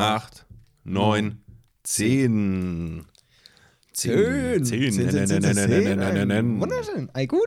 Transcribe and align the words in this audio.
acht, 0.00 0.46
neun, 0.84 1.42
zehn. 1.82 3.06
Zehn. 3.92 4.64
Zehn. 4.64 4.92
Zehn, 4.92 4.92
zehn, 5.10 5.26
zehn, 5.26 5.42
zehn. 5.42 6.00
Ein 6.00 6.60
Wunderschön. 6.60 7.10
Ey, 7.14 7.26
guten. 7.26 7.42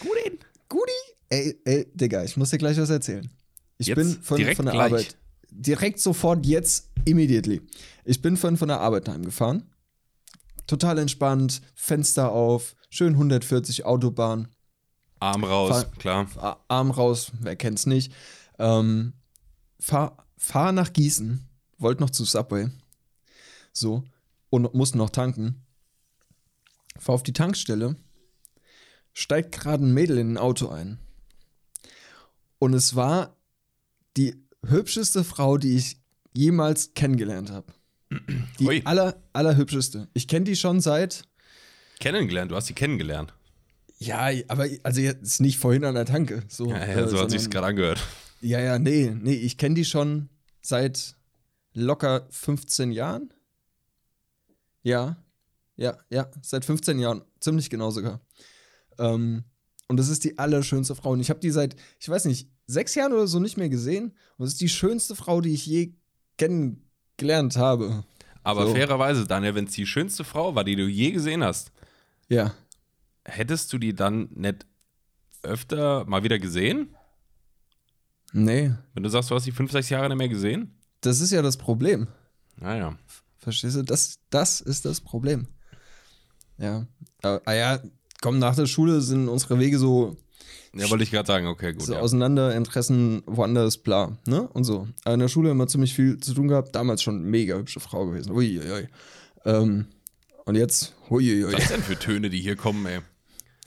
Guten. 0.00 0.38
Gudi. 0.68 0.92
Ey, 1.28 1.60
ey, 1.64 1.86
Digga, 1.94 2.22
ich 2.24 2.36
muss 2.36 2.50
dir 2.50 2.58
gleich 2.58 2.78
was 2.78 2.90
erzählen. 2.90 3.28
Ich 3.78 3.88
Jetzt? 3.88 3.96
bin 3.96 4.08
von, 4.22 4.22
von 4.22 4.36
der 4.36 4.54
gleich? 4.54 4.92
Arbeit. 4.92 5.16
Direkt 5.50 6.00
sofort, 6.00 6.44
jetzt, 6.46 6.90
immediately. 7.04 7.62
Ich 8.04 8.20
bin 8.22 8.36
von, 8.36 8.56
von 8.56 8.68
der 8.68 8.80
Arbeit 8.80 9.08
heimgefahren. 9.08 9.70
Total 10.66 10.98
entspannt, 10.98 11.62
Fenster 11.74 12.30
auf, 12.32 12.74
schön 12.90 13.14
140 13.14 13.84
Autobahn, 13.84 14.48
Arm 15.20 15.44
raus, 15.44 15.70
Fahr- 15.70 15.90
klar. 15.98 16.64
Arm 16.68 16.90
raus, 16.90 17.32
wer 17.40 17.56
kennt's 17.56 17.86
nicht. 17.86 18.12
Ähm, 18.58 19.12
fahr, 19.80 20.26
fahr 20.36 20.72
nach 20.72 20.92
Gießen, 20.92 21.48
wollte 21.78 22.02
noch 22.02 22.10
zu 22.10 22.24
Subway. 22.24 22.68
So, 23.72 24.04
und 24.50 24.72
musste 24.74 24.98
noch 24.98 25.10
tanken. 25.10 25.62
Fahr 26.98 27.14
auf 27.14 27.22
die 27.22 27.32
Tankstelle, 27.34 27.96
steigt 29.12 29.52
gerade 29.52 29.84
ein 29.84 29.92
Mädel 29.92 30.18
in 30.18 30.32
ein 30.34 30.38
Auto 30.38 30.68
ein. 30.68 30.98
Und 32.58 32.72
es 32.72 32.96
war 32.96 33.36
die 34.16 34.34
hübscheste 34.64 35.24
Frau, 35.24 35.58
die 35.58 35.76
ich 35.76 35.98
jemals 36.32 36.94
kennengelernt 36.94 37.50
habe. 37.50 37.72
Die 38.58 38.66
Ui. 38.66 38.82
aller, 38.84 39.22
allerhübscheste. 39.32 40.08
Ich 40.14 40.26
kenne 40.28 40.44
die 40.44 40.56
schon 40.56 40.80
seit 40.80 41.24
Kennengelernt, 41.98 42.50
du 42.50 42.56
hast 42.56 42.66
sie 42.66 42.74
kennengelernt. 42.74 43.32
Ja, 43.98 44.28
aber 44.48 44.68
also 44.82 45.00
jetzt 45.00 45.40
nicht 45.40 45.58
vorhin 45.58 45.84
an 45.84 45.94
der 45.94 46.04
Tanke. 46.04 46.42
So, 46.48 46.68
Ja, 46.70 46.78
ja, 46.78 46.84
äh, 46.84 47.08
so 47.08 47.18
hat 47.18 47.30
sich's 47.30 47.44
sondern- 47.44 47.50
gerade 47.50 47.66
angehört. 47.68 48.00
Ja, 48.42 48.60
ja, 48.60 48.78
nee, 48.78 49.10
nee, 49.18 49.32
ich 49.34 49.56
kenne 49.56 49.74
die 49.74 49.84
schon 49.86 50.28
seit 50.62 51.16
locker 51.76 52.26
15 52.30 52.90
Jahren. 52.90 53.32
Ja, 54.82 55.16
ja, 55.76 55.98
ja, 56.10 56.30
seit 56.42 56.64
15 56.64 56.98
Jahren, 56.98 57.22
ziemlich 57.40 57.68
genau 57.70 57.90
sogar. 57.90 58.20
Ähm, 58.98 59.44
und 59.88 59.98
das 59.98 60.08
ist 60.08 60.24
die 60.24 60.38
allerschönste 60.38 60.94
Frau. 60.94 61.10
Und 61.10 61.20
ich 61.20 61.28
habe 61.30 61.40
die 61.40 61.50
seit, 61.50 61.76
ich 62.00 62.08
weiß 62.08 62.24
nicht, 62.24 62.48
sechs 62.66 62.94
Jahren 62.94 63.12
oder 63.12 63.26
so 63.26 63.38
nicht 63.40 63.56
mehr 63.56 63.68
gesehen. 63.68 64.06
Und 64.36 64.44
das 64.46 64.50
ist 64.54 64.60
die 64.60 64.68
schönste 64.68 65.14
Frau, 65.14 65.40
die 65.40 65.52
ich 65.54 65.66
je 65.66 65.94
kennengelernt 66.38 67.56
habe. 67.56 68.04
Aber 68.42 68.66
So. 68.66 68.72
fairerweise, 68.74 69.26
Daniel, 69.26 69.54
wenn 69.54 69.66
es 69.66 69.72
die 69.72 69.86
schönste 69.86 70.24
Frau 70.24 70.54
war, 70.54 70.64
die 70.64 70.76
du 70.76 70.86
je 70.86 71.10
gesehen 71.12 71.44
hast, 71.44 71.72
Ja. 72.28 72.54
hättest 73.24 73.72
du 73.72 73.78
die 73.78 73.94
dann 73.94 74.28
nicht 74.34 74.66
öfter 75.42 76.04
mal 76.06 76.22
wieder 76.24 76.38
gesehen? 76.38 76.94
Nee, 78.32 78.72
Wenn 78.94 79.02
du 79.02 79.08
sagst, 79.08 79.30
du 79.30 79.34
hast 79.34 79.44
sie 79.44 79.52
fünf, 79.52 79.70
sechs 79.72 79.88
Jahre 79.90 80.08
nicht 80.08 80.18
mehr 80.18 80.28
gesehen? 80.28 80.75
Das 81.00 81.20
ist 81.20 81.30
ja 81.32 81.42
das 81.42 81.56
Problem. 81.56 82.08
Naja. 82.56 82.96
Verstehst 83.38 83.76
du? 83.76 83.82
Das, 83.82 84.18
das 84.30 84.60
ist 84.60 84.84
das 84.84 85.00
Problem. 85.00 85.46
Ja. 86.58 86.86
Ah 87.22 87.38
ah 87.44 87.52
ja, 87.52 87.80
komm, 88.22 88.38
nach 88.38 88.56
der 88.56 88.66
Schule 88.66 89.00
sind 89.00 89.28
unsere 89.28 89.58
Wege 89.58 89.78
so, 89.78 90.16
Ja, 90.74 90.88
wollte 90.90 91.04
ich 91.04 91.10
gerade 91.10 91.26
sagen, 91.26 91.46
okay, 91.46 91.72
gut. 91.74 91.82
so 91.82 91.94
ja. 91.94 92.00
auseinander, 92.00 92.54
Interessen 92.56 93.22
woanders, 93.26 93.78
bla, 93.78 94.16
ne? 94.26 94.48
Und 94.48 94.64
so. 94.64 94.88
Aber 95.04 95.14
in 95.14 95.20
der 95.20 95.28
Schule 95.28 95.50
immer 95.50 95.66
ziemlich 95.68 95.94
viel 95.94 96.18
zu 96.18 96.34
tun 96.34 96.48
gehabt. 96.48 96.74
Damals 96.74 97.02
schon 97.02 97.22
mega 97.24 97.56
hübsche 97.56 97.80
Frau 97.80 98.06
gewesen. 98.06 98.32
Uiuiui. 98.32 98.88
Ähm, 99.44 99.86
und 100.44 100.54
jetzt, 100.56 100.94
huiuiui. 101.10 101.52
Was 101.52 101.68
denn 101.68 101.82
für 101.82 101.98
Töne, 101.98 102.30
die 102.30 102.40
hier 102.40 102.56
kommen, 102.56 102.84
ey? 102.86 103.00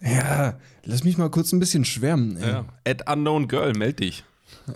Ja, 0.02 0.58
lass 0.84 1.04
mich 1.04 1.18
mal 1.18 1.30
kurz 1.30 1.52
ein 1.52 1.60
bisschen 1.60 1.86
schwärmen. 1.86 2.38
Ey. 2.38 2.50
Ja. 2.50 2.66
At 2.86 3.10
Unknown 3.12 3.48
Girl, 3.48 3.74
meld 3.74 4.00
dich. 4.00 4.24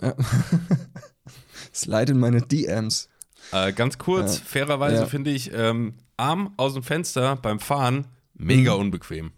Slide 1.74 2.12
in 2.12 2.18
meine 2.20 2.40
DMs. 2.42 3.08
Äh, 3.52 3.72
ganz 3.72 3.98
kurz, 3.98 4.38
Ja. 4.38 4.44
fairerweise 4.46 5.02
Ja. 5.02 5.06
finde 5.06 5.30
ich, 5.30 5.50
ähm, 5.52 5.94
Arm 6.16 6.54
aus 6.56 6.74
dem 6.74 6.82
Fenster 6.82 7.36
beim 7.36 7.58
Fahren 7.60 8.06
mega 8.34 8.74
Mhm. 8.74 8.80
unbequem. 8.80 9.32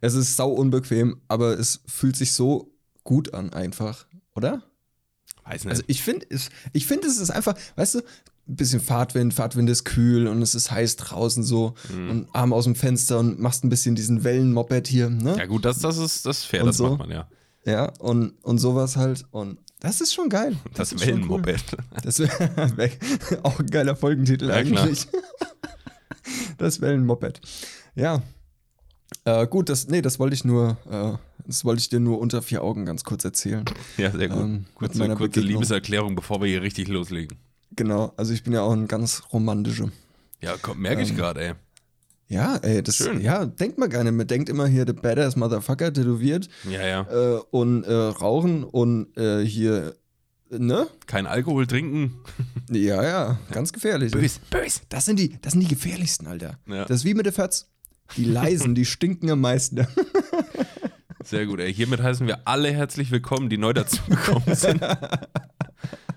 Es 0.00 0.14
ist 0.14 0.36
sau 0.36 0.50
unbequem, 0.50 1.20
aber 1.28 1.58
es 1.58 1.80
fühlt 1.86 2.16
sich 2.16 2.32
so 2.32 2.72
gut 3.04 3.34
an, 3.34 3.52
einfach, 3.52 4.06
oder? 4.34 4.62
Weiß 5.44 5.64
nicht. 5.64 5.70
Also 5.70 5.82
ich 5.86 6.02
finde, 6.02 6.26
es- 6.30 6.48
ich 6.72 6.86
finde, 6.86 7.06
es 7.06 7.18
ist 7.18 7.30
einfach, 7.30 7.54
weißt 7.76 7.96
du, 7.96 7.98
ein 8.48 8.56
bisschen 8.56 8.80
Fahrtwind, 8.80 9.34
Fahrtwind 9.34 9.68
ist 9.70 9.84
kühl 9.84 10.26
und 10.28 10.40
es 10.40 10.54
ist 10.54 10.70
heiß 10.70 10.96
draußen 10.96 11.42
so 11.44 11.74
Mhm. 11.94 12.10
und 12.10 12.28
Arm 12.34 12.52
aus 12.52 12.64
dem 12.64 12.74
Fenster 12.74 13.18
und 13.18 13.38
machst 13.38 13.64
ein 13.64 13.68
bisschen 13.68 13.94
diesen 13.94 14.24
Wellenmoped 14.24 14.86
hier, 14.88 15.10
ne? 15.10 15.36
ja 15.36 15.46
gut, 15.46 15.64
das, 15.64 15.78
das, 15.80 15.98
ist, 15.98 16.26
das 16.26 16.38
ist 16.38 16.44
fair, 16.44 16.60
Und 16.62 16.68
das 16.68 16.76
so? 16.78 16.88
macht 16.90 16.98
man 17.00 17.10
ja. 17.10 17.28
Ja, 17.64 17.92
und, 17.98 18.30
und 18.44 18.58
sowas 18.58 18.96
halt 18.96 19.24
und 19.32 19.58
das 19.80 20.00
ist 20.00 20.14
schon 20.14 20.28
geil. 20.28 20.56
Das, 20.74 20.90
schon 20.90 21.00
Wellenmoped. 21.00 21.64
Cool. 21.72 21.84
Das 22.02 22.18
wäre 22.18 22.90
auch 23.42 23.58
ein 23.58 23.66
geiler 23.66 23.96
Folgentitel 23.96 24.48
Ja, 24.48 24.62
klar. 24.62 24.84
eigentlich. 24.84 25.06
das 26.58 26.80
Wellenmoped. 26.80 27.40
Ja. 27.94 28.22
Äh, 29.24 29.46
gut, 29.46 29.68
das, 29.68 29.88
nee, 29.88 30.02
das 30.02 30.18
wollte 30.18 30.34
ich 30.34 30.44
nur, 30.44 30.76
äh, 30.90 31.16
das 31.46 31.64
wollte 31.64 31.80
ich 31.80 31.88
dir 31.88 32.00
nur 32.00 32.18
unter 32.18 32.42
vier 32.42 32.62
Augen 32.62 32.84
ganz 32.86 33.04
kurz 33.04 33.24
erzählen. 33.24 33.64
Ja, 33.96 34.10
sehr 34.10 34.28
gut. 34.28 34.38
Ähm, 34.38 34.66
kurze 34.74 34.98
kurze 34.98 35.16
Begegnung. 35.16 35.48
Liebeserklärung, 35.48 36.14
bevor 36.16 36.40
wir 36.40 36.48
hier 36.48 36.62
richtig 36.62 36.88
loslegen. 36.88 37.38
Genau, 37.74 38.12
also 38.16 38.32
ich 38.32 38.42
bin 38.42 38.52
ja 38.52 38.62
auch 38.62 38.72
ein 38.72 38.88
ganz 38.88 39.22
romantischer. 39.32 39.90
Ja, 40.40 40.54
komm, 40.60 40.80
merke 40.80 41.02
ich 41.02 41.10
Ähm, 41.10 41.16
gerade, 41.16 41.40
ey. 41.48 41.54
Ja, 42.28 42.56
ey, 42.56 42.82
das 42.82 42.96
Schön. 42.96 43.20
ja, 43.20 43.46
denkt 43.46 43.78
man 43.78 43.88
gar 43.88 44.02
nicht. 44.02 44.12
Man 44.14 44.26
denkt 44.26 44.48
immer 44.48 44.66
hier, 44.66 44.84
der 44.84 44.94
Badass 44.94 45.36
Motherfucker 45.36 45.92
tätowiert 45.92 46.48
Ja, 46.68 46.84
ja. 46.86 47.00
äh, 47.02 47.40
und 47.50 47.84
äh, 47.84 47.92
rauchen 47.94 48.64
und 48.64 49.16
äh, 49.16 49.44
hier, 49.44 49.94
ne? 50.50 50.88
Kein 51.06 51.26
Alkohol 51.26 51.66
trinken. 51.68 52.16
Ja, 52.70 53.04
ja, 53.04 53.38
ganz 53.52 53.72
gefährlich. 53.72 54.10
Bös, 54.10 54.40
bös. 54.50 54.80
Das 54.88 55.04
sind 55.04 55.20
die, 55.20 55.38
das 55.40 55.52
sind 55.52 55.60
die 55.60 55.68
gefährlichsten, 55.68 56.26
Alter. 56.26 56.58
Ja. 56.66 56.84
Das 56.84 56.98
ist 56.98 57.04
wie 57.04 57.14
mit 57.14 57.26
der 57.26 57.32
Fatz. 57.32 57.68
Die 58.16 58.24
leisen, 58.24 58.74
die 58.74 58.84
stinken 58.84 59.30
am 59.30 59.40
meisten. 59.40 59.86
Sehr 61.24 61.46
gut, 61.46 61.60
ey. 61.60 61.72
Hiermit 61.72 62.02
heißen 62.02 62.26
wir 62.26 62.46
alle 62.46 62.72
herzlich 62.72 63.10
willkommen, 63.12 63.48
die 63.48 63.58
neu 63.58 63.72
dazugekommen 63.72 64.54
sind. 64.54 64.80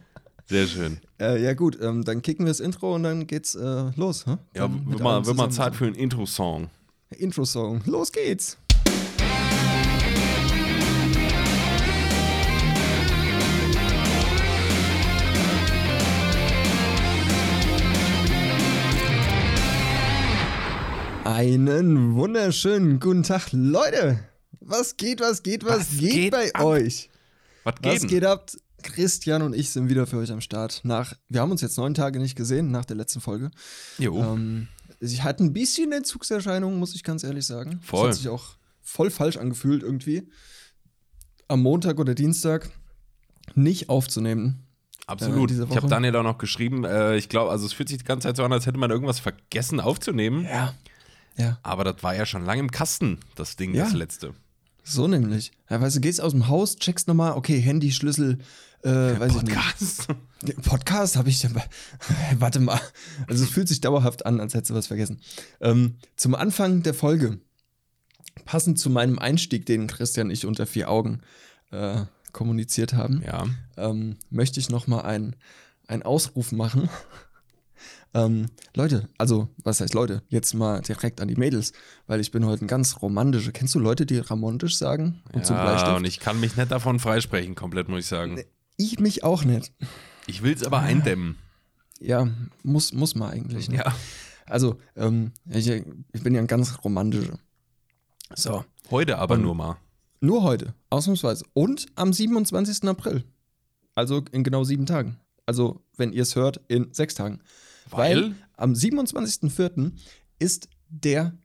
Sehr 0.49 0.65
schön. 0.65 0.97
äh, 1.21 1.39
ja 1.43 1.53
gut, 1.53 1.77
ähm, 1.79 2.03
dann 2.03 2.23
kicken 2.23 2.45
wir 2.45 2.49
das 2.49 2.59
Intro 2.59 2.95
und 2.95 3.03
dann 3.03 3.27
geht's 3.27 3.53
äh, 3.53 3.91
los. 3.95 4.25
Hä? 4.25 4.37
Ja, 4.55 4.67
Dann 4.67 4.89
wird 4.89 4.99
mal, 4.99 5.23
wird 5.25 5.37
mal. 5.37 5.51
Zeit 5.51 5.75
für 5.75 5.85
einen 5.85 5.93
Intro-Song. 5.95 6.69
Intro-Song. 7.11 7.81
Los 7.85 8.11
geht's. 8.11 8.57
Einen 21.25 22.15
wunderschönen 22.15 22.99
guten 22.99 23.23
Tag, 23.23 23.49
Leute. 23.51 24.19
Was 24.61 24.97
geht, 24.97 25.19
was 25.21 25.43
geht, 25.43 25.63
was, 25.63 25.79
Was 25.91 25.97
geht, 25.97 26.11
geht 26.11 26.31
bei 26.31 26.53
ab? 26.53 26.63
euch? 26.65 27.09
Was 27.63 27.75
geht? 27.81 27.93
Was 27.93 28.07
geht 28.07 28.25
ab? 28.25 28.51
Christian 28.83 29.41
und 29.41 29.53
ich 29.53 29.69
sind 29.71 29.89
wieder 29.89 30.07
für 30.07 30.17
euch 30.17 30.31
am 30.31 30.41
Start. 30.41 30.81
Nach, 30.83 31.13
wir 31.29 31.41
haben 31.41 31.51
uns 31.51 31.61
jetzt 31.61 31.77
neun 31.77 31.93
Tage 31.93 32.19
nicht 32.19 32.35
gesehen 32.35 32.71
nach 32.71 32.85
der 32.85 32.95
letzten 32.97 33.21
Folge. 33.21 33.51
Jo. 33.97 34.17
Ähm, 34.21 34.67
ich 34.99 35.23
hatte 35.23 35.43
ein 35.43 35.53
bisschen 35.53 35.91
Entzugserscheinungen, 35.91 36.77
muss 36.79 36.95
ich 36.95 37.03
ganz 37.03 37.23
ehrlich 37.23 37.45
sagen. 37.45 37.79
Voll. 37.81 38.07
Das 38.07 38.17
hat 38.17 38.21
sich 38.23 38.29
auch 38.29 38.55
voll 38.81 39.09
falsch 39.11 39.37
angefühlt 39.37 39.83
irgendwie. 39.83 40.29
Am 41.47 41.61
Montag 41.61 41.99
oder 41.99 42.15
Dienstag 42.15 42.69
nicht 43.55 43.89
aufzunehmen. 43.89 44.65
Absolut. 45.07 45.49
äh, 45.51 45.63
ich 45.63 45.75
habe. 45.75 45.87
Daniel 45.87 46.15
auch 46.17 46.23
noch 46.23 46.37
geschrieben, 46.37 46.83
äh, 46.85 47.15
ich 47.17 47.29
glaube, 47.29 47.49
also 47.51 47.65
es 47.65 47.73
fühlt 47.73 47.89
sich 47.89 47.97
die 47.97 48.03
ganze 48.03 48.27
Zeit 48.27 48.35
so 48.37 48.43
an, 48.43 48.53
als 48.53 48.65
hätte 48.67 48.77
man 48.77 48.91
irgendwas 48.91 49.19
vergessen 49.19 49.79
aufzunehmen. 49.79 50.43
Ja. 50.45 50.73
Ja, 51.37 51.57
Aber 51.63 51.85
das 51.85 52.03
war 52.03 52.13
ja 52.15 52.25
schon 52.25 52.43
lange 52.43 52.59
im 52.59 52.69
Kasten, 52.69 53.17
das 53.35 53.55
Ding, 53.55 53.73
Ja. 53.73 53.85
das 53.85 53.93
letzte. 53.93 54.33
so 54.83 55.07
nämlich. 55.07 55.51
Ja, 55.69 55.79
weißt 55.79 55.95
du, 55.95 56.01
gehst 56.01 56.19
aus 56.19 56.33
dem 56.33 56.47
Haus, 56.49 56.75
checkst 56.75 57.07
nochmal, 57.07 57.33
okay, 57.33 57.59
Handy, 57.59 57.91
Schlüssel, 57.93 58.39
äh. 58.83 59.15
Podcast. 59.15 60.07
Podcast 60.63 61.15
habe 61.17 61.29
ich. 61.29 61.45
Warte 62.39 62.59
mal. 62.59 62.79
Also 63.27 63.43
es 63.43 63.49
fühlt 63.49 63.67
sich 63.67 63.81
dauerhaft 63.81 64.25
an, 64.25 64.39
als 64.39 64.53
hättest 64.53 64.71
du 64.71 64.75
was 64.75 64.87
vergessen. 64.87 65.19
Ähm, 65.61 65.95
zum 66.15 66.35
Anfang 66.35 66.83
der 66.83 66.93
Folge, 66.93 67.39
passend 68.45 68.79
zu 68.79 68.89
meinem 68.89 69.19
Einstieg, 69.19 69.65
den 69.65 69.87
Christian 69.87 70.27
und 70.27 70.33
ich 70.33 70.45
unter 70.45 70.65
vier 70.65 70.89
Augen 70.89 71.21
äh, 71.71 72.01
kommuniziert 72.31 72.93
haben, 72.93 73.21
Ja. 73.25 73.45
ähm, 73.77 74.17
möchte 74.29 74.59
ich 74.59 74.69
nochmal 74.69 75.03
einen 75.87 76.03
Ausruf 76.03 76.51
machen. 76.51 76.89
ähm, 78.13 78.47
Leute, 78.75 79.09
also, 79.17 79.49
was 79.63 79.81
heißt 79.81 79.93
Leute? 79.93 80.23
Jetzt 80.29 80.53
mal 80.53 80.81
direkt 80.81 81.21
an 81.21 81.27
die 81.27 81.35
Mädels, 81.35 81.73
weil 82.07 82.19
ich 82.21 82.31
bin 82.31 82.45
heute 82.45 82.65
ein 82.65 82.67
ganz 82.67 83.01
romantischer. 83.01 83.51
Kennst 83.51 83.75
du 83.75 83.79
Leute, 83.79 84.05
die 84.05 84.19
romantisch 84.19 84.77
sagen? 84.77 85.21
Und 85.33 85.49
ja, 85.49 85.95
und 85.95 86.05
ich 86.05 86.19
kann 86.19 86.39
mich 86.39 86.55
nicht 86.55 86.71
davon 86.71 86.99
freisprechen, 86.99 87.55
komplett, 87.55 87.89
muss 87.89 88.01
ich 88.01 88.07
sagen. 88.07 88.39
Ich 88.79 88.99
mich 88.99 89.23
auch 89.23 89.43
nicht. 89.43 89.71
Ich 90.25 90.41
will 90.41 90.53
es 90.53 90.63
aber 90.63 90.79
eindämmen. 90.79 91.37
Ja, 91.99 92.27
muss, 92.63 92.93
muss 92.93 93.13
man 93.13 93.29
eigentlich. 93.31 93.69
Ne? 93.69 93.77
Ja. 93.77 93.95
Also, 94.47 94.79
ähm, 94.95 95.31
ich, 95.49 95.67
ich 95.67 96.23
bin 96.23 96.33
ja 96.33 96.39
ein 96.41 96.47
ganz 96.47 96.83
romantischer. 96.83 97.37
So. 98.35 98.63
Heute 98.89 99.17
aber 99.19 99.35
Und- 99.35 99.43
nur 99.43 99.53
mal. 99.53 99.77
Nur 100.21 100.43
heute, 100.43 100.73
ausnahmsweise. 100.89 101.45
Und 101.53 101.85
am 101.95 102.11
27. 102.11 102.83
April. 102.89 103.23
Also 103.95 104.23
in 104.31 104.43
genau 104.43 104.63
sieben 104.65 104.85
Tagen. 104.85 105.17
Also, 105.45 105.81
wenn 105.97 106.11
ihr 106.13 106.23
es 106.23 106.35
hört, 106.35 106.59
in 106.67 106.93
sechs 106.93 107.15
Tagen. 107.15 107.41
Weil? 107.89 108.23
Weil 108.31 108.35
am 108.57 108.73
27.04. 108.73 109.91
ist 110.39 110.67
der 110.89 111.37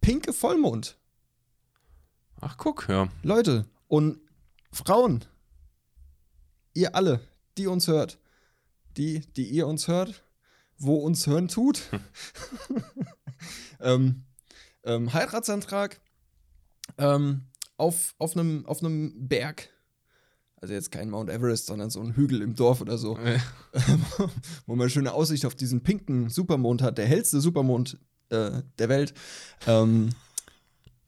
pinke 0.00 0.32
Vollmond. 0.32 0.98
Ach, 2.40 2.56
guck, 2.58 2.86
ja. 2.88 3.08
Leute 3.22 3.64
und 3.88 4.18
Frauen, 4.70 5.24
ihr 6.74 6.94
alle, 6.94 7.20
die 7.56 7.66
uns 7.66 7.88
hört, 7.88 8.18
die, 8.96 9.20
die 9.20 9.48
ihr 9.48 9.66
uns 9.66 9.88
hört, 9.88 10.24
wo 10.78 10.96
uns 10.96 11.26
hören 11.26 11.48
tut, 11.48 11.82
ähm, 13.80 14.24
ähm, 14.84 15.12
Heiratsantrag 15.12 16.00
ähm, 16.98 17.42
auf, 17.76 18.14
auf, 18.18 18.36
einem, 18.36 18.66
auf 18.66 18.82
einem 18.82 19.28
Berg. 19.28 19.70
Also 20.56 20.74
jetzt 20.74 20.90
kein 20.90 21.10
Mount 21.10 21.28
Everest, 21.28 21.66
sondern 21.66 21.90
so 21.90 22.00
ein 22.00 22.16
Hügel 22.16 22.40
im 22.40 22.54
Dorf 22.54 22.80
oder 22.80 22.96
so, 22.96 23.18
Äh, 23.18 23.38
wo 24.66 24.76
man 24.76 24.88
schöne 24.88 25.12
Aussicht 25.12 25.44
auf 25.44 25.54
diesen 25.54 25.82
pinken 25.82 26.30
Supermond 26.30 26.82
hat, 26.82 26.98
der 26.98 27.06
hellste 27.06 27.40
Supermond 27.40 27.98
äh, 28.30 28.62
der 28.78 28.88
Welt. 28.88 29.14
Ähm, 29.66 30.10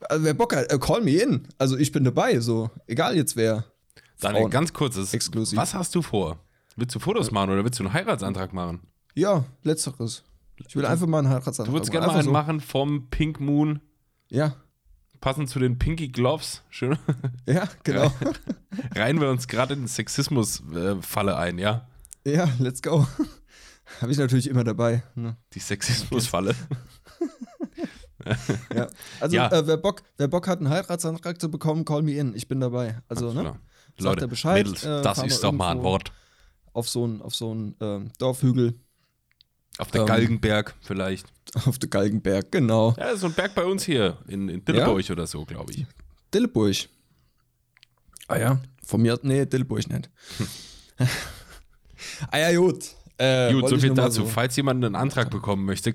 also 0.00 0.24
wer 0.24 0.34
Bock 0.34 0.54
hat, 0.54 0.70
äh, 0.70 0.78
call 0.78 1.02
me 1.02 1.12
in. 1.12 1.48
Also 1.58 1.76
ich 1.78 1.92
bin 1.92 2.04
dabei, 2.04 2.40
so 2.40 2.70
egal 2.86 3.16
jetzt 3.16 3.36
wer. 3.36 3.64
Daniel, 4.20 4.42
Frauen. 4.42 4.50
ganz 4.50 4.72
kurzes. 4.72 5.12
Exklusiv. 5.14 5.58
Was 5.58 5.74
hast 5.74 5.94
du 5.94 6.02
vor? 6.02 6.38
Willst 6.76 6.94
du 6.94 6.98
Fotos 6.98 7.30
machen 7.30 7.50
oder 7.50 7.64
willst 7.64 7.78
du 7.78 7.84
einen 7.84 7.92
Heiratsantrag 7.92 8.52
machen? 8.52 8.80
Ja, 9.14 9.44
letzteres. 9.62 10.24
Ich 10.68 10.74
will 10.76 10.84
einfach 10.86 11.06
mal 11.06 11.18
einen 11.20 11.28
Heiratsantrag 11.28 11.66
Du 11.66 11.72
würdest 11.72 11.92
machen. 11.92 12.00
gerne 12.00 12.12
mal 12.12 12.18
einen 12.20 12.32
machen 12.32 12.60
vom 12.60 13.08
Pink 13.10 13.40
Moon, 13.40 13.80
Ja, 14.30 14.54
passend 15.20 15.48
zu 15.50 15.58
den 15.58 15.78
Pinky 15.78 16.08
Gloves. 16.08 16.62
Schön. 16.70 16.98
ja, 17.46 17.68
genau. 17.84 18.12
Reihen 18.94 19.20
wir 19.20 19.30
uns 19.30 19.48
gerade 19.48 19.74
in 19.74 19.82
die 19.82 19.88
Sexismus-Falle 19.88 21.36
ein, 21.36 21.58
ja? 21.58 21.88
Ja, 22.24 22.48
let's 22.58 22.82
go. 22.82 23.06
Habe 24.00 24.12
ich 24.12 24.18
natürlich 24.18 24.48
immer 24.48 24.64
dabei. 24.64 25.02
Ne? 25.14 25.36
Die 25.52 25.60
Sexismus-Falle. 25.60 26.54
Ja. 28.74 28.88
Also, 29.20 29.36
Ja. 29.36 29.48
Äh, 29.52 29.66
wer, 29.66 29.76
Bock, 29.76 30.02
wer 30.16 30.28
Bock 30.28 30.48
hat, 30.48 30.58
einen 30.58 30.70
Heiratsantrag 30.70 31.40
zu 31.40 31.50
bekommen, 31.50 31.84
call 31.84 32.02
me 32.02 32.12
in. 32.14 32.34
Ich 32.34 32.48
bin 32.48 32.60
dabei. 32.60 33.00
Also, 33.08 33.32
ne? 33.32 33.40
Klar. 33.42 33.58
Sagt 33.98 34.04
Leute, 34.04 34.25
er 34.26 34.28
Bescheid, 34.28 34.66
Mädels, 34.66 34.84
äh, 34.84 35.02
das 35.02 35.22
ist 35.22 35.43
doch 35.43 35.52
mal 35.52 35.72
ein 35.72 35.82
Wort. 35.82 36.12
Auf 36.72 36.88
so 36.88 37.04
einen 37.04 37.22
auf 37.22 37.34
so 37.34 37.50
einen, 37.50 37.75
ähm, 37.81 38.10
Dorfhügel 38.19 38.75
Auf 39.78 39.90
der 39.90 40.02
Ähm, 40.02 40.06
Galgenberg 40.06 40.75
vielleicht. 40.81 41.26
auf 41.66 41.78
der 41.78 41.88
Galgenberg, 41.88 42.52
genau. 42.52 42.94
Ja, 42.98 43.16
so 43.16 43.26
ein 43.26 43.32
Berg 43.32 43.54
bei 43.54 43.64
uns 43.64 43.84
hier 43.84 44.19
in, 44.28 44.48
in 44.48 44.64
Dilleburg 44.64 45.08
oder 45.10 45.26
so, 45.26 45.44
glaube 45.44 45.72
ich. 45.72 45.87
Dilleburg. 46.32 46.76
Ah 48.28 48.38
ja, 48.38 48.60
von 48.84 49.00
mir, 49.00 49.19
nee, 49.22 49.46
Dilleburg 49.46 49.88
nicht. 49.88 50.10
ah 52.31 52.38
ja, 52.38 52.56
gut. 52.56 52.84
Äh, 53.19 53.52
Gut, 53.52 53.62
wollte 53.62 53.69
so 53.69 53.75
ich 53.76 53.81
viel 53.81 53.90
nur 53.90 53.96
mal 53.96 54.02
dazu. 54.04 54.26
Falls 54.26 54.56
jemand 54.56 54.84
einen 54.84 54.94
Antrag 54.94 55.31
bekommen 55.31 55.64
möchte, 55.64 55.94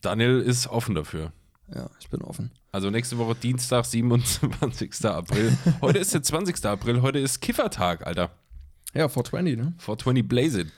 Daniel 0.00 0.40
ist 0.40 0.66
offen 0.66 0.94
dafür. 0.94 1.32
Ja, 1.74 1.88
ich 2.00 2.08
bin 2.08 2.22
offen. 2.22 2.50
Also 2.70 2.90
nächste 2.90 3.18
Woche 3.18 3.34
Dienstag, 3.34 3.84
27. 3.84 5.04
April. 5.06 5.56
Heute 5.80 5.98
ist 5.98 6.12
der 6.12 6.22
20. 6.22 6.64
April, 6.66 7.02
heute 7.02 7.18
ist 7.18 7.40
Kiffertag, 7.40 8.06
Alter. 8.06 8.30
Ja, 8.94 9.08
420, 9.08 9.56
ne? 9.56 9.74
420 9.78 10.28
Blaze 10.28 10.60
It. 10.62 10.72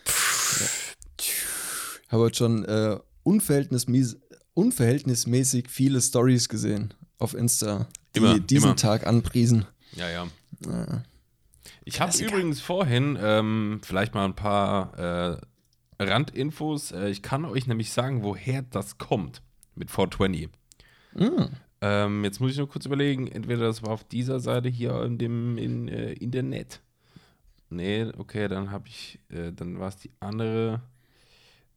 Habe 2.11 2.23
heute 2.23 2.37
schon 2.37 2.65
äh, 2.65 2.99
unverhältnismäßig, 3.25 4.21
unverhältnismäßig 4.55 5.69
viele 5.69 6.01
Stories 6.01 6.49
gesehen 6.49 6.95
auf 7.19 7.35
Insta, 7.35 7.89
die 8.15 8.19
Immer, 8.21 8.39
diesen 8.39 8.67
immer. 8.71 8.77
Tag 8.77 9.07
anpriesen. 9.07 9.67
Ja, 9.93 10.09
ja. 10.09 10.29
Ja. 10.65 11.03
Ich 11.85 12.01
habe 12.01 12.17
übrigens 12.17 12.61
vorhin 12.61 13.19
ähm, 13.21 13.81
vielleicht 13.83 14.15
mal 14.15 14.25
ein 14.25 14.37
paar 14.37 14.99
äh, 14.99 16.03
Randinfos. 16.03 16.93
Äh, 16.93 17.09
ich 17.09 17.23
kann 17.23 17.45
euch 17.45 17.67
nämlich 17.67 17.93
sagen, 17.93 18.23
woher 18.23 18.63
das 18.63 18.99
kommt 18.99 19.43
mit 19.75 19.91
420. 19.91 20.51
Mm. 21.15 21.45
Ähm, 21.81 22.25
jetzt 22.25 22.41
muss 22.41 22.53
ich 22.53 22.59
nur 22.59 22.69
kurz 22.69 22.87
überlegen, 22.87 23.29
entweder 23.29 23.67
das 23.67 23.83
war 23.83 23.91
auf 23.91 24.05
dieser 24.05 24.41
Seite 24.41 24.69
hier 24.69 25.03
in 25.03 25.19
dem 25.19 25.59
in, 25.59 25.89
äh, 25.89 26.13
Internet. 26.15 26.81
Nee, 27.69 28.11
okay, 28.17 28.49
dann 28.49 28.71
habe 28.71 28.89
ich, 28.89 29.19
äh, 29.29 29.53
dann 29.53 29.79
war 29.79 29.89
es 29.89 29.97
die 29.97 30.11
andere. 30.21 30.81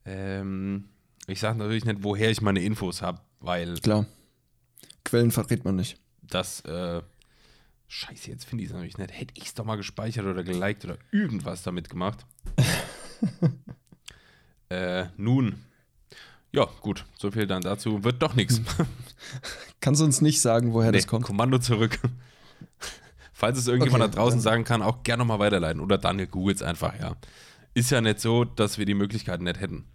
Ähm, 0.06 0.86
ich 1.28 1.40
sage 1.40 1.58
natürlich 1.58 1.86
nicht, 1.86 2.04
woher 2.04 2.32
ich 2.32 2.42
meine 2.42 2.62
Infos 2.62 3.02
habe, 3.02 3.20
weil 3.40 3.80
Klar. 3.80 4.06
Quellen 5.04 5.32
verrät 5.32 5.66
man 5.66 5.76
nicht. 5.76 5.98
das, 6.22 6.62
äh, 6.62 7.02
scheiße, 7.88 8.30
jetzt 8.30 8.46
finde 8.46 8.64
ich 8.64 8.70
es 8.70 8.74
natürlich 8.74 8.98
nicht. 8.98 9.12
Hätte 9.12 9.34
ich 9.38 9.46
es 9.46 9.54
doch 9.54 9.66
mal 9.66 9.76
gespeichert 9.76 10.26
oder 10.26 10.44
geliked 10.44 10.86
oder 10.86 10.98
irgendwas 11.12 11.64
damit 11.64 11.90
gemacht. 11.90 12.26
äh, 14.70 15.06
nun, 15.18 15.64
ja, 16.52 16.68
gut, 16.82 17.06
so 17.20 17.32
viel 17.32 17.48
dann 17.48 17.62
dazu. 17.62 18.04
Wird 18.04 18.22
doch 18.22 18.36
nichts. 18.36 18.62
Kannst 19.82 20.02
du 20.02 20.06
uns 20.06 20.22
nicht 20.22 20.42
sagen, 20.42 20.74
woher 20.74 20.92
Nee, 20.92 20.98
das 21.00 21.08
kommt? 21.08 21.26
Kommando 21.26 21.60
zurück. 21.60 22.00
Falls 23.34 23.60
es 23.60 23.68
irgendjemand 23.68 24.04
Okay, 24.04 24.14
da 24.14 24.22
draußen 24.22 24.40
sagen 24.40 24.64
kann, 24.64 24.82
auch 24.82 25.04
gerne 25.04 25.22
nochmal 25.22 25.40
weiterleiten. 25.40 25.82
Oder 25.82 25.98
Daniel 25.98 26.28
googelt 26.28 26.58
es 26.58 26.64
einfach, 26.64 27.00
ja. 27.00 27.16
Ist 27.76 27.92
ja 27.92 28.02
nicht 28.02 28.20
so, 28.20 28.44
dass 28.46 28.80
wir 28.80 28.86
die 28.86 28.96
Möglichkeiten 28.96 29.44
nicht 29.44 29.60
hätten. 29.60 29.86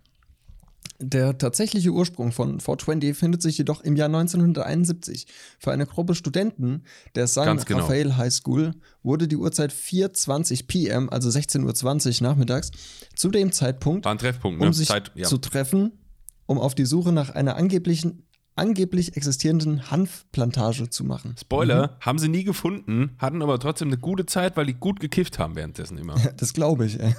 Der 1.01 1.37
tatsächliche 1.37 1.91
Ursprung 1.91 2.31
von 2.31 2.61
420 2.61 3.17
findet 3.17 3.43
sich 3.43 3.59
jedoch 3.59 3.81
im 3.81 3.97
Jahr 3.97 4.07
1971. 4.07 5.27
Für 5.59 5.73
eine 5.73 5.87
Gruppe 5.87 6.15
Studenten 6.15 6.85
der 7.17 7.27
San 7.27 7.59
genau. 7.59 7.81
Rafael 7.81 8.17
High 8.17 8.33
School 8.33 8.73
wurde 9.03 9.27
die 9.27 9.37
Uhrzeit 9.37 9.73
4.20 9.73 10.69
p.m., 10.69 11.11
also 11.11 11.29
16.20 11.29 12.23
Uhr 12.23 12.29
nachmittags, 12.29 12.71
zu 13.17 13.31
dem 13.31 13.51
Zeitpunkt, 13.51 14.05
War 14.05 14.13
ein 14.13 14.19
Treffpunkt, 14.19 14.61
ne? 14.61 14.67
um 14.67 14.73
sich 14.73 14.87
Zeit, 14.87 15.11
ja. 15.17 15.27
zu 15.27 15.39
treffen, 15.39 15.91
um 16.53 16.59
auf 16.59 16.75
die 16.75 16.85
Suche 16.85 17.13
nach 17.13 17.31
einer 17.31 17.57
angeblichen, 17.57 18.23
angeblich 18.55 19.17
existierenden 19.17 19.91
Hanfplantage 19.91 20.91
zu 20.91 21.05
machen. 21.05 21.35
Spoiler, 21.41 21.97
haben 22.01 22.19
sie 22.19 22.29
nie 22.29 22.45
gefunden, 22.45 23.17
hatten 23.19 23.43
aber 23.43 23.59
trotzdem 23.59 23.89
eine 23.89 23.97
gute 23.97 24.27
Zeit, 24.27 24.57
weil 24.57 24.67
die 24.67 24.75
gut 24.75 25.01
gekifft 25.01 25.39
haben 25.39 25.57
währenddessen 25.57 25.99
immer. 25.99 26.15
Das 26.37 26.53
glaube 26.53 26.85
ich, 26.87 27.01
ey. 27.01 27.15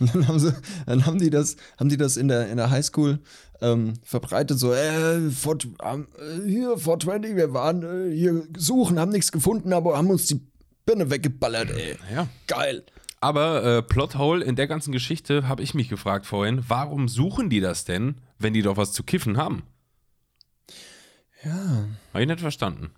Und 0.00 0.14
dann 0.14 0.26
haben 0.26 0.38
sie, 0.38 0.54
dann 0.86 1.06
haben 1.06 1.18
die 1.18 1.30
das, 1.30 1.56
haben 1.78 1.90
die 1.90 1.98
das 1.98 2.16
in 2.16 2.28
der, 2.28 2.48
in 2.48 2.56
der 2.56 2.70
Highschool 2.70 3.20
ähm, 3.60 3.94
verbreitet, 4.02 4.58
so, 4.58 4.72
äh, 4.72 5.30
4, 5.30 5.58
ähm, 5.84 6.06
äh, 6.18 6.48
hier, 6.48 6.78
420, 6.78 7.36
wir 7.36 7.52
waren 7.52 7.82
äh, 7.82 8.14
hier 8.14 8.44
suchen, 8.56 8.98
haben 8.98 9.12
nichts 9.12 9.32
gefunden, 9.32 9.72
aber 9.72 9.98
haben 9.98 10.08
uns 10.08 10.26
die 10.26 10.40
Birne 10.86 11.10
weggeballert, 11.10 11.70
ey. 11.70 11.96
Ja. 12.14 12.28
Geil. 12.46 12.84
Aber 13.20 13.64
äh, 13.64 13.82
Plothole 13.82 14.44
in 14.44 14.56
der 14.56 14.68
ganzen 14.68 14.92
Geschichte 14.92 15.48
habe 15.48 15.62
ich 15.62 15.74
mich 15.74 15.88
gefragt 15.88 16.24
vorhin, 16.24 16.62
warum 16.68 17.08
suchen 17.08 17.50
die 17.50 17.60
das 17.60 17.84
denn, 17.84 18.20
wenn 18.38 18.54
die 18.54 18.62
doch 18.62 18.76
was 18.76 18.92
zu 18.92 19.02
kiffen 19.02 19.36
haben? 19.36 19.62
Ja. 21.44 21.86
Habe 22.12 22.22
ich 22.22 22.26
nicht 22.28 22.40
verstanden. 22.40 22.90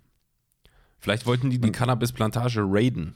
Vielleicht 0.98 1.26
wollten 1.26 1.50
die 1.50 1.58
die 1.58 1.72
Cannabisplantage 1.72 2.62
raiden. 2.64 3.14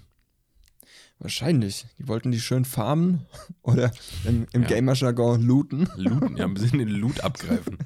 Wahrscheinlich. 1.19 1.87
Die 1.99 2.09
wollten 2.09 2.33
die 2.33 2.41
schön 2.41 2.65
farmen 2.65 3.27
oder 3.63 3.93
im, 4.25 4.47
im 4.53 4.63
Ja. 4.63 4.69
Gamer-Jargon 4.69 5.43
looten. 5.43 5.89
Looten, 5.97 6.37
ja, 6.37 6.45
ein 6.45 6.55
bisschen 6.55 6.79
den 6.79 6.89
Loot 6.89 7.21
abgreifen. 7.21 7.79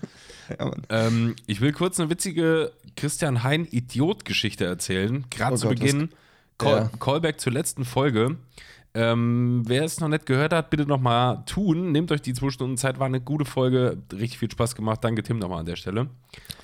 Ja. 0.58 0.72
Ähm, 0.88 1.36
ich 1.46 1.60
will 1.60 1.72
kurz 1.72 2.00
eine 2.00 2.10
witzige 2.10 2.72
Christian 2.96 3.42
Hein 3.42 3.66
Idiot-Geschichte 3.70 4.64
erzählen. 4.64 5.26
Gerade 5.30 5.54
Oh 5.54 5.58
zu 5.58 5.68
Gott, 5.68 5.78
Beginn. 5.78 6.10
Call, 6.56 6.90
Ja. 6.90 6.98
Callback 6.98 7.38
zur 7.40 7.52
letzten 7.52 7.84
Folge. 7.84 8.36
Ähm, 9.00 9.62
wer 9.64 9.84
es 9.84 10.00
noch 10.00 10.08
nicht 10.08 10.26
gehört 10.26 10.52
hat, 10.52 10.70
bitte 10.70 10.84
nochmal 10.84 11.44
tun. 11.46 11.92
Nehmt 11.92 12.10
euch 12.10 12.20
die 12.20 12.34
zwei 12.34 12.50
Stunden 12.50 12.76
Zeit, 12.76 12.98
war 12.98 13.06
eine 13.06 13.20
gute 13.20 13.44
Folge. 13.44 13.96
Richtig 14.12 14.38
viel 14.38 14.50
Spaß 14.50 14.74
gemacht. 14.74 15.04
Danke, 15.04 15.22
Tim, 15.22 15.38
nochmal 15.38 15.60
an 15.60 15.66
der 15.66 15.76
Stelle. 15.76 16.08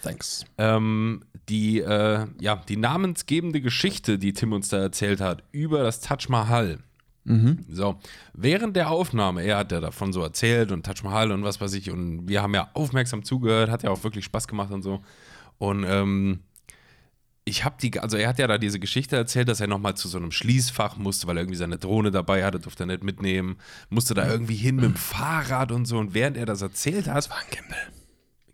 Thanks. 0.03 0.45
Ähm, 0.59 1.23
die, 1.49 1.79
äh, 1.79 2.27
ja, 2.41 2.57
die 2.69 2.77
namensgebende 2.77 3.61
Geschichte, 3.61 4.19
die 4.19 4.33
Tim 4.33 4.53
uns 4.53 4.69
da 4.69 4.79
erzählt 4.79 5.21
hat, 5.21 5.45
über 5.53 5.85
das 5.85 6.01
Taj 6.01 6.27
Mahal. 6.29 6.81
So, 7.71 7.99
während 8.35 8.77
der 8.77 8.91
Aufnahme, 8.91 9.45
er 9.45 9.59
hat 9.59 9.73
ja 9.73 9.81
davon 9.81 10.13
so 10.13 10.21
erzählt 10.21 10.73
und 10.73 10.85
Taj 10.85 11.03
Mahal 11.05 11.31
und 11.31 11.45
was 11.45 11.61
weiß 11.61 11.73
ich, 11.75 11.91
und 11.91 12.29
wir 12.29 12.43
haben 12.43 12.53
ja 12.53 12.69
aufmerksam 12.75 13.23
zugehört, 13.25 13.71
hat 13.71 13.83
ja 13.85 13.91
auch 13.91 14.05
wirklich 14.05 14.25
Spaß 14.25 14.49
gemacht 14.49 14.73
und 14.73 14.83
so. 14.83 15.01
Und 15.59 15.85
ähm, 15.89 16.41
ich 17.45 17.65
habe 17.65 17.77
die, 17.81 17.99
also 18.01 18.17
er 18.17 18.29
hat 18.29 18.39
ja 18.39 18.47
da 18.47 18.57
diese 18.57 18.81
Geschichte 18.81 19.17
erzählt, 19.17 19.49
dass 19.49 19.61
er 19.61 19.67
nochmal 19.67 19.97
zu 19.97 20.09
so 20.09 20.17
einem 20.17 20.33
Schließfach 20.33 20.97
musste, 20.97 21.27
weil 21.27 21.37
er 21.37 21.43
irgendwie 21.43 21.59
seine 21.59 21.77
Drohne 21.77 22.11
dabei 22.11 22.45
hatte, 22.45 22.59
durfte 22.59 22.85
er 22.85 22.87
nicht 22.87 23.05
mitnehmen, 23.05 23.57
musste 23.91 24.15
da 24.15 24.27
irgendwie 24.27 24.57
hin 24.57 24.77
mit 24.77 24.85
dem 24.85 24.97
Fahrrad 24.97 25.71
und 25.71 25.85
so. 25.85 25.99
Und 25.99 26.15
während 26.15 26.39
er 26.39 26.47
das 26.47 26.63
erzählt 26.63 27.07
hat, 27.07 27.29
War 27.29 27.39
ein 27.39 27.51
Gimbal. 27.51 27.79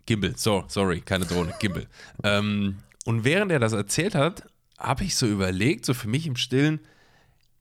Gimbal, 0.05 0.33
so, 0.35 0.65
sorry, 0.67 0.99
keine 0.99 1.25
Drohne, 1.25 1.53
Gimbal. 1.59 1.87
ähm, 2.23 2.79
und 3.05 3.23
während 3.23 3.51
er 3.51 3.59
das 3.59 3.71
erzählt 3.71 4.13
hat, 4.13 4.43
habe 4.77 5.05
ich 5.05 5.15
so 5.15 5.25
überlegt, 5.25 5.85
so 5.85 5.93
für 5.93 6.09
mich 6.09 6.27
im 6.27 6.35
Stillen, 6.35 6.81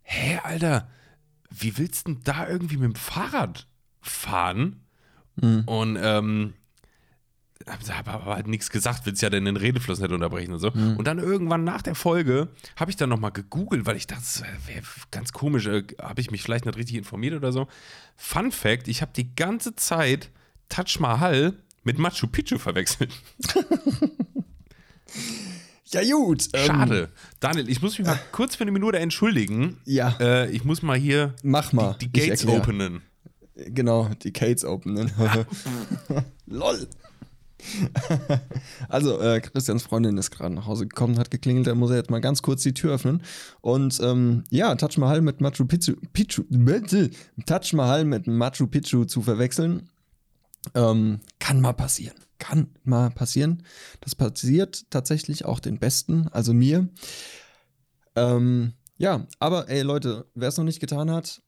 hä, 0.02 0.40
Alter, 0.42 0.88
wie 1.48 1.78
willst 1.78 2.08
du 2.08 2.14
denn 2.14 2.22
da 2.24 2.48
irgendwie 2.48 2.76
mit 2.76 2.92
dem 2.92 2.94
Fahrrad 2.96 3.68
fahren? 4.00 4.80
Und 5.66 5.98
ähm, 6.00 6.54
habe 7.66 8.10
aber 8.10 8.34
halt 8.34 8.46
nichts 8.46 8.70
gesagt, 8.70 9.06
will 9.06 9.12
es 9.12 9.20
ja 9.20 9.30
dann 9.30 9.44
den 9.44 9.56
Redefluss 9.56 10.00
nicht 10.00 10.12
unterbrechen 10.12 10.52
und 10.52 10.60
so. 10.60 10.70
Mhm. 10.70 10.96
Und 10.96 11.06
dann 11.06 11.18
irgendwann 11.18 11.64
nach 11.64 11.82
der 11.82 11.94
Folge 11.94 12.48
habe 12.76 12.90
ich 12.90 12.96
dann 12.96 13.10
nochmal 13.10 13.32
gegoogelt, 13.32 13.86
weil 13.86 13.96
ich 13.96 14.06
dachte, 14.06 14.22
das 14.22 14.42
wäre 14.66 14.82
ganz 15.10 15.32
komisch, 15.32 15.66
äh, 15.66 15.84
habe 16.00 16.20
ich 16.20 16.30
mich 16.30 16.42
vielleicht 16.42 16.64
nicht 16.66 16.78
richtig 16.78 16.96
informiert 16.96 17.34
oder 17.34 17.52
so. 17.52 17.68
Fun 18.16 18.50
Fact: 18.50 18.88
Ich 18.88 19.02
habe 19.02 19.12
die 19.14 19.34
ganze 19.34 19.76
Zeit 19.76 20.30
Taj 20.68 20.98
Mahal 20.98 21.54
mit 21.84 21.98
Machu 21.98 22.26
Picchu 22.26 22.58
verwechselt. 22.58 23.12
ja, 25.92 26.02
gut. 26.02 26.48
Ähm, 26.52 26.66
Schade. 26.66 27.00
Ähm, 27.00 27.08
Daniel, 27.40 27.68
ich 27.68 27.82
muss 27.82 27.98
mich 27.98 28.06
mal 28.06 28.18
kurz 28.32 28.56
für 28.56 28.62
eine 28.62 28.72
Minute 28.72 28.98
entschuldigen. 28.98 29.78
Ja. 29.84 30.16
Äh, 30.20 30.50
ich 30.50 30.64
muss 30.64 30.82
mal 30.82 30.96
hier 30.96 31.34
Mach 31.42 31.72
mal. 31.72 31.96
die, 32.00 32.08
die 32.08 32.28
Gates 32.28 32.46
openen. 32.46 33.02
Genau, 33.54 34.08
die 34.22 34.32
Gates 34.32 34.64
openen. 34.64 35.10
Lol. 36.46 36.88
also, 38.88 39.20
äh, 39.20 39.40
Christians 39.40 39.82
Freundin 39.82 40.18
ist 40.18 40.30
gerade 40.30 40.54
nach 40.54 40.66
Hause 40.66 40.86
gekommen, 40.86 41.18
hat 41.18 41.30
geklingelt, 41.30 41.66
da 41.66 41.74
muss 41.74 41.90
er 41.90 41.96
jetzt 41.96 42.10
mal 42.10 42.20
ganz 42.20 42.42
kurz 42.42 42.62
die 42.62 42.74
Tür 42.74 42.94
öffnen. 42.94 43.22
Und 43.60 44.00
ähm, 44.02 44.44
ja, 44.50 44.74
Taj 44.74 44.98
Mahal 44.98 45.20
mit 45.20 45.40
Machu 45.40 45.64
Picchu, 45.66 45.94
Picchu 46.12 46.44
Taj 47.46 47.72
Mahal 47.74 48.04
mit 48.04 48.26
Machu 48.26 48.66
Picchu 48.66 49.04
zu 49.04 49.22
verwechseln, 49.22 49.88
ähm, 50.74 51.20
kann 51.38 51.60
mal 51.60 51.72
passieren. 51.72 52.16
Kann 52.38 52.68
mal 52.84 53.10
passieren. 53.10 53.62
Das 54.00 54.14
passiert 54.14 54.90
tatsächlich 54.90 55.44
auch 55.44 55.60
den 55.60 55.78
Besten, 55.78 56.28
also 56.28 56.54
mir. 56.54 56.88
Ähm, 58.16 58.72
ja, 58.96 59.26
aber 59.38 59.68
ey 59.68 59.82
Leute, 59.82 60.26
wer 60.34 60.48
es 60.48 60.56
noch 60.56 60.64
nicht 60.64 60.80
getan 60.80 61.10
hat, 61.10 61.42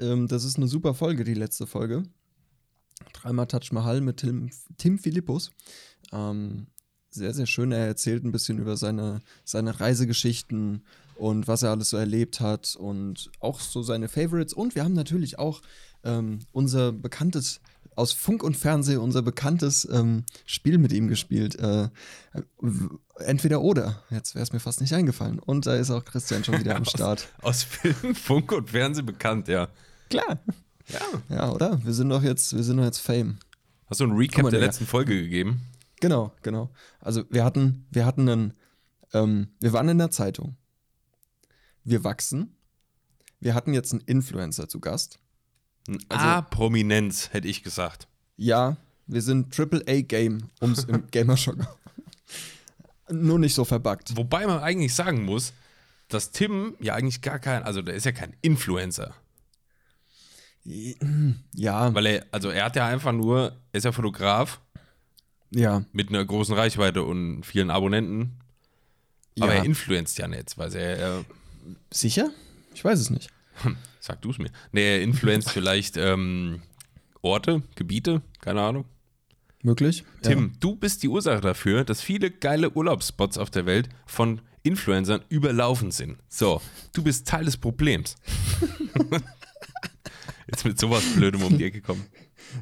ähm, 0.00 0.28
das 0.28 0.44
ist 0.44 0.56
eine 0.56 0.68
super 0.68 0.94
Folge, 0.94 1.24
die 1.24 1.34
letzte 1.34 1.66
Folge. 1.66 2.04
Dreimal 3.12 3.46
Touch 3.46 3.72
Mahal 3.72 4.00
mit 4.00 4.18
Tim, 4.18 4.50
Tim 4.76 4.98
Philippus. 4.98 5.50
Ähm, 6.12 6.66
sehr, 7.10 7.34
sehr 7.34 7.46
schön. 7.46 7.72
Er 7.72 7.86
erzählt 7.86 8.24
ein 8.24 8.32
bisschen 8.32 8.58
über 8.58 8.76
seine, 8.76 9.20
seine 9.44 9.80
Reisegeschichten 9.80 10.84
und 11.16 11.48
was 11.48 11.62
er 11.62 11.70
alles 11.70 11.90
so 11.90 11.96
erlebt 11.96 12.40
hat 12.40 12.76
und 12.76 13.30
auch 13.40 13.60
so 13.60 13.82
seine 13.82 14.08
Favorites. 14.08 14.54
Und 14.54 14.74
wir 14.74 14.84
haben 14.84 14.92
natürlich 14.92 15.38
auch 15.38 15.60
ähm, 16.04 16.40
unser 16.52 16.92
bekanntes, 16.92 17.60
aus 17.96 18.12
Funk 18.12 18.44
und 18.44 18.56
Fernsehen, 18.56 18.98
unser 18.98 19.22
bekanntes 19.22 19.88
ähm, 19.90 20.24
Spiel 20.46 20.78
mit 20.78 20.92
ihm 20.92 21.08
gespielt. 21.08 21.58
Äh, 21.58 21.88
entweder 23.16 23.62
oder. 23.62 24.02
Jetzt 24.10 24.34
wäre 24.34 24.44
es 24.44 24.52
mir 24.52 24.60
fast 24.60 24.80
nicht 24.80 24.92
eingefallen. 24.92 25.38
Und 25.40 25.66
da 25.66 25.74
ist 25.74 25.90
auch 25.90 26.04
Christian 26.04 26.44
schon 26.44 26.60
wieder 26.60 26.76
am 26.76 26.84
Start. 26.84 27.28
aus, 27.38 27.44
aus 27.48 27.62
Film, 27.64 28.14
Funk 28.14 28.52
und 28.52 28.70
Fernsehen 28.70 29.06
bekannt, 29.06 29.48
ja. 29.48 29.68
Klar. 30.10 30.38
Ja. 30.88 31.36
Ja, 31.36 31.50
oder? 31.50 31.84
Wir 31.84 31.92
sind 31.92 32.08
doch 32.08 32.22
jetzt, 32.22 32.54
wir 32.56 32.62
sind 32.62 32.78
doch 32.78 32.84
jetzt 32.84 32.98
Fame. 32.98 33.38
Hast 33.86 34.00
du 34.00 34.04
ein 34.04 34.12
Recap 34.12 34.44
mal, 34.44 34.50
der 34.50 34.60
letzten 34.60 34.86
Folge 34.86 35.20
gegeben? 35.20 35.62
Genau, 36.00 36.32
genau. 36.42 36.70
Also 37.00 37.24
wir 37.30 37.44
hatten, 37.44 37.86
wir 37.90 38.06
hatten 38.06 38.28
einen, 38.28 38.54
ähm, 39.12 39.48
wir 39.60 39.72
waren 39.72 39.88
in 39.88 39.98
der 39.98 40.10
Zeitung. 40.10 40.56
Wir 41.84 42.04
wachsen. 42.04 42.54
Wir 43.40 43.54
hatten 43.54 43.72
jetzt 43.72 43.92
einen 43.92 44.02
Influencer 44.02 44.68
zu 44.68 44.80
Gast. 44.80 45.18
Ein 45.88 45.98
also, 46.08 46.24
A-Prominenz, 46.24 47.32
hätte 47.32 47.48
ich 47.48 47.62
gesagt. 47.62 48.08
Ja, 48.36 48.76
wir 49.06 49.22
sind 49.22 49.54
Triple 49.54 49.82
A 49.88 50.02
Game, 50.02 50.50
um 50.60 50.72
es 50.72 50.84
im 50.84 51.06
Gamershock. 51.10 51.56
Nur 53.10 53.38
nicht 53.38 53.54
so 53.54 53.64
verbuggt. 53.64 54.16
Wobei 54.16 54.46
man 54.46 54.60
eigentlich 54.60 54.94
sagen 54.94 55.24
muss, 55.24 55.54
dass 56.08 56.30
Tim 56.30 56.76
ja 56.78 56.94
eigentlich 56.94 57.22
gar 57.22 57.38
kein, 57.38 57.62
also 57.62 57.80
der 57.80 57.94
ist 57.94 58.04
ja 58.04 58.12
kein 58.12 58.34
Influencer. 58.42 59.14
Ja. 61.54 61.94
Weil 61.94 62.06
er, 62.06 62.26
also 62.30 62.50
er 62.50 62.64
hat 62.64 62.76
ja 62.76 62.86
einfach 62.86 63.12
nur, 63.12 63.52
er 63.72 63.78
ist 63.78 63.84
ja 63.84 63.92
Fotograf. 63.92 64.60
Ja. 65.50 65.84
Mit 65.92 66.10
einer 66.10 66.24
großen 66.24 66.54
Reichweite 66.54 67.02
und 67.02 67.42
vielen 67.42 67.70
Abonnenten. 67.70 68.38
Aber 69.40 69.54
ja. 69.54 69.60
er 69.60 69.64
influenzt 69.64 70.18
ja 70.18 70.28
nicht, 70.28 70.58
weil 70.58 70.74
er, 70.74 70.98
er. 70.98 71.24
Sicher? 71.90 72.30
Ich 72.74 72.84
weiß 72.84 72.98
es 72.98 73.10
nicht. 73.10 73.30
Sag 74.00 74.20
du 74.22 74.30
es 74.30 74.38
mir. 74.38 74.50
Nee, 74.72 74.96
er 74.96 75.02
influenzt 75.02 75.50
vielleicht 75.52 75.96
ähm, 75.96 76.62
Orte, 77.22 77.62
Gebiete, 77.76 78.22
keine 78.40 78.62
Ahnung. 78.62 78.84
Möglich. 79.62 80.04
Tim, 80.22 80.38
ja. 80.38 80.50
du 80.60 80.76
bist 80.76 81.02
die 81.02 81.08
Ursache 81.08 81.40
dafür, 81.40 81.84
dass 81.84 82.00
viele 82.00 82.30
geile 82.30 82.70
Urlaubsspots 82.70 83.38
auf 83.38 83.50
der 83.50 83.66
Welt 83.66 83.88
von 84.06 84.40
Influencern 84.62 85.22
überlaufen 85.28 85.90
sind. 85.90 86.18
So, 86.28 86.60
du 86.92 87.02
bist 87.02 87.26
Teil 87.26 87.44
des 87.44 87.56
Problems. 87.56 88.16
Jetzt 90.50 90.64
mit 90.64 90.80
sowas 90.80 91.04
Blödem 91.14 91.42
um 91.42 91.58
die 91.58 91.64
Ecke 91.64 91.80
kommen. 91.80 92.04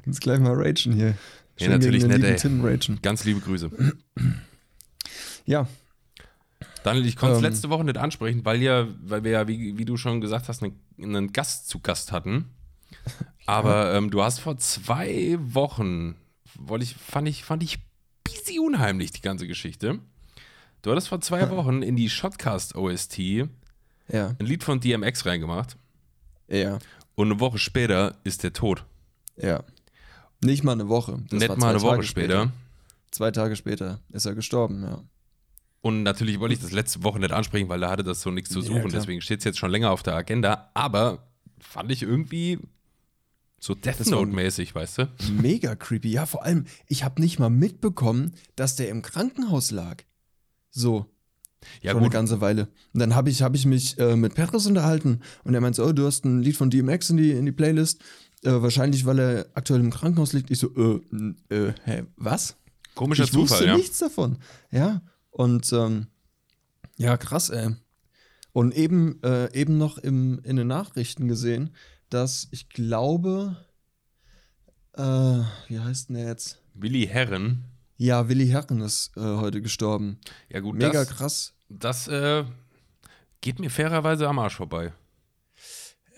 Jetzt 0.04 0.20
gleich 0.20 0.40
mal 0.40 0.54
ragen 0.54 0.92
hier. 0.92 1.16
Schön 1.56 1.70
ja, 1.70 1.78
natürlich 1.78 2.04
nett, 2.04 2.22
ey. 2.22 2.36
Tim 2.36 2.64
ragen. 2.64 2.98
Ganz 3.02 3.24
liebe 3.24 3.40
Grüße. 3.40 3.70
Ja. 5.46 5.68
Daniel, 6.82 7.06
ich 7.06 7.16
konnte 7.16 7.36
es 7.36 7.38
ähm, 7.38 7.44
letzte 7.44 7.70
Woche 7.70 7.84
nicht 7.84 7.98
ansprechen, 7.98 8.44
weil 8.44 8.60
ja, 8.62 8.86
weil 9.02 9.24
wir 9.24 9.30
ja, 9.30 9.48
wie, 9.48 9.78
wie 9.78 9.84
du 9.84 9.96
schon 9.96 10.20
gesagt 10.20 10.48
hast, 10.48 10.62
einen, 10.62 10.80
einen 11.00 11.32
Gast 11.32 11.68
zu 11.68 11.80
Gast 11.80 12.12
hatten. 12.12 12.46
Aber 13.46 13.94
ähm, 13.94 14.10
du 14.10 14.22
hast 14.22 14.40
vor 14.40 14.58
zwei 14.58 15.36
Wochen, 15.40 16.16
wollte 16.58 16.84
ich, 16.84 16.94
fand 16.94 17.28
ich, 17.28 17.44
fand 17.44 17.62
ich 17.62 17.78
busy 18.24 18.58
unheimlich, 18.58 19.12
die 19.12 19.20
ganze 19.20 19.46
Geschichte. 19.46 20.00
Du 20.82 20.90
hattest 20.90 21.08
vor 21.08 21.20
zwei 21.20 21.48
Wochen 21.50 21.82
in 21.82 21.96
die 21.96 22.10
Shotcast 22.10 22.74
OST 22.74 23.18
ja. 23.18 24.36
ein 24.38 24.46
Lied 24.46 24.64
von 24.64 24.80
DMX 24.80 25.26
reingemacht. 25.26 25.76
Ja. 26.48 26.78
Und 27.16 27.30
eine 27.32 27.40
Woche 27.40 27.58
später 27.58 28.16
ist 28.24 28.44
der 28.44 28.52
tot. 28.52 28.84
Ja. 29.36 29.64
Nicht 30.42 30.62
mal 30.62 30.72
eine 30.72 30.88
Woche. 30.88 31.22
Das 31.30 31.40
Nicht 31.40 31.56
mal 31.56 31.70
eine 31.70 31.82
Woche 31.82 32.02
später. 32.04 32.44
später. 32.44 32.52
Zwei 33.10 33.30
Tage 33.30 33.56
später 33.56 34.00
ist 34.10 34.26
er 34.26 34.34
gestorben, 34.34 34.82
ja. 34.82 35.02
Und 35.80 36.02
natürlich 36.02 36.40
wollte 36.40 36.54
ich 36.54 36.60
das 36.60 36.72
letzte 36.72 37.02
Woche 37.04 37.18
nicht 37.18 37.32
ansprechen, 37.32 37.68
weil 37.68 37.80
da 37.80 37.90
hatte 37.90 38.02
das 38.02 38.20
so 38.20 38.30
nichts 38.30 38.50
zu 38.50 38.60
suchen. 38.60 38.82
Ja, 38.82 38.88
deswegen 38.88 39.20
steht 39.20 39.38
es 39.38 39.44
jetzt 39.44 39.58
schon 39.58 39.70
länger 39.70 39.90
auf 39.90 40.02
der 40.02 40.14
Agenda. 40.14 40.70
Aber 40.74 41.26
fand 41.58 41.90
ich 41.92 42.02
irgendwie 42.02 42.58
so 43.60 43.74
Death 43.74 44.06
Note-mäßig, 44.06 44.74
weißt 44.74 44.98
du? 44.98 45.08
Mega 45.30 45.74
creepy. 45.74 46.10
Ja, 46.10 46.26
vor 46.26 46.44
allem, 46.44 46.66
ich 46.86 47.04
habe 47.04 47.20
nicht 47.22 47.38
mal 47.38 47.50
mitbekommen, 47.50 48.34
dass 48.56 48.76
der 48.76 48.88
im 48.90 49.02
Krankenhaus 49.02 49.70
lag. 49.70 50.02
So. 50.70 51.06
Ja, 51.82 51.92
schon 51.92 52.00
gut. 52.00 52.06
eine 52.06 52.12
ganze 52.12 52.40
Weile. 52.40 52.68
Und 52.92 53.00
dann 53.00 53.14
habe 53.14 53.30
ich, 53.30 53.42
hab 53.42 53.54
ich 53.54 53.66
mich 53.66 53.98
äh, 53.98 54.16
mit 54.16 54.34
Petrus 54.34 54.66
unterhalten 54.66 55.20
und 55.44 55.54
er 55.54 55.60
meinte, 55.60 55.84
oh, 55.84 55.92
du 55.92 56.06
hast 56.06 56.24
ein 56.24 56.40
Lied 56.40 56.56
von 56.56 56.70
DMX 56.70 57.10
in 57.10 57.16
die, 57.16 57.32
in 57.32 57.46
die 57.46 57.52
Playlist. 57.52 58.02
Äh, 58.42 58.62
wahrscheinlich, 58.62 59.06
weil 59.06 59.18
er 59.18 59.46
aktuell 59.54 59.80
im 59.80 59.90
Krankenhaus 59.90 60.32
liegt. 60.32 60.50
Ich 60.50 60.58
so, 60.58 60.70
äh, 60.76 61.54
äh, 61.54 61.72
hä, 61.84 62.04
was? 62.16 62.56
Komischer 62.94 63.24
ich 63.24 63.32
Zufall, 63.32 63.48
wusste 63.50 63.66
ja. 63.66 63.76
nichts 63.76 63.98
davon. 63.98 64.38
Ja, 64.70 65.02
und 65.30 65.72
ähm, 65.72 66.06
ja, 66.96 67.16
krass, 67.16 67.50
ey. 67.50 67.74
Und 68.52 68.74
eben, 68.74 69.22
äh, 69.22 69.52
eben 69.52 69.76
noch 69.76 69.98
im, 69.98 70.40
in 70.44 70.56
den 70.56 70.66
Nachrichten 70.66 71.28
gesehen, 71.28 71.74
dass 72.08 72.48
ich 72.52 72.70
glaube, 72.70 73.56
äh, 74.94 75.02
wie 75.68 75.78
heißt 75.78 76.08
denn 76.08 76.16
der 76.16 76.26
jetzt? 76.26 76.62
Willi 76.72 77.06
Herren. 77.06 77.64
Ja, 77.98 78.28
Willi 78.28 78.48
Herren 78.48 78.80
ist 78.80 79.16
äh, 79.16 79.20
heute 79.20 79.60
gestorben. 79.60 80.18
Ja, 80.48 80.60
gut, 80.60 80.76
Mega 80.76 81.04
das, 81.04 81.08
krass. 81.08 81.54
Das 81.68 82.08
äh, 82.08 82.44
geht 83.40 83.58
mir 83.58 83.70
fairerweise 83.70 84.28
am 84.28 84.38
Arsch 84.38 84.56
vorbei. 84.56 84.92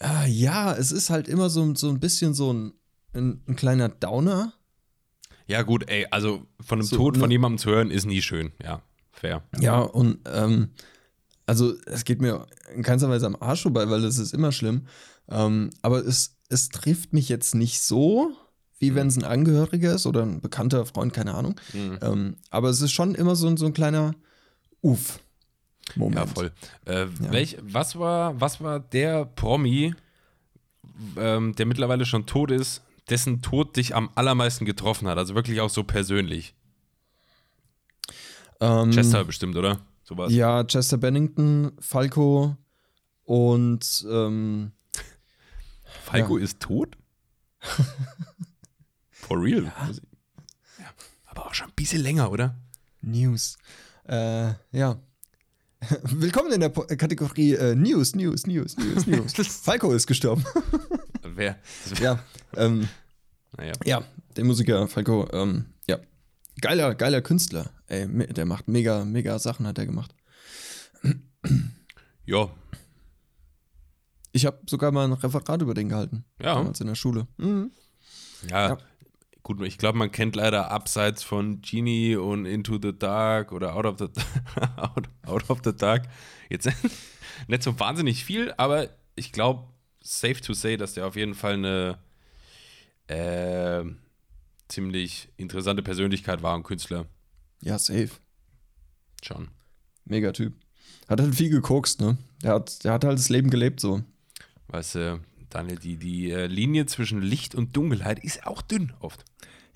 Ah, 0.01 0.27
ja, 0.27 0.75
es 0.75 0.93
ist 0.93 1.11
halt 1.11 1.29
immer 1.29 1.51
so, 1.51 1.75
so 1.75 1.89
ein 1.89 2.01
bisschen 2.01 2.35
so 2.35 2.53
ein, 2.53 2.73
ein, 3.15 3.43
ein 3.49 3.57
kleiner 3.57 3.89
Downer. 3.89 4.53
Ja, 5.47 5.63
gut, 5.63 5.89
ey, 5.89 6.07
also 6.11 6.47
von 6.61 6.79
einem 6.79 6.87
so, 6.87 6.97
Tod 6.97 7.17
von 7.17 7.29
ne, 7.29 7.35
jemandem 7.35 7.59
zu 7.59 7.71
hören, 7.71 7.91
ist 7.91 8.05
nie 8.05 8.23
schön. 8.23 8.53
Ja, 8.63 8.83
fair. 9.11 9.43
Ja, 9.59 9.81
und 9.81 10.21
ähm, 10.27 10.71
also 11.47 11.75
es 11.87 12.05
geht 12.05 12.21
mir 12.21 12.47
in 12.75 12.83
keinster 12.83 13.09
Weise 13.09 13.27
am 13.27 13.37
Arsch 13.41 13.63
vorbei, 13.63 13.89
weil 13.89 14.03
das 14.03 14.19
ist 14.19 14.35
immer 14.35 14.53
schlimm. 14.53 14.87
Ähm, 15.31 15.71
aber 15.83 16.05
es, 16.07 16.37
es 16.49 16.69
trifft 16.69 17.15
mich 17.15 17.29
jetzt 17.29 17.55
nicht 17.55 17.81
so, 17.81 18.33
wie 18.79 18.95
wenn 18.95 19.09
es 19.09 19.17
ein 19.17 19.25
Angehöriger 19.25 19.95
ist 19.95 20.07
oder 20.07 20.23
ein 20.23 20.41
bekannter 20.41 20.85
Freund, 20.87 21.13
keine 21.13 21.35
Ahnung. 21.35 21.59
Mhm. 21.73 21.99
Ähm, 22.03 22.37
aber 22.51 22.69
es 22.69 22.81
ist 22.81 22.93
schon 22.93 23.15
immer 23.15 23.35
so, 23.35 23.55
so 23.57 23.67
ein 23.67 23.73
kleiner 23.73 24.15
Uff. 24.83 25.19
Moment. 25.97 26.17
Ja, 26.17 26.27
voll. 26.27 26.53
Äh, 26.87 27.05
ja. 27.05 27.09
Welch, 27.33 27.59
was, 27.63 27.99
war, 27.99 28.41
was 28.41 28.61
war 28.61 28.81
der 28.81 29.25
Promi, 29.25 29.95
ähm, 31.17 31.55
der 31.55 31.67
mittlerweile 31.67 32.05
schon 32.07 32.27
tot 32.27 32.51
ist, 32.51 32.83
dessen 33.09 33.43
Tod 33.43 33.77
dich 33.77 33.95
am 33.95 34.11
allermeisten 34.15 34.65
getroffen 34.65 35.09
hat? 35.09 35.19
Also 35.19 35.35
wirklich 35.35 35.61
auch 35.61 35.71
so 35.71 35.85
persönlich. 35.85 36.55
Ähm, 38.61 38.91
Chester 38.91 39.25
bestimmt, 39.25 39.57
oder? 39.57 39.81
Sowas. 40.03 40.33
Ja, 40.33 40.65
Chester 40.65 40.97
Bennington, 40.97 41.73
Falco 41.81 42.57
und 43.25 44.07
ähm, 44.11 44.73
Falco 45.85 46.39
ja. 46.39 46.45
ist 46.45 46.61
tot? 46.61 46.97
For 49.11 49.43
real? 49.43 49.65
Ja. 49.65 50.87
Aber 51.27 51.47
auch 51.47 51.55
schon 51.55 51.69
ein 51.69 51.75
bisschen 51.75 52.03
länger, 52.03 52.31
oder? 52.31 52.57
News. 53.03 53.59
Äh, 54.09 54.55
ja. 54.73 54.99
Willkommen 56.03 56.53
in 56.53 56.61
der 56.61 56.71
po 56.71 56.83
Kategorie 56.83 57.55
äh, 57.55 57.75
News, 57.75 58.15
News, 58.15 58.47
News, 58.47 58.77
News, 58.77 59.07
News. 59.07 59.33
Falco 59.63 59.93
ist 59.93 60.07
gestorben. 60.07 60.45
Wer? 61.23 61.57
Ja, 62.01 62.19
ähm, 62.57 62.89
naja. 63.57 63.73
ja, 63.85 64.05
der 64.37 64.45
Musiker 64.45 64.89
Falco, 64.89 65.29
ähm, 65.33 65.67
ja, 65.87 65.99
Geiler, 66.61 66.95
geiler 66.97 67.23
Künstler. 67.23 67.71
Ey, 67.87 68.09
der 68.09 68.45
macht 68.45 68.67
mega, 68.67 69.05
mega 69.05 69.39
Sachen, 69.39 69.67
hat 69.67 69.79
er 69.79 69.87
gemacht. 69.87 70.15
Ja, 72.27 72.51
Ich 74.33 74.45
habe 74.45 74.59
sogar 74.69 74.93
mal 74.93 75.07
ein 75.07 75.15
Referat 75.15 75.63
über 75.63 75.73
den 75.73 75.89
gehalten. 75.89 76.27
Ja. 76.43 76.57
Damals 76.57 76.79
in 76.83 76.87
der 76.89 76.95
Schule. 76.95 77.27
Mhm. 77.39 77.71
ja. 78.51 78.69
Ja. 78.69 78.79
Gut, 79.49 79.63
ich 79.63 79.79
glaube, 79.79 79.97
man 79.97 80.13
kennt 80.13 80.37
leider 80.37 80.71
abseits 80.71 81.23
von 81.23 81.63
Genie 81.63 82.17
und 82.17 82.45
Into 82.45 82.79
the 82.79 82.93
Dark 82.93 83.51
oder 83.51 83.77
Out 83.77 83.87
of 83.87 83.97
the, 83.99 84.05
out, 84.77 85.09
out 85.25 85.49
of 85.49 85.61
the 85.65 85.75
Dark 85.75 86.07
jetzt 86.51 86.69
nicht 87.49 87.63
so 87.63 87.81
wahnsinnig 87.81 88.27
viel, 88.27 88.53
aber 88.59 88.91
ich 89.17 89.33
glaube, 89.33 89.65
safe 90.03 90.43
to 90.43 90.53
say, 90.53 90.77
dass 90.77 90.93
der 90.93 91.07
auf 91.07 91.17
jeden 91.17 91.33
Fall 91.35 91.55
eine 91.55 91.99
äh, 93.07 93.85
ziemlich 94.69 95.31
interessante 95.39 95.83
Persönlichkeit 95.83 96.43
war 96.43 96.55
und 96.55 96.65
Künstler. 96.65 97.07
Ja, 97.63 97.79
safe. 97.79 98.11
Schon. 99.23 99.49
Mega 100.05 100.33
Typ. 100.33 100.53
Hat 101.09 101.23
halt 101.23 101.35
viel 101.35 101.49
gekokst, 101.49 102.03
ne? 102.03 102.19
Der 102.43 102.53
hat, 102.53 102.85
der 102.85 102.93
hat 102.93 103.03
halt 103.03 103.19
das 103.19 103.31
Leben 103.31 103.49
gelebt 103.49 103.81
so. 103.81 104.03
Weißt 104.67 104.97
du, 104.97 105.21
Daniel, 105.51 105.79
die, 105.79 105.97
die 105.97 106.31
äh, 106.31 106.47
Linie 106.47 106.87
zwischen 106.87 107.23
Licht 107.23 107.55
und 107.55 107.77
Dunkelheit 107.77 108.19
ist 108.23 108.47
auch 108.47 108.63
dünn 108.63 108.93
oft. 109.01 109.25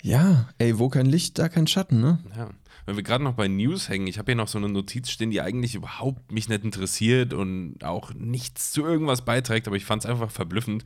Ja, 0.01 0.49
ey, 0.57 0.79
wo 0.79 0.89
kein 0.89 1.05
Licht, 1.05 1.39
da 1.39 1.47
kein 1.47 1.65
Schatten, 1.67 2.01
ne? 2.01 2.19
Ja. 2.35 2.49
Wenn 2.85 2.97
wir 2.97 3.03
gerade 3.03 3.23
noch 3.23 3.35
bei 3.35 3.47
News 3.47 3.87
hängen, 3.87 4.07
ich 4.07 4.17
habe 4.17 4.31
hier 4.33 4.35
noch 4.35 4.49
so 4.49 4.57
eine 4.57 4.67
Notiz 4.67 5.09
stehen, 5.09 5.31
die 5.31 5.39
eigentlich 5.39 5.75
überhaupt 5.75 6.31
mich 6.31 6.49
nicht 6.49 6.65
interessiert 6.65 7.33
und 7.33 7.83
auch 7.85 8.13
nichts 8.13 8.73
zu 8.73 8.83
irgendwas 8.83 9.23
beiträgt, 9.23 9.67
aber 9.67 9.77
ich 9.77 9.85
fand 9.85 10.03
es 10.03 10.09
einfach 10.09 10.29
verblüffend. 10.29 10.83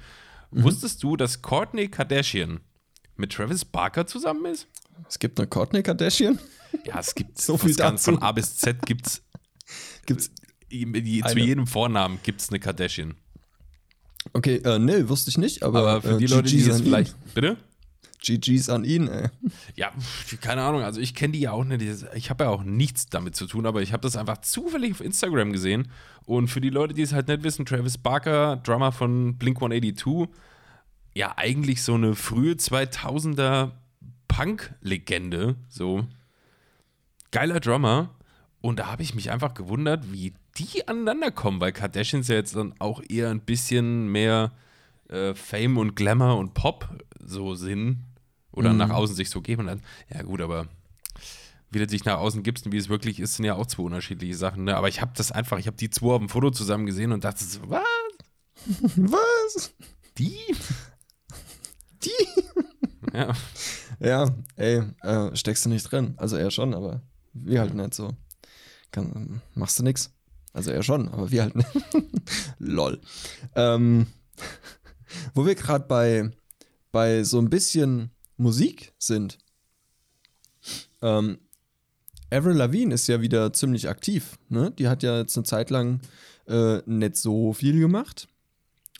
Wusstest 0.51 1.01
du, 1.01 1.17
dass 1.17 1.41
Courtney 1.41 1.87
Kardashian 1.87 2.59
mit 3.15 3.33
Travis 3.33 3.65
Barker 3.65 4.05
zusammen 4.05 4.45
ist? 4.45 4.67
Es 5.09 5.17
gibt 5.17 5.39
eine 5.39 5.47
Courtney 5.47 5.81
Kardashian. 5.81 6.39
Ja, 6.85 6.99
es 6.99 7.15
gibt 7.15 7.37
So 7.41 7.57
viel 7.57 7.73
ganz 7.73 8.03
dazu. 8.03 8.11
von 8.17 8.21
A 8.23 8.31
bis 8.31 8.57
Z 8.57 8.85
gibt's 8.85 9.23
Gibt's. 10.05 10.31
zu 10.69 11.39
jedem 11.39 11.65
Vornamen 11.65 12.19
gibt 12.23 12.41
es 12.41 12.49
eine 12.49 12.59
Kardashian. 12.59 13.15
Okay, 14.33 14.57
äh, 14.57 14.79
ne, 14.79 15.07
wusste 15.09 15.29
ich 15.29 15.37
nicht, 15.37 15.63
aber, 15.63 15.79
Aber 15.79 16.01
für 16.01 16.15
äh, 16.15 16.17
die 16.17 16.27
Leute, 16.27 16.49
die 16.49 16.57
GGs 16.57 16.69
an 16.71 16.77
ihn. 16.79 16.83
vielleicht. 16.83 17.33
Bitte? 17.33 17.57
GGs 18.19 18.69
an 18.69 18.83
ihn, 18.83 19.07
ey. 19.07 19.29
Ja, 19.75 19.91
keine 20.41 20.61
Ahnung. 20.63 20.81
Also 20.81 20.99
ich 20.99 21.13
kenne 21.13 21.33
die 21.33 21.39
ja 21.39 21.51
auch 21.51 21.63
nicht. 21.63 21.83
Ich 22.15 22.29
habe 22.29 22.45
ja 22.45 22.49
auch 22.49 22.63
nichts 22.63 23.07
damit 23.07 23.35
zu 23.35 23.45
tun, 23.45 23.65
aber 23.65 23.81
ich 23.81 23.93
habe 23.93 24.01
das 24.01 24.17
einfach 24.17 24.39
zufällig 24.39 24.91
auf 24.91 25.01
Instagram 25.01 25.51
gesehen. 25.53 25.89
Und 26.25 26.47
für 26.49 26.59
die 26.59 26.69
Leute, 26.69 26.93
die 26.93 27.03
es 27.03 27.13
halt 27.13 27.27
nicht 27.27 27.43
wissen, 27.43 27.65
Travis 27.65 27.97
Barker, 27.97 28.57
Drummer 28.57 28.91
von 28.91 29.37
Blink 29.37 29.57
182, 29.57 30.27
ja 31.13 31.33
eigentlich 31.37 31.83
so 31.83 31.93
eine 31.93 32.15
frühe 32.15 32.53
2000er 32.53 33.71
Punk-Legende. 34.27 35.55
So 35.69 36.05
geiler 37.31 37.59
Drummer. 37.59 38.09
Und 38.61 38.79
da 38.79 38.87
habe 38.87 39.03
ich 39.03 39.15
mich 39.15 39.31
einfach 39.31 39.53
gewundert, 39.53 40.11
wie 40.11 40.33
die 40.57 40.87
aneinander 40.87 41.31
kommen, 41.31 41.59
weil 41.59 41.71
Kardashians 41.71 42.27
ja 42.27 42.35
jetzt 42.35 42.55
dann 42.55 42.73
auch 42.79 43.01
eher 43.07 43.29
ein 43.29 43.41
bisschen 43.41 44.07
mehr 44.07 44.51
äh, 45.09 45.33
Fame 45.33 45.77
und 45.77 45.95
Glamour 45.95 46.37
und 46.37 46.53
Pop 46.53 46.89
so 47.19 47.55
sind 47.55 48.03
oder 48.51 48.73
nach 48.73 48.89
außen 48.89 49.15
sich 49.15 49.29
so 49.29 49.41
geben. 49.41 49.67
Dann, 49.67 49.81
ja 50.09 50.23
gut, 50.23 50.41
aber 50.41 50.67
wie 51.69 51.79
du 51.79 51.87
dich 51.87 52.05
nach 52.05 52.17
außen 52.17 52.43
gibst 52.43 52.65
und 52.65 52.71
wie 52.71 52.77
es 52.77 52.89
wirklich 52.89 53.19
ist, 53.19 53.35
sind 53.35 53.45
ja 53.45 53.55
auch 53.55 53.67
zwei 53.67 53.83
unterschiedliche 53.83 54.35
Sachen. 54.35 54.63
Ne? 54.63 54.75
Aber 54.75 54.87
ich 54.87 55.01
habe 55.01 55.11
das 55.15 55.31
einfach, 55.31 55.59
ich 55.59 55.67
habe 55.67 55.77
die 55.77 55.89
zwei 55.89 56.13
auf 56.13 56.19
dem 56.19 56.29
Foto 56.29 56.49
zusammen 56.49 56.85
gesehen 56.85 57.11
und 57.11 57.23
dachte 57.23 57.43
so, 57.43 57.59
was? 57.69 57.83
Was? 58.95 59.73
Die? 60.17 60.39
Die? 62.03 62.27
Ja, 63.13 63.33
Ja, 63.99 64.35
ey, 64.55 64.83
äh, 65.01 65.35
steckst 65.35 65.65
du 65.65 65.69
nicht 65.69 65.91
drin. 65.91 66.15
Also 66.17 66.35
er 66.35 66.51
schon, 66.51 66.73
aber 66.73 67.01
wir 67.33 67.59
halt 67.61 67.73
nicht 67.73 67.93
so. 67.93 68.13
Kann, 68.91 69.41
machst 69.53 69.79
du 69.79 69.83
nix. 69.83 70.11
Also 70.57 70.71
er 70.71 70.81
schon, 70.81 71.07
aber 71.09 71.29
wir 71.29 71.43
halt 71.43 71.55
nicht. 71.55 71.69
Lol. 72.57 72.99
Ähm, 73.55 74.07
wo 75.35 75.45
wir 75.45 75.53
gerade 75.53 75.85
bei, 75.87 76.31
bei 76.91 77.23
so 77.23 77.37
ein 77.37 77.51
bisschen 77.51 78.09
Musik 78.37 78.91
sind. 78.97 79.37
Ähm, 81.03 81.37
Avril 82.31 82.55
Lavigne 82.55 82.95
ist 82.95 83.07
ja 83.07 83.21
wieder 83.21 83.53
ziemlich 83.53 83.87
aktiv. 83.87 84.39
Ne? 84.49 84.71
Die 84.79 84.87
hat 84.87 85.03
ja 85.03 85.19
jetzt 85.19 85.37
eine 85.37 85.43
Zeit 85.43 85.69
lang 85.69 86.01
äh, 86.47 86.79
nicht 86.87 87.17
so 87.17 87.53
viel 87.53 87.79
gemacht. 87.79 88.27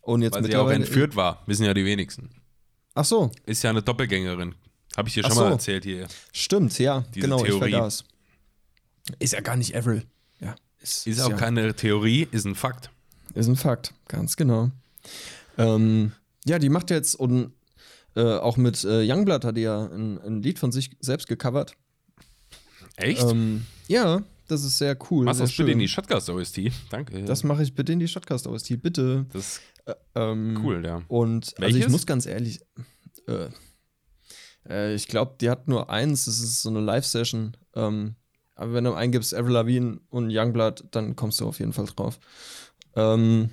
Und 0.04 0.22
jetzt 0.22 0.36
weil 0.36 0.44
sie 0.46 0.52
ja 0.52 0.62
auch 0.62 0.70
entführt 0.70 1.16
war, 1.16 1.42
wissen 1.48 1.66
ja 1.66 1.74
die 1.74 1.86
wenigsten. 1.86 2.30
Ach 2.94 3.04
so, 3.04 3.32
Ist 3.48 3.64
ja 3.64 3.72
eine 3.72 3.82
Doppelgängerin. 3.82 4.54
Habe 4.96 5.08
ich 5.08 5.16
dir 5.16 5.24
schon 5.24 5.36
mal 5.36 5.48
so. 5.48 5.54
erzählt 5.54 5.86
hier. 5.86 6.08
Stimmt, 6.32 6.78
ja, 6.78 7.04
Diese 7.16 7.22
genau, 7.22 7.44
Theorie. 7.44 7.70
ich 7.70 7.74
vergaß. 7.74 8.04
Ist 9.18 9.34
ja 9.34 9.42
gar 9.42 9.56
nicht 9.56 9.76
Avril. 9.76 10.04
Ist, 10.82 11.08
Ist 11.08 11.22
auch 11.22 11.30
ja, 11.32 11.36
keine 11.38 11.74
Theorie, 11.76 12.28
ist 12.32 12.46
ein 12.46 12.56
Fakt. 12.56 12.90
Ist 13.34 13.48
ein 13.48 13.56
Fakt, 13.56 13.94
ganz 14.08 14.36
genau. 14.38 14.72
Ähm, 15.58 16.12
ja, 16.46 16.60
die 16.60 16.70
macht 16.70 16.90
jetzt 16.92 17.16
und 17.16 17.52
äh, 18.16 18.22
auch 18.38 18.58
mit 18.58 18.84
äh, 18.84 19.04
Youngblood 19.12 19.44
hat 19.46 19.58
die 19.58 19.62
ja 19.62 19.86
ein, 19.86 20.20
ein 20.22 20.42
Lied 20.42 20.60
von 20.60 20.72
sich 20.72 20.92
selbst 21.00 21.28
gecovert. 21.28 21.74
Echt? 22.96 23.24
Ähm, 23.24 23.66
ja, 23.88 24.22
das 24.48 24.64
ist 24.64 24.78
sehr 24.78 24.98
cool. 25.12 25.26
Machst 25.26 25.38
sehr 25.40 25.48
das 25.48 25.56
bitte 25.56 25.64
in 25.72 25.76
schön. 25.76 25.80
die 25.80 25.88
Shotcast 25.88 26.30
OST? 26.30 26.60
Danke. 26.90 27.24
Das 27.26 27.44
mache 27.44 27.64
ich 27.64 27.76
bitte 27.76 27.92
in 27.94 28.00
die 28.00 28.08
Shotcast 28.08 28.48
OST, 28.48 28.82
bitte. 28.82 29.26
das 29.34 29.42
ist 29.58 29.62
Äh, 29.86 29.94
ähm, 30.16 30.60
cool, 30.64 30.84
ja. 30.86 31.02
Und 31.08 31.54
also 31.58 31.68
ich 31.70 31.76
Welches? 31.76 31.92
muss 31.92 32.06
ganz 32.06 32.26
ehrlich, 32.26 32.60
äh, 33.28 33.50
äh, 34.68 34.94
ich 34.96 35.08
glaube, 35.08 35.36
die 35.40 35.50
hat 35.50 35.68
nur 35.68 35.90
eins, 35.90 36.26
das 36.26 36.40
ist 36.40 36.62
so 36.62 36.70
eine 36.70 36.82
Live-Session. 36.82 37.56
Ähm, 37.76 38.16
aber 38.58 38.74
wenn 38.74 38.84
du 38.84 38.94
eingibst 38.94 39.34
Avril 39.34 39.54
Lavigne 39.54 40.00
und 40.10 40.32
Youngblood, 40.32 40.86
dann 40.92 41.16
kommst 41.16 41.40
du 41.40 41.48
auf 41.48 41.60
jeden 41.60 41.74
Fall 41.74 41.86
drauf. 41.86 42.20
Ähm, 42.96 43.52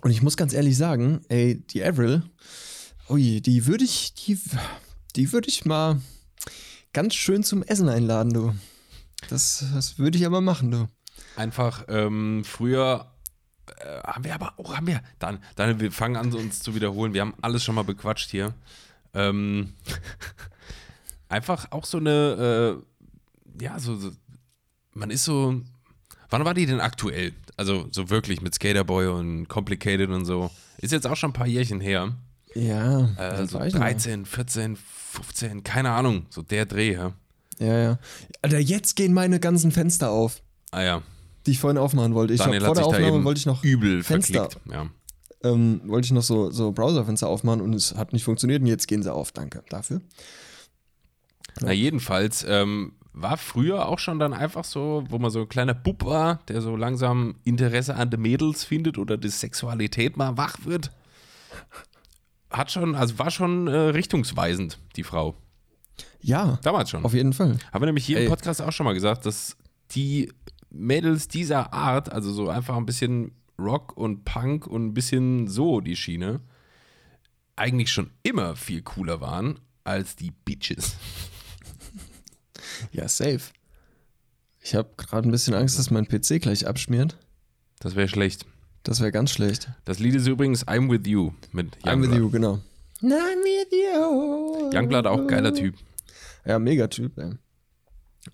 und 0.00 0.10
ich 0.10 0.22
muss 0.22 0.36
ganz 0.36 0.52
ehrlich 0.54 0.76
sagen, 0.76 1.20
ey, 1.28 1.62
die 1.66 1.84
Avril, 1.84 2.22
ui, 3.08 3.40
die 3.42 3.66
würde 3.66 3.84
ich, 3.84 4.14
die, 4.14 4.40
die 5.14 5.32
würde 5.32 5.48
ich 5.48 5.66
mal 5.66 6.00
ganz 6.92 7.14
schön 7.14 7.44
zum 7.44 7.62
Essen 7.62 7.88
einladen, 7.90 8.32
du. 8.32 8.54
Das, 9.28 9.64
das 9.74 9.98
würde 9.98 10.16
ich 10.16 10.24
aber 10.24 10.40
machen, 10.40 10.70
du. 10.70 10.88
Einfach 11.36 11.84
ähm, 11.88 12.42
früher 12.44 13.12
äh, 13.78 14.00
haben 14.02 14.24
wir 14.24 14.34
aber 14.34 14.58
auch, 14.58 14.76
haben 14.76 14.86
wir, 14.86 15.02
dann, 15.18 15.42
dann, 15.56 15.78
wir 15.78 15.92
fangen 15.92 16.16
an, 16.16 16.32
uns 16.32 16.60
zu 16.60 16.74
wiederholen. 16.74 17.12
Wir 17.12 17.20
haben 17.20 17.34
alles 17.42 17.64
schon 17.64 17.74
mal 17.74 17.84
bequatscht 17.84 18.30
hier. 18.30 18.54
Ähm, 19.12 19.74
einfach 21.28 21.70
auch 21.72 21.84
so 21.84 21.98
eine, 21.98 22.80
äh, 22.80 22.95
ja, 23.60 23.78
so, 23.78 23.96
so, 23.96 24.10
man 24.92 25.10
ist 25.10 25.24
so, 25.24 25.60
wann 26.30 26.44
war 26.44 26.54
die 26.54 26.66
denn 26.66 26.80
aktuell? 26.80 27.32
Also 27.56 27.88
so 27.90 28.10
wirklich 28.10 28.40
mit 28.42 28.54
Skaterboy 28.54 29.06
und 29.08 29.48
Complicated 29.48 30.10
und 30.10 30.24
so. 30.24 30.50
Ist 30.78 30.92
jetzt 30.92 31.06
auch 31.06 31.16
schon 31.16 31.30
ein 31.30 31.34
paar 31.34 31.46
Jährchen 31.46 31.80
her. 31.80 32.14
Ja, 32.54 33.00
Äh, 33.16 33.36
das 33.36 33.50
so 33.50 33.58
weiß 33.58 33.68
ich 33.68 33.74
noch. 33.74 33.80
13, 33.80 34.24
14, 34.26 34.76
15, 34.76 35.62
keine 35.64 35.90
Ahnung, 35.90 36.26
so 36.30 36.42
der 36.42 36.66
Dreh, 36.66 36.92
ja. 36.94 37.12
Ja, 37.58 37.78
ja. 37.78 37.98
Alter, 38.42 38.58
jetzt 38.58 38.96
gehen 38.96 39.14
meine 39.14 39.40
ganzen 39.40 39.72
Fenster 39.72 40.10
auf. 40.10 40.42
Ah 40.70 40.82
ja, 40.82 41.02
die 41.46 41.52
ich 41.52 41.58
vorhin 41.58 41.78
aufmachen 41.78 42.14
wollte. 42.14 42.34
Ich 42.34 42.40
Daniel 42.40 42.60
hab, 42.60 42.66
vor 42.66 42.74
der 42.74 42.86
Aufnahme 42.86 43.24
wollte 43.24 43.38
ich 43.38 43.46
noch, 43.46 43.62
übel 43.64 44.02
Fenster. 44.02 44.50
verklickt. 44.50 44.66
Ja. 44.72 44.90
ähm, 45.44 45.80
wollte 45.84 46.06
ich 46.06 46.12
noch 46.12 46.22
so, 46.22 46.50
so 46.50 46.72
Browserfenster 46.72 47.28
aufmachen 47.28 47.60
und 47.62 47.72
es 47.74 47.94
hat 47.94 48.12
nicht 48.12 48.24
funktioniert 48.24 48.60
und 48.60 48.66
jetzt 48.66 48.88
gehen 48.88 49.02
sie 49.02 49.12
auf. 49.12 49.32
Danke 49.32 49.62
dafür. 49.70 50.00
Na, 51.60 51.72
jedenfalls 51.72 52.44
ähm, 52.48 52.92
war 53.16 53.38
früher 53.38 53.88
auch 53.88 53.98
schon 53.98 54.18
dann 54.18 54.34
einfach 54.34 54.64
so, 54.64 55.02
wo 55.08 55.18
man 55.18 55.30
so 55.30 55.40
ein 55.40 55.48
kleiner 55.48 55.72
Bub 55.72 56.04
war, 56.04 56.40
der 56.48 56.60
so 56.60 56.76
langsam 56.76 57.36
Interesse 57.44 57.96
an 57.96 58.10
den 58.10 58.20
Mädels 58.20 58.62
findet 58.62 58.98
oder 58.98 59.16
die 59.16 59.30
Sexualität 59.30 60.18
mal 60.18 60.36
wach 60.36 60.58
wird. 60.64 60.92
Hat 62.50 62.70
schon, 62.70 62.94
also 62.94 63.18
war 63.18 63.30
schon 63.30 63.68
äh, 63.68 63.74
richtungsweisend, 63.74 64.78
die 64.96 65.02
Frau. 65.02 65.34
Ja, 66.20 66.58
Damals 66.62 66.90
schon. 66.90 67.06
auf 67.06 67.14
jeden 67.14 67.32
Fall. 67.32 67.56
Haben 67.72 67.82
wir 67.82 67.86
nämlich 67.86 68.04
hier 68.04 68.18
im 68.18 68.24
Ey. 68.24 68.28
Podcast 68.28 68.60
auch 68.60 68.72
schon 68.72 68.84
mal 68.84 68.92
gesagt, 68.92 69.24
dass 69.24 69.56
die 69.92 70.30
Mädels 70.68 71.26
dieser 71.26 71.72
Art, 71.72 72.12
also 72.12 72.30
so 72.30 72.50
einfach 72.50 72.76
ein 72.76 72.84
bisschen 72.84 73.32
Rock 73.58 73.96
und 73.96 74.26
Punk 74.26 74.66
und 74.66 74.88
ein 74.88 74.94
bisschen 74.94 75.48
so 75.48 75.80
die 75.80 75.96
Schiene, 75.96 76.40
eigentlich 77.56 77.90
schon 77.90 78.10
immer 78.22 78.56
viel 78.56 78.82
cooler 78.82 79.22
waren 79.22 79.58
als 79.84 80.16
die 80.16 80.32
Bitches. 80.32 80.98
Ja, 82.92 83.08
safe. 83.08 83.40
Ich 84.60 84.74
habe 84.74 84.90
gerade 84.96 85.28
ein 85.28 85.32
bisschen 85.32 85.54
Angst, 85.54 85.78
dass 85.78 85.90
mein 85.90 86.06
PC 86.08 86.40
gleich 86.40 86.66
abschmiert. 86.66 87.16
Das 87.78 87.94
wäre 87.94 88.08
schlecht. 88.08 88.46
Das 88.82 89.00
wäre 89.00 89.12
ganz 89.12 89.30
schlecht. 89.30 89.68
Das 89.84 89.98
Lied 89.98 90.14
ist 90.14 90.26
übrigens 90.26 90.66
I'm 90.66 90.90
With 90.90 91.06
You 91.06 91.32
mit 91.52 91.76
I'm 91.84 92.00
with 92.02 92.08
Youngblood. 92.10 92.18
you, 92.18 92.30
genau. 92.30 92.60
I'm 93.02 93.10
with 93.10 93.72
you. 93.72 94.70
Youngblood 94.72 95.06
auch 95.06 95.26
geiler 95.26 95.52
Typ. 95.54 95.76
Ja, 96.44 96.58
mega 96.58 96.86
Typ, 96.86 97.18
ey. 97.18 97.32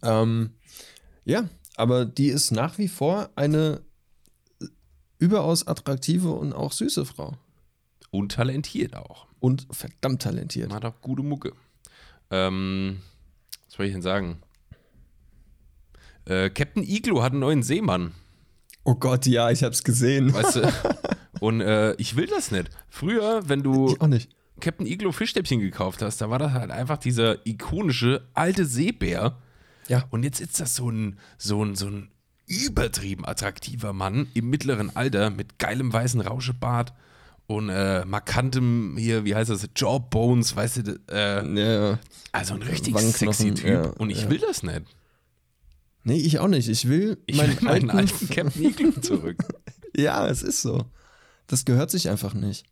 Ähm, 0.03 0.51
ja, 1.25 1.49
aber 1.77 2.05
die 2.05 2.29
ist 2.29 2.51
nach 2.51 2.79
wie 2.79 2.89
vor 2.89 3.31
eine 3.35 3.83
überaus 5.19 5.67
attraktive 5.67 6.31
und 6.31 6.53
auch 6.53 6.73
süße 6.73 7.05
Frau. 7.05 7.37
Und 8.11 8.33
talentiert 8.33 8.95
auch. 8.95 9.27
Und 9.41 9.67
verdammt 9.71 10.23
talentiert. 10.23 10.73
Hat 10.73 10.85
auch 10.85 11.01
gute 11.01 11.23
Mucke. 11.23 11.53
Ähm, 12.31 13.01
Was 13.73 13.79
soll 13.79 13.87
ich 13.87 13.93
denn 13.93 14.03
sagen? 14.03 14.43
Äh, 16.27 16.51
Captain 16.51 16.83
Igloo 16.83 17.23
hat 17.23 17.33
einen 17.33 17.41
neuen 17.41 17.63
Seemann. 17.63 18.13
Oh 18.85 18.97
Gott, 18.97 19.25
ja, 19.25 19.51
ich 19.51 19.65
hab's 19.65 19.83
gesehen. 19.83 20.35
Weißt 20.35 20.57
du? 20.57 20.73
Und 21.41 21.63
äh, 21.63 21.95
ich 21.95 22.15
will 22.15 22.27
das 22.27 22.51
nicht. 22.51 22.69
Früher, 22.91 23.49
wenn 23.49 23.63
du. 23.63 23.97
Captain 24.61 24.87
Igloo 24.87 25.11
Fischstäbchen 25.13 25.61
gekauft 25.61 26.03
hast, 26.03 26.21
da 26.21 26.29
war 26.29 26.39
das 26.39 26.53
halt 26.53 26.71
einfach 26.71 26.99
dieser 26.99 27.47
ikonische 27.47 28.29
alte 28.35 28.67
Seebär. 28.67 29.39
Ja. 29.89 30.05
Und 30.11 30.23
jetzt 30.23 30.43
ist 30.43 30.61
das 30.61 30.77
so 30.77 30.91
ein, 30.91 31.19
so 31.39 31.65
ein, 31.65 31.75
so 31.75 31.87
ein 31.87 32.11
übertrieben 32.47 33.25
attraktiver 33.25 33.95
Mann 33.95 34.29
im 34.35 34.51
mittleren 34.51 34.95
Alter 34.95 35.31
mit 35.31 35.59
geilem 35.59 35.91
weißen 35.91 36.21
Rauschebart 36.21 36.93
und 37.57 37.69
äh, 37.69 38.05
markantem 38.05 38.97
hier, 38.99 39.25
wie 39.25 39.35
heißt 39.35 39.51
das, 39.51 39.69
Jawbones, 39.77 40.55
weißt 40.57 40.87
du, 40.87 41.01
äh, 41.11 41.61
Ja. 41.91 41.99
also 42.33 42.55
ein 42.55 42.63
richtig 42.63 42.99
sexy 42.99 43.55
Typ. 43.55 43.67
ja, 43.69 43.83
und 43.91 44.11
ich 44.11 44.29
will 44.31 44.39
das 44.39 44.63
nicht. 44.63 44.83
Nee, 46.05 46.17
ich 46.19 46.39
auch 46.41 46.49
nicht. 46.49 46.69
Ich 46.69 46.89
will 46.89 47.19
Ich 47.27 47.37
meinen 47.37 47.57
will 47.61 47.63
meinen 47.69 47.91
alten. 47.91 48.13
alten 48.13 48.29
Captain 48.29 49.03
zurück. 49.03 49.37
ja, 49.97 50.27
es 50.27 50.43
ist 50.43 50.63
so. 50.63 50.85
Das 51.47 51.65
gehört 51.65 51.91
sich 51.91 52.09
einfach 52.11 52.35
nicht. 52.35 52.65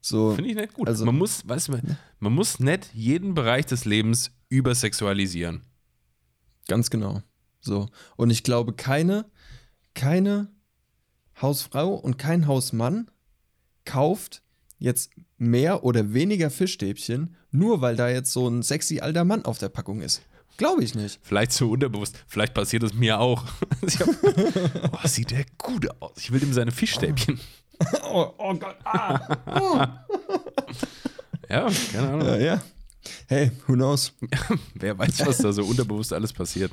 So. 0.00 0.34
Finde 0.34 0.50
ich 0.50 0.56
nicht 0.56 0.74
gut. 0.74 0.86
Also- 0.88 1.04
man 1.04 1.16
muss, 1.16 1.48
weißt 1.48 1.68
du, 1.68 1.78
man 2.20 2.32
muss 2.32 2.60
nicht 2.60 2.90
jeden 2.94 3.34
Bereich 3.34 3.66
des 3.66 3.84
Lebens 3.86 4.30
übersexualisieren. 4.50 5.62
Ganz 6.68 6.90
genau. 6.90 7.22
So. 7.60 7.88
Und 8.16 8.30
ich 8.30 8.44
glaube, 8.44 8.72
keine, 8.74 9.24
keine 9.94 10.48
Hausfrau 11.42 11.94
und 11.94 12.18
kein 12.18 12.46
Hausmann 12.46 13.10
kauft 13.86 14.42
jetzt 14.78 15.10
mehr 15.38 15.84
oder 15.84 16.12
weniger 16.12 16.50
Fischstäbchen, 16.50 17.36
nur 17.50 17.80
weil 17.80 17.96
da 17.96 18.08
jetzt 18.08 18.32
so 18.32 18.46
ein 18.48 18.62
sexy 18.62 19.00
alter 19.00 19.24
Mann 19.24 19.44
auf 19.44 19.58
der 19.58 19.70
Packung 19.70 20.00
ist. 20.02 20.22
Glaube 20.56 20.82
ich 20.82 20.94
nicht. 20.94 21.18
Vielleicht 21.22 21.52
so 21.52 21.70
unterbewusst. 21.70 22.16
Vielleicht 22.28 22.54
passiert 22.54 22.82
es 22.82 22.94
mir 22.94 23.20
auch. 23.20 23.44
Hab, 24.00 25.04
oh, 25.04 25.06
sieht 25.06 25.30
der 25.30 25.44
gut 25.58 25.88
aus. 26.00 26.12
Ich 26.16 26.32
will 26.32 26.42
ihm 26.42 26.52
seine 26.52 26.72
Fischstäbchen. 26.72 27.40
Oh, 28.10 28.32
oh 28.38 28.54
Gott. 28.54 28.76
Ah. 28.84 30.06
Ja, 31.50 31.68
keine 31.92 32.08
Ahnung. 32.08 32.26
ja, 32.26 32.36
ja. 32.38 32.62
Hey, 33.28 33.52
who 33.66 33.74
knows? 33.74 34.14
Wer 34.74 34.98
weiß, 34.98 35.26
was 35.26 35.38
da 35.38 35.52
so 35.52 35.62
unterbewusst 35.62 36.12
alles 36.14 36.32
passiert. 36.32 36.72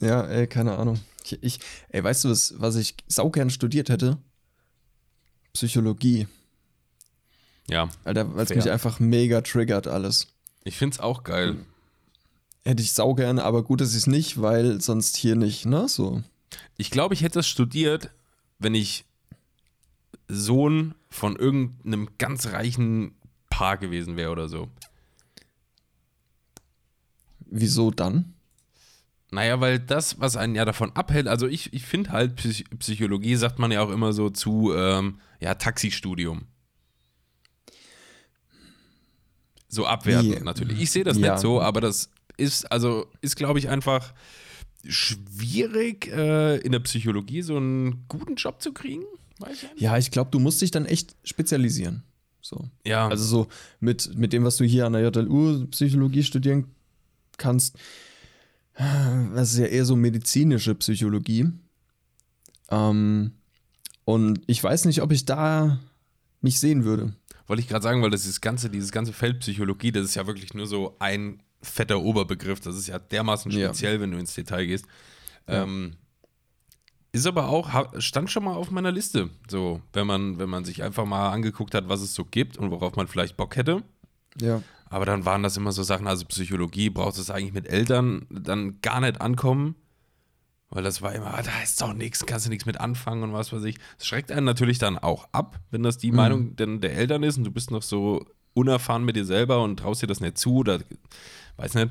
Ja, 0.00 0.26
ey, 0.26 0.48
keine 0.48 0.76
Ahnung. 0.76 0.98
Ich, 1.24 1.42
ich, 1.42 1.60
ey, 1.90 2.02
weißt 2.02 2.24
du, 2.24 2.30
was, 2.30 2.54
was 2.58 2.74
ich 2.74 2.96
saugern 3.06 3.48
studiert 3.50 3.90
hätte? 3.90 4.18
Psychologie. 5.52 6.26
Ja, 7.70 7.88
Alter, 8.04 8.34
weil 8.34 8.44
es 8.44 8.54
mich 8.54 8.70
einfach 8.70 8.98
mega 8.98 9.40
triggert 9.42 9.86
alles. 9.86 10.28
ich 10.64 10.76
find's 10.76 11.00
auch 11.00 11.22
geil. 11.22 11.56
Hätte 12.64 12.82
ich 12.82 12.92
saugern, 12.92 13.38
aber 13.38 13.62
gut, 13.62 13.80
dass 13.80 13.90
ich 13.90 13.98
es 13.98 14.06
nicht, 14.06 14.42
weil 14.42 14.80
sonst 14.80 15.16
hier 15.16 15.36
nicht, 15.36 15.64
ne? 15.66 15.88
So. 15.88 16.22
Ich 16.76 16.90
glaube, 16.90 17.14
ich 17.14 17.22
hätte 17.22 17.38
das 17.38 17.48
studiert, 17.48 18.10
wenn 18.58 18.74
ich 18.74 19.04
Sohn 20.28 20.94
von 21.08 21.36
irgendeinem 21.36 22.08
ganz 22.18 22.48
reichen 22.48 23.14
Paar 23.48 23.78
gewesen 23.78 24.16
wäre 24.16 24.30
oder 24.30 24.48
so. 24.48 24.68
Wieso 27.46 27.90
dann? 27.90 28.34
Naja, 29.30 29.60
weil 29.60 29.78
das, 29.78 30.20
was 30.20 30.36
einen 30.36 30.54
ja 30.54 30.64
davon 30.64 30.92
abhält, 30.94 31.28
also 31.28 31.46
ich, 31.46 31.72
ich 31.72 31.84
finde 31.84 32.10
halt, 32.10 32.36
Psych 32.36 32.64
Psychologie 32.78 33.36
sagt 33.36 33.58
man 33.58 33.70
ja 33.70 33.80
auch 33.82 33.90
immer 33.90 34.12
so 34.12 34.28
zu, 34.30 34.72
ähm, 34.74 35.20
ja, 35.40 35.54
Taxistudium. 35.54 36.46
So 39.70 39.86
abwertend 39.86 40.40
Wie? 40.40 40.44
natürlich. 40.44 40.80
Ich 40.80 40.90
sehe 40.90 41.04
das 41.04 41.16
Ja. 41.16 41.32
nicht 41.32 41.40
so, 41.40 41.60
aber 41.60 41.80
das 41.80 42.10
ist, 42.36 42.70
also, 42.70 43.06
ist, 43.22 43.36
glaube 43.36 43.58
ich, 43.58 43.68
einfach 43.68 44.12
schwierig, 44.86 46.08
äh, 46.08 46.56
in 46.58 46.72
der 46.72 46.80
Psychologie 46.80 47.42
so 47.42 47.56
einen 47.56 48.04
guten 48.08 48.34
Job 48.34 48.60
zu 48.60 48.72
kriegen. 48.72 49.04
Ich. 49.50 49.66
Ja, 49.80 49.96
ich 49.96 50.10
glaube, 50.10 50.30
du 50.30 50.38
musst 50.38 50.60
dich 50.60 50.70
dann 50.70 50.84
echt 50.86 51.16
spezialisieren. 51.24 52.02
So. 52.42 52.68
Ja, 52.84 53.08
Also 53.08 53.24
so 53.24 53.48
mit, 53.78 54.14
mit 54.16 54.32
dem, 54.32 54.44
was 54.44 54.56
du 54.56 54.64
hier 54.64 54.86
an 54.86 54.92
der 54.92 55.02
JLU 55.08 55.66
Psychologie 55.68 56.22
studieren 56.22 56.66
kannst, 57.36 57.76
das 58.74 59.52
ist 59.52 59.58
ja 59.58 59.66
eher 59.66 59.84
so 59.84 59.94
medizinische 59.96 60.74
Psychologie. 60.74 61.46
Ähm, 62.70 63.32
und 64.04 64.40
ich 64.46 64.62
weiß 64.62 64.86
nicht, 64.86 65.02
ob 65.02 65.12
ich 65.12 65.24
da 65.26 65.78
mich 66.40 66.58
sehen 66.58 66.84
würde. 66.84 67.14
Wollte 67.50 67.62
ich 67.62 67.68
gerade 67.68 67.82
sagen, 67.82 68.00
weil 68.00 68.10
das 68.10 68.26
ist 68.26 68.40
ganze, 68.40 68.70
dieses 68.70 68.92
ganze 68.92 69.12
Feld 69.12 69.40
Psychologie, 69.40 69.90
das 69.90 70.04
ist 70.04 70.14
ja 70.14 70.24
wirklich 70.28 70.54
nur 70.54 70.68
so 70.68 70.94
ein 71.00 71.42
fetter 71.60 72.00
Oberbegriff. 72.00 72.60
Das 72.60 72.76
ist 72.76 72.86
ja 72.86 73.00
dermaßen 73.00 73.50
Ja. 73.50 73.66
speziell, 73.66 74.00
wenn 74.00 74.12
du 74.12 74.18
ins 74.18 74.32
Detail 74.36 74.66
gehst. 74.66 74.86
Ja. 75.48 75.64
Ähm, 75.64 75.96
ist 77.10 77.26
aber 77.26 77.48
auch, 77.48 77.68
stand 78.00 78.30
schon 78.30 78.44
mal 78.44 78.54
auf 78.54 78.70
meiner 78.70 78.92
Liste. 78.92 79.30
So, 79.48 79.82
wenn 79.92 80.06
man, 80.06 80.38
wenn 80.38 80.48
man 80.48 80.64
sich 80.64 80.84
einfach 80.84 81.04
mal 81.04 81.30
angeguckt 81.30 81.74
hat, 81.74 81.88
was 81.88 82.02
es 82.02 82.14
so 82.14 82.24
gibt 82.24 82.56
und 82.56 82.70
worauf 82.70 82.94
man 82.94 83.08
vielleicht 83.08 83.36
Bock 83.36 83.56
hätte. 83.56 83.82
Ja. 84.40 84.62
Aber 84.88 85.04
dann 85.04 85.24
waren 85.24 85.42
das 85.42 85.56
immer 85.56 85.72
so 85.72 85.82
Sachen, 85.82 86.06
also 86.06 86.24
Psychologie 86.26 86.88
braucht 86.88 87.18
es 87.18 87.30
eigentlich 87.30 87.52
mit 87.52 87.66
Eltern 87.68 88.26
dann 88.30 88.80
gar 88.80 89.00
nicht 89.00 89.20
ankommen. 89.20 89.74
Weil 90.70 90.84
das 90.84 91.02
war 91.02 91.12
immer, 91.12 91.34
ah, 91.34 91.42
da 91.42 91.62
ist 91.62 91.80
doch 91.80 91.92
nichts, 91.92 92.24
kannst 92.26 92.46
du 92.46 92.50
nichts 92.50 92.64
mit 92.64 92.78
anfangen 92.78 93.24
und 93.24 93.32
was 93.32 93.52
weiß 93.52 93.64
ich. 93.64 93.76
Das 93.98 94.06
schreckt 94.06 94.30
einen 94.30 94.46
natürlich 94.46 94.78
dann 94.78 94.98
auch 94.98 95.28
ab, 95.32 95.58
wenn 95.72 95.82
das 95.82 95.98
die 95.98 96.12
Meinung 96.12 96.54
denn 96.54 96.80
der 96.80 96.94
Eltern 96.94 97.24
ist 97.24 97.38
und 97.38 97.44
du 97.44 97.50
bist 97.50 97.72
noch 97.72 97.82
so 97.82 98.24
unerfahren 98.54 99.04
mit 99.04 99.16
dir 99.16 99.24
selber 99.24 99.62
und 99.62 99.78
traust 99.78 100.02
dir 100.02 100.06
das 100.06 100.20
nicht 100.20 100.38
zu 100.38 100.58
oder 100.58 100.80
weiß 101.56 101.74
nicht. 101.74 101.90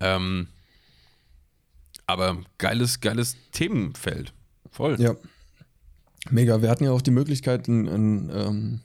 Ähm, 0.00 0.46
aber 2.06 2.38
geiles, 2.58 3.00
geiles 3.00 3.36
Themenfeld. 3.50 4.32
Voll. 4.70 5.00
Ja. 5.00 5.16
Mega. 6.30 6.62
Wir 6.62 6.70
hatten 6.70 6.84
ja 6.84 6.92
auch 6.92 7.02
die 7.02 7.10
Möglichkeit, 7.10 7.66
ein, 7.66 7.88
ein, 7.88 8.30
ähm, 8.32 8.80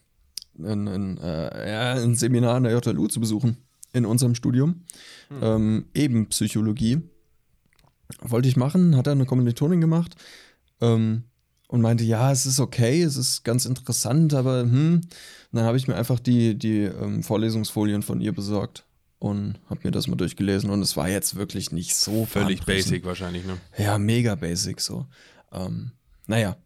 ein, 0.58 0.88
ein, 0.88 1.17
äh, 1.19 1.95
ein 2.02 2.15
Seminar 2.15 2.56
an 2.56 2.63
der 2.63 2.78
JLU 2.78 3.08
zu 3.08 3.19
besuchen 3.19 3.58
in 3.93 4.06
unserem 4.06 4.36
Studium. 4.36 4.84
Ähm, 5.41 5.86
eben 5.93 6.28
Psychologie. 6.30 7.02
Wollte 8.22 8.48
ich 8.48 8.58
machen, 8.58 8.96
hat 8.96 9.08
er 9.08 9.13
eine 9.13 9.26
Kommilitonin 9.26 9.82
gemacht 9.82 10.15
ähm, 10.82 11.24
und 11.67 11.82
meinte, 11.82 12.04
ja, 12.04 12.32
es 12.32 12.46
ist 12.46 12.60
okay, 12.60 13.02
es 13.04 13.17
ist 13.17 13.43
ganz 13.43 13.65
interessant, 13.65 14.34
aber 14.34 14.62
hm. 14.62 15.02
Und 15.52 15.60
dann 15.60 15.65
habe 15.65 15.78
ich 15.78 15.88
mir 15.88 15.96
einfach 15.96 16.20
die, 16.20 16.56
die 16.56 16.82
ähm, 16.82 17.24
Vorlesungsfolien 17.24 18.02
von 18.02 18.20
ihr 18.20 18.34
besorgt 18.34 18.86
und 19.20 19.60
habe 19.70 19.82
mir 19.84 19.91
das 19.91 20.08
mal 20.08 20.15
durchgelesen 20.15 20.70
und 20.70 20.82
es 20.82 20.98
war 20.98 21.10
jetzt 21.10 21.36
wirklich 21.36 21.72
nicht 21.72 21.96
so 21.96 22.26
Völlig 22.26 22.65
basic 22.65 23.06
wahrscheinlich, 23.06 23.46
ne? 23.46 23.58
Ja, 23.78 23.98
mega 23.98 24.36
basic 24.36 24.82
so. 24.82 25.08
Ähm, 25.52 25.91
naja. 26.28 26.58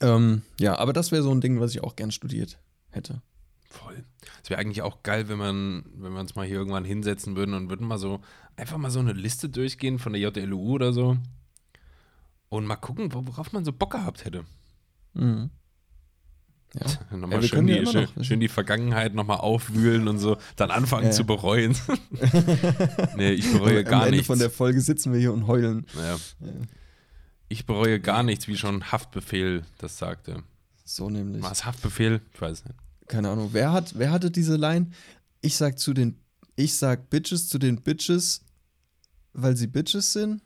Ähm, 0.00 0.42
ja, 0.58 0.78
aber 0.78 0.92
das 0.92 1.12
wäre 1.12 1.22
so 1.22 1.30
ein 1.30 1.40
Ding, 1.40 1.60
was 1.60 1.70
ich 1.70 1.82
auch 1.82 1.96
gern 1.96 2.10
studiert 2.10 2.58
hätte. 2.90 3.22
Voll. 3.68 4.04
Es 4.42 4.50
wäre 4.50 4.60
eigentlich 4.60 4.82
auch 4.82 5.02
geil, 5.02 5.28
wenn 5.28 5.38
man, 5.38 5.84
wenn 5.96 6.12
wir 6.12 6.20
uns 6.20 6.34
mal 6.34 6.46
hier 6.46 6.56
irgendwann 6.56 6.84
hinsetzen 6.84 7.36
würden 7.36 7.54
und 7.54 7.68
würden 7.68 7.86
mal 7.86 7.98
so, 7.98 8.20
einfach 8.56 8.78
mal 8.78 8.90
so 8.90 9.00
eine 9.00 9.12
Liste 9.12 9.48
durchgehen 9.48 9.98
von 9.98 10.12
der 10.12 10.22
JLU 10.22 10.72
oder 10.74 10.92
so. 10.92 11.16
Und 12.48 12.64
mal 12.66 12.76
gucken, 12.76 13.12
wo- 13.12 13.26
worauf 13.26 13.52
man 13.52 13.64
so 13.64 13.72
Bock 13.72 13.92
gehabt 13.92 14.24
hätte. 14.24 14.44
Mhm. 15.14 15.50
Ja. 16.74 16.86
Nochmal 17.16 17.42
Ja, 17.42 17.48
schön, 17.48 17.68
ja 17.68 17.80
die, 17.80 17.86
schön, 17.90 18.08
noch. 18.16 18.24
schön 18.24 18.40
die 18.40 18.48
Vergangenheit 18.48 19.14
nochmal 19.14 19.38
aufwühlen 19.38 20.06
und 20.08 20.18
so, 20.18 20.36
dann 20.56 20.70
anfangen 20.70 21.06
Ja. 21.06 21.10
zu 21.10 21.24
bereuen. 21.24 21.76
nee, 23.16 23.32
ich 23.32 23.50
bereue 23.52 23.78
Am 23.78 23.84
gar 23.84 24.02
Ende 24.04 24.12
nichts. 24.18 24.26
von 24.28 24.38
der 24.38 24.50
Folge 24.50 24.80
sitzen 24.80 25.12
wir 25.12 25.18
hier 25.20 25.32
und 25.32 25.46
heulen. 25.46 25.86
Ich 27.48 27.66
bereue 27.66 28.00
gar 28.00 28.22
nichts, 28.22 28.46
wie 28.48 28.56
schon 28.56 28.90
Haftbefehl 28.92 29.62
das 29.78 29.98
sagte. 29.98 30.42
So 30.84 31.08
nämlich. 31.10 31.42
War 31.42 31.52
es 31.52 31.64
Haftbefehl? 31.64 32.20
Ich 32.34 32.40
weiß 32.40 32.58
es 32.60 32.64
nicht. 32.64 32.76
Keine 33.08 33.30
Ahnung. 33.30 33.50
Wer 33.52 33.72
hat, 33.72 33.98
wer 33.98 34.10
hatte 34.10 34.30
diese 34.30 34.56
Line? 34.56 34.90
Ich 35.40 35.56
sag 35.56 35.78
zu 35.78 35.94
den, 35.94 36.18
ich 36.56 36.74
sag 36.74 37.08
Bitches 37.10 37.48
zu 37.48 37.58
den 37.58 37.80
Bitches, 37.82 38.40
weil 39.32 39.56
sie 39.56 39.66
Bitches 39.66 40.12
sind? 40.12 40.42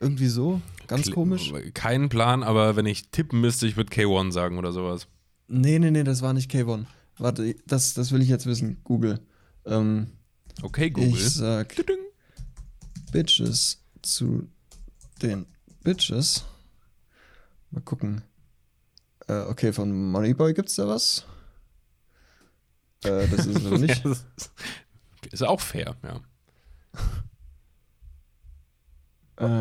Irgendwie 0.00 0.28
so? 0.28 0.60
Ganz 0.86 1.06
Kli- 1.08 1.14
komisch. 1.14 1.52
Keinen 1.74 2.08
Plan, 2.08 2.42
aber 2.42 2.76
wenn 2.76 2.86
ich 2.86 3.10
tippen 3.10 3.40
müsste, 3.40 3.66
ich 3.66 3.76
würde 3.76 3.92
K1 3.92 4.32
sagen 4.32 4.58
oder 4.58 4.72
sowas. 4.72 5.06
Nee, 5.48 5.78
nee, 5.78 5.90
nee, 5.90 6.04
das 6.04 6.22
war 6.22 6.32
nicht 6.32 6.50
K1. 6.50 6.86
Warte, 7.18 7.54
das, 7.66 7.94
das 7.94 8.12
will 8.12 8.22
ich 8.22 8.28
jetzt 8.28 8.46
wissen. 8.46 8.80
Google. 8.84 9.20
Ähm, 9.66 10.08
Okay, 10.62 10.90
Google. 10.90 11.10
Ich 11.10 11.30
sag 11.34 11.74
Tudung. 11.76 11.98
Bitches 13.12 13.82
zu 14.02 14.48
den 15.22 15.46
Bitches. 15.84 16.44
Mal 17.70 17.80
gucken. 17.80 18.22
Äh, 19.28 19.42
okay, 19.42 19.72
von 19.72 20.10
Moneyboy 20.10 20.54
gibt's 20.54 20.76
da 20.76 20.88
was? 20.88 21.24
Äh, 23.04 23.28
das 23.28 23.46
ist 23.46 23.56
es 23.58 23.66
aber 23.66 23.78
nicht. 23.78 24.04
Ist- 24.04 25.42
auch 25.42 25.60
fair, 25.60 25.96
ja. 26.02 26.20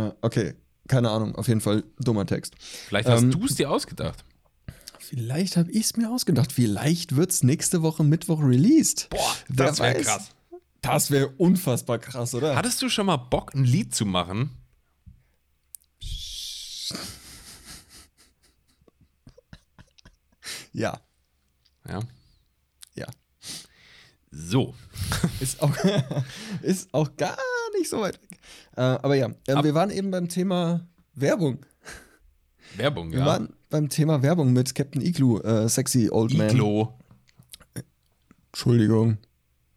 äh, 0.07 0.11
okay, 0.21 0.55
keine 0.87 1.09
Ahnung. 1.09 1.35
Auf 1.35 1.47
jeden 1.47 1.61
Fall 1.61 1.83
dummer 1.99 2.25
Text. 2.25 2.55
Vielleicht 2.59 3.07
hast 3.09 3.23
Ähm, 3.23 3.31
du 3.31 3.45
es 3.45 3.55
dir 3.55 3.69
ausgedacht. 3.69 4.23
Vielleicht 4.99 5.57
habe 5.57 5.71
ich 5.71 5.85
es 5.85 5.97
mir 5.97 6.11
ausgedacht. 6.11 6.51
Vielleicht 6.51 7.15
wird's 7.15 7.43
nächste 7.43 7.81
Woche 7.81 8.03
Mittwoch 8.03 8.41
released. 8.41 9.09
Boah, 9.09 9.35
Wer 9.47 9.67
das 9.67 9.79
wäre 9.79 10.01
krass. 10.01 10.29
Das 10.81 11.11
wäre 11.11 11.27
unfassbar 11.37 11.99
krass, 11.99 12.33
oder? 12.35 12.55
Hattest 12.55 12.81
du 12.81 12.89
schon 12.89 13.07
mal 13.07 13.17
Bock, 13.17 13.53
ein 13.53 13.63
Lied 13.65 13.93
zu 13.95 14.05
machen? 14.05 14.51
Ja. 20.73 20.99
Ja. 21.87 21.99
So. 24.37 24.75
Ist 25.39 25.61
auch, 25.61 25.75
ist 26.61 26.93
auch 26.93 27.15
gar 27.17 27.37
nicht 27.77 27.89
so 27.89 28.01
weit 28.01 28.21
weg. 28.21 28.39
Äh, 28.75 28.81
aber 28.81 29.15
ja, 29.15 29.31
äh, 29.47 29.63
wir 29.63 29.73
waren 29.73 29.89
eben 29.89 30.11
beim 30.11 30.29
Thema 30.29 30.87
Werbung. 31.15 31.65
Werbung, 32.75 33.11
Wir 33.11 33.19
ja. 33.19 33.25
waren 33.25 33.53
beim 33.69 33.89
Thema 33.89 34.21
Werbung 34.21 34.53
mit 34.53 34.75
Captain 34.75 35.01
Igloo, 35.01 35.39
äh, 35.39 35.67
Sexy 35.67 36.09
Old 36.11 36.37
Man. 36.37 36.49
Iglo. 36.49 36.93
Entschuldigung. 38.51 39.17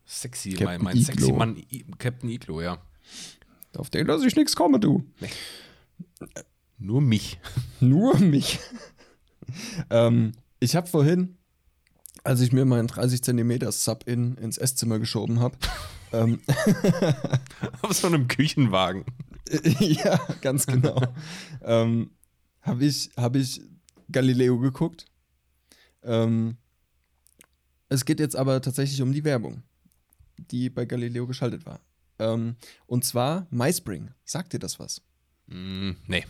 Sexy, 0.05 0.51
Captain 0.51 0.67
mein, 0.67 0.95
mein 0.97 1.05
sexy 1.05 1.25
Iglo. 1.25 1.37
Mann, 1.37 1.57
I 1.57 1.87
Captain 1.99 2.29
Iglo, 2.29 2.61
ja. 2.61 2.79
Auf 3.77 3.89
den 3.89 4.07
lasse 4.07 4.27
ich 4.27 4.37
nichts 4.37 4.55
kommen, 4.55 4.81
du. 4.81 5.05
Nur 6.79 7.01
mich. 7.01 7.39
Nur 7.81 8.19
mich. 8.19 8.59
ähm, 9.91 10.33
ich 10.59 10.77
habe 10.77 10.87
vorhin, 10.87 11.37
als 12.25 12.41
ich 12.41 12.53
mir 12.53 12.65
meinen 12.65 12.89
30 12.89 13.23
Zentimeter 13.23 13.71
Sub 13.73 14.05
in 14.07 14.37
ins 14.37 14.59
Esszimmer 14.59 14.99
geschoben 14.99 15.41
habe, 15.41 15.57
ähm, 16.13 16.41
Auf 17.83 17.93
so 17.93 18.07
einem 18.07 18.29
Küchenwagen. 18.29 19.05
ja, 19.81 20.19
ganz 20.41 20.67
genau, 20.67 21.01
ähm, 21.63 22.11
habe 22.63 22.85
ich, 22.85 23.11
hab 23.17 23.37
ich 23.37 23.61
Galileo 24.11 24.59
geguckt. 24.59 25.07
Ähm, 26.03 26.57
es 27.89 28.05
geht 28.05 28.21
jetzt 28.21 28.37
aber 28.37 28.61
tatsächlich 28.63 29.03
um 29.03 29.13
die 29.13 29.25
Werbung, 29.25 29.63
die 30.37 30.71
bei 30.71 30.85
Galileo 30.85 31.27
geschaltet 31.27 31.67
war. 31.67 31.81
Ähm, 32.19 32.57
und 32.87 33.05
zwar 33.05 33.47
MySpring. 33.51 34.11
Sagt 34.25 34.53
dir 34.53 34.59
das 34.59 34.79
was? 34.79 35.03
Mm, 35.47 35.93
nee. 36.07 36.25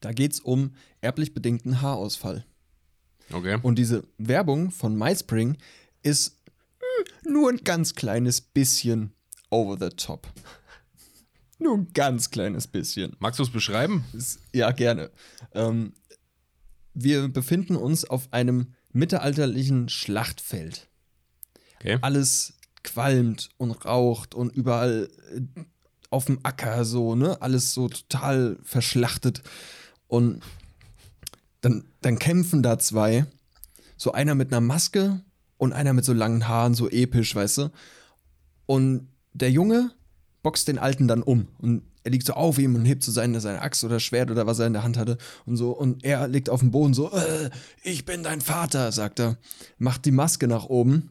Da 0.00 0.12
geht 0.12 0.32
es 0.32 0.40
um 0.40 0.74
erblich 1.00 1.34
bedingten 1.34 1.82
Haarausfall. 1.82 2.46
Okay. 3.32 3.58
Und 3.62 3.76
diese 3.76 4.04
Werbung 4.18 4.70
von 4.70 4.96
MySpring 4.96 5.56
ist 6.02 6.36
hm, 6.78 7.32
nur 7.32 7.50
ein 7.50 7.58
ganz 7.64 7.94
kleines 7.94 8.40
bisschen 8.40 9.12
over 9.50 9.76
the 9.78 9.94
top. 9.94 10.26
Nur 11.58 11.76
ein 11.76 11.92
ganz 11.92 12.30
kleines 12.30 12.66
bisschen. 12.66 13.16
Magst 13.18 13.38
du 13.38 13.42
es 13.42 13.50
beschreiben? 13.50 14.04
Ja, 14.52 14.70
gerne. 14.72 15.10
Ähm, 15.52 15.92
wir 16.94 17.28
befinden 17.28 17.76
uns 17.76 18.04
auf 18.04 18.32
einem 18.32 18.74
mittelalterlichen 18.92 19.88
Schlachtfeld. 19.88 20.88
Okay. 21.76 21.98
Alles 22.00 22.54
qualmt 22.82 23.50
und 23.58 23.72
raucht 23.84 24.34
und 24.34 24.54
überall 24.54 25.10
äh, 25.34 25.40
auf 26.08 26.24
dem 26.24 26.40
Acker 26.42 26.84
so, 26.84 27.14
ne? 27.14 27.40
Alles 27.42 27.74
so 27.74 27.88
total 27.88 28.58
verschlachtet. 28.62 29.42
Und 30.08 30.42
dann, 31.60 31.84
dann 32.00 32.18
kämpfen 32.18 32.62
da 32.62 32.78
zwei. 32.78 33.26
So 33.96 34.12
einer 34.12 34.34
mit 34.34 34.52
einer 34.52 34.60
Maske 34.60 35.20
und 35.58 35.72
einer 35.72 35.92
mit 35.92 36.04
so 36.04 36.12
langen 36.12 36.48
Haaren, 36.48 36.74
so 36.74 36.88
episch, 36.88 37.34
weißt 37.34 37.58
du? 37.58 37.70
Und 38.66 39.08
der 39.32 39.50
Junge 39.50 39.92
boxt 40.42 40.68
den 40.68 40.78
Alten 40.78 41.06
dann 41.06 41.22
um. 41.22 41.48
Und 41.58 41.82
er 42.02 42.12
liegt 42.12 42.26
so 42.26 42.32
auf 42.32 42.58
ihm 42.58 42.74
und 42.74 42.86
hebt 42.86 43.02
so 43.02 43.12
seine, 43.12 43.40
seine 43.40 43.60
Axt 43.60 43.84
oder 43.84 44.00
Schwert 44.00 44.30
oder 44.30 44.46
was 44.46 44.58
er 44.58 44.66
in 44.66 44.72
der 44.72 44.82
Hand 44.82 44.96
hatte. 44.96 45.18
Und 45.44 45.56
so. 45.56 45.72
Und 45.72 46.02
er 46.04 46.28
liegt 46.28 46.48
auf 46.48 46.60
dem 46.60 46.70
Boden 46.70 46.94
so, 46.94 47.12
äh, 47.12 47.50
ich 47.82 48.06
bin 48.06 48.22
dein 48.22 48.40
Vater, 48.40 48.90
sagt 48.92 49.20
er. 49.20 49.36
Macht 49.78 50.06
die 50.06 50.12
Maske 50.12 50.48
nach 50.48 50.64
oben. 50.64 51.10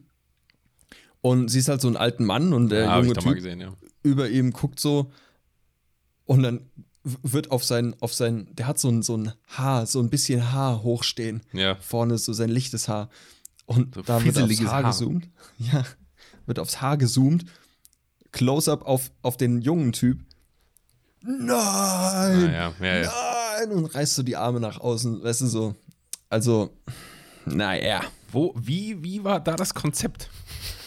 Und 1.20 1.48
siehst 1.48 1.68
halt 1.68 1.80
so 1.80 1.88
einen 1.88 1.96
alten 1.96 2.24
Mann 2.24 2.52
und 2.52 2.70
der 2.70 2.84
ja, 2.84 2.98
ich 2.98 3.06
junge 3.06 3.20
Typ 3.20 3.34
gesehen, 3.34 3.60
ja. 3.60 3.74
über 4.02 4.30
ihm 4.30 4.52
guckt 4.52 4.80
so 4.80 5.12
und 6.24 6.42
dann 6.42 6.60
wird 7.02 7.50
auf 7.50 7.64
sein, 7.64 7.96
auf 8.00 8.12
sein, 8.12 8.48
der 8.52 8.66
hat 8.66 8.78
so 8.78 8.88
ein, 8.88 9.02
so 9.02 9.16
ein 9.16 9.32
Haar, 9.48 9.86
so 9.86 10.00
ein 10.00 10.10
bisschen 10.10 10.52
Haar 10.52 10.82
hochstehen. 10.82 11.42
Ja. 11.52 11.76
Vorne 11.76 12.18
so 12.18 12.32
sein 12.32 12.50
lichtes 12.50 12.88
Haar. 12.88 13.08
Und 13.66 13.94
So 13.94 14.02
da 14.02 14.22
wird 14.22 14.38
aufs 14.38 14.60
Haar, 14.60 14.70
Haar. 14.70 14.82
gezoomt. 14.90 15.28
Ja, 15.58 15.84
wird 16.46 16.58
aufs 16.58 16.80
Haar 16.80 16.96
gezoomt. 16.98 17.44
Close-up 18.32 18.82
auf, 18.84 19.10
auf 19.22 19.36
den 19.36 19.60
jungen 19.60 19.92
Typ. 19.92 20.20
Nein! 21.22 21.48
Ah, 21.48 22.28
ja, 22.30 22.74
ja, 22.80 22.96
ja. 23.02 23.12
Nein! 23.58 23.72
Und 23.72 23.94
reißt 23.94 24.14
so 24.14 24.22
die 24.22 24.36
Arme 24.36 24.60
nach 24.60 24.80
außen, 24.80 25.22
weißt 25.22 25.42
du 25.42 25.46
so. 25.46 25.76
Also, 26.28 26.70
naja. 27.44 28.02
Wo, 28.32 28.54
wie, 28.56 29.02
wie 29.02 29.24
war 29.24 29.40
da 29.40 29.56
das 29.56 29.74
Konzept? 29.74 30.30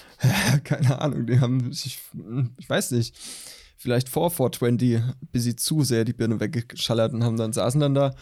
Keine 0.64 1.02
Ahnung, 1.02 1.28
die 1.28 1.40
haben, 1.40 1.70
ich, 1.72 2.00
ich 2.58 2.70
weiß 2.70 2.92
nicht, 2.92 3.16
vielleicht 3.84 4.10
vor 4.10 4.32
420 4.32 5.02
bis 5.32 5.44
sie 5.44 5.56
zu 5.56 5.84
sehr 5.84 6.06
die 6.06 6.14
Birne 6.14 6.40
weggeschallert 6.40 7.14
und 7.14 7.24
haben 7.24 7.38
dann 7.38 7.54
saßen 7.54 7.80
dann 7.82 7.94
da. 7.94 8.16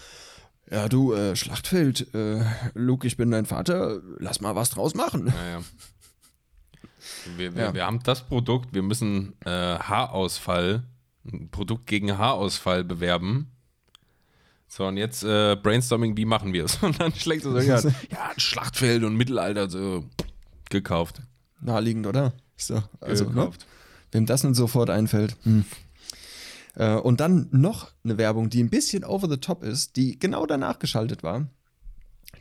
Ja, 0.69 0.89
du, 0.89 1.13
äh, 1.13 1.35
Schlachtfeld, 1.35 2.13
äh, 2.15 2.43
Luke, 2.73 3.05
ich 3.05 3.15
bin 3.17 3.29
dein 3.31 3.45
Vater, 3.45 4.01
lass 4.19 4.41
mal 4.41 4.55
was 4.55 4.71
draus 4.71 4.95
machen. 4.95 5.27
Ja, 5.27 5.49
ja. 5.59 5.61
Wir, 7.37 7.55
wir, 7.55 7.61
Ja. 7.63 7.73
wir 7.73 7.85
haben 7.85 8.01
das 8.03 8.21
Produkt, 8.25 8.73
wir 8.73 8.81
müssen 8.81 9.33
äh, 9.45 9.49
Haarausfall, 9.49 10.83
ein 11.25 11.49
Produkt 11.49 11.87
gegen 11.87 12.17
Haarausfall 12.17 12.83
bewerben. 12.83 13.51
So, 14.67 14.87
und 14.87 14.97
jetzt 14.97 15.23
äh, 15.23 15.57
Brainstorming, 15.61 16.15
wie 16.15 16.25
machen 16.25 16.53
wir 16.53 16.63
es? 16.65 16.77
Und 16.81 16.99
dann 17.01 17.13
schlägt 17.13 17.43
er 17.45 17.51
so, 17.51 17.59
ja, 17.59 17.79
ja, 18.09 18.29
ein 18.33 18.39
Schlachtfeld 18.39 19.03
und 19.03 19.17
Mittelalter, 19.17 19.69
so 19.69 20.05
gekauft. 20.69 21.21
Naheliegend, 21.59 22.07
oder? 22.07 22.31
So, 22.55 22.81
also, 23.01 23.25
ne? 23.29 23.51
Wem 24.11 24.25
das 24.25 24.43
nicht 24.43 24.55
sofort 24.55 24.89
einfällt. 24.89 25.35
Hm. 25.43 25.65
Äh, 26.75 26.95
und 26.95 27.19
dann 27.19 27.47
noch 27.51 27.91
eine 28.03 28.17
Werbung, 28.17 28.49
die 28.49 28.63
ein 28.63 28.69
bisschen 28.69 29.03
over 29.03 29.29
the 29.29 29.37
top 29.37 29.63
ist, 29.63 29.95
die 29.95 30.19
genau 30.19 30.45
danach 30.45 30.79
geschaltet 30.79 31.23
war. 31.23 31.47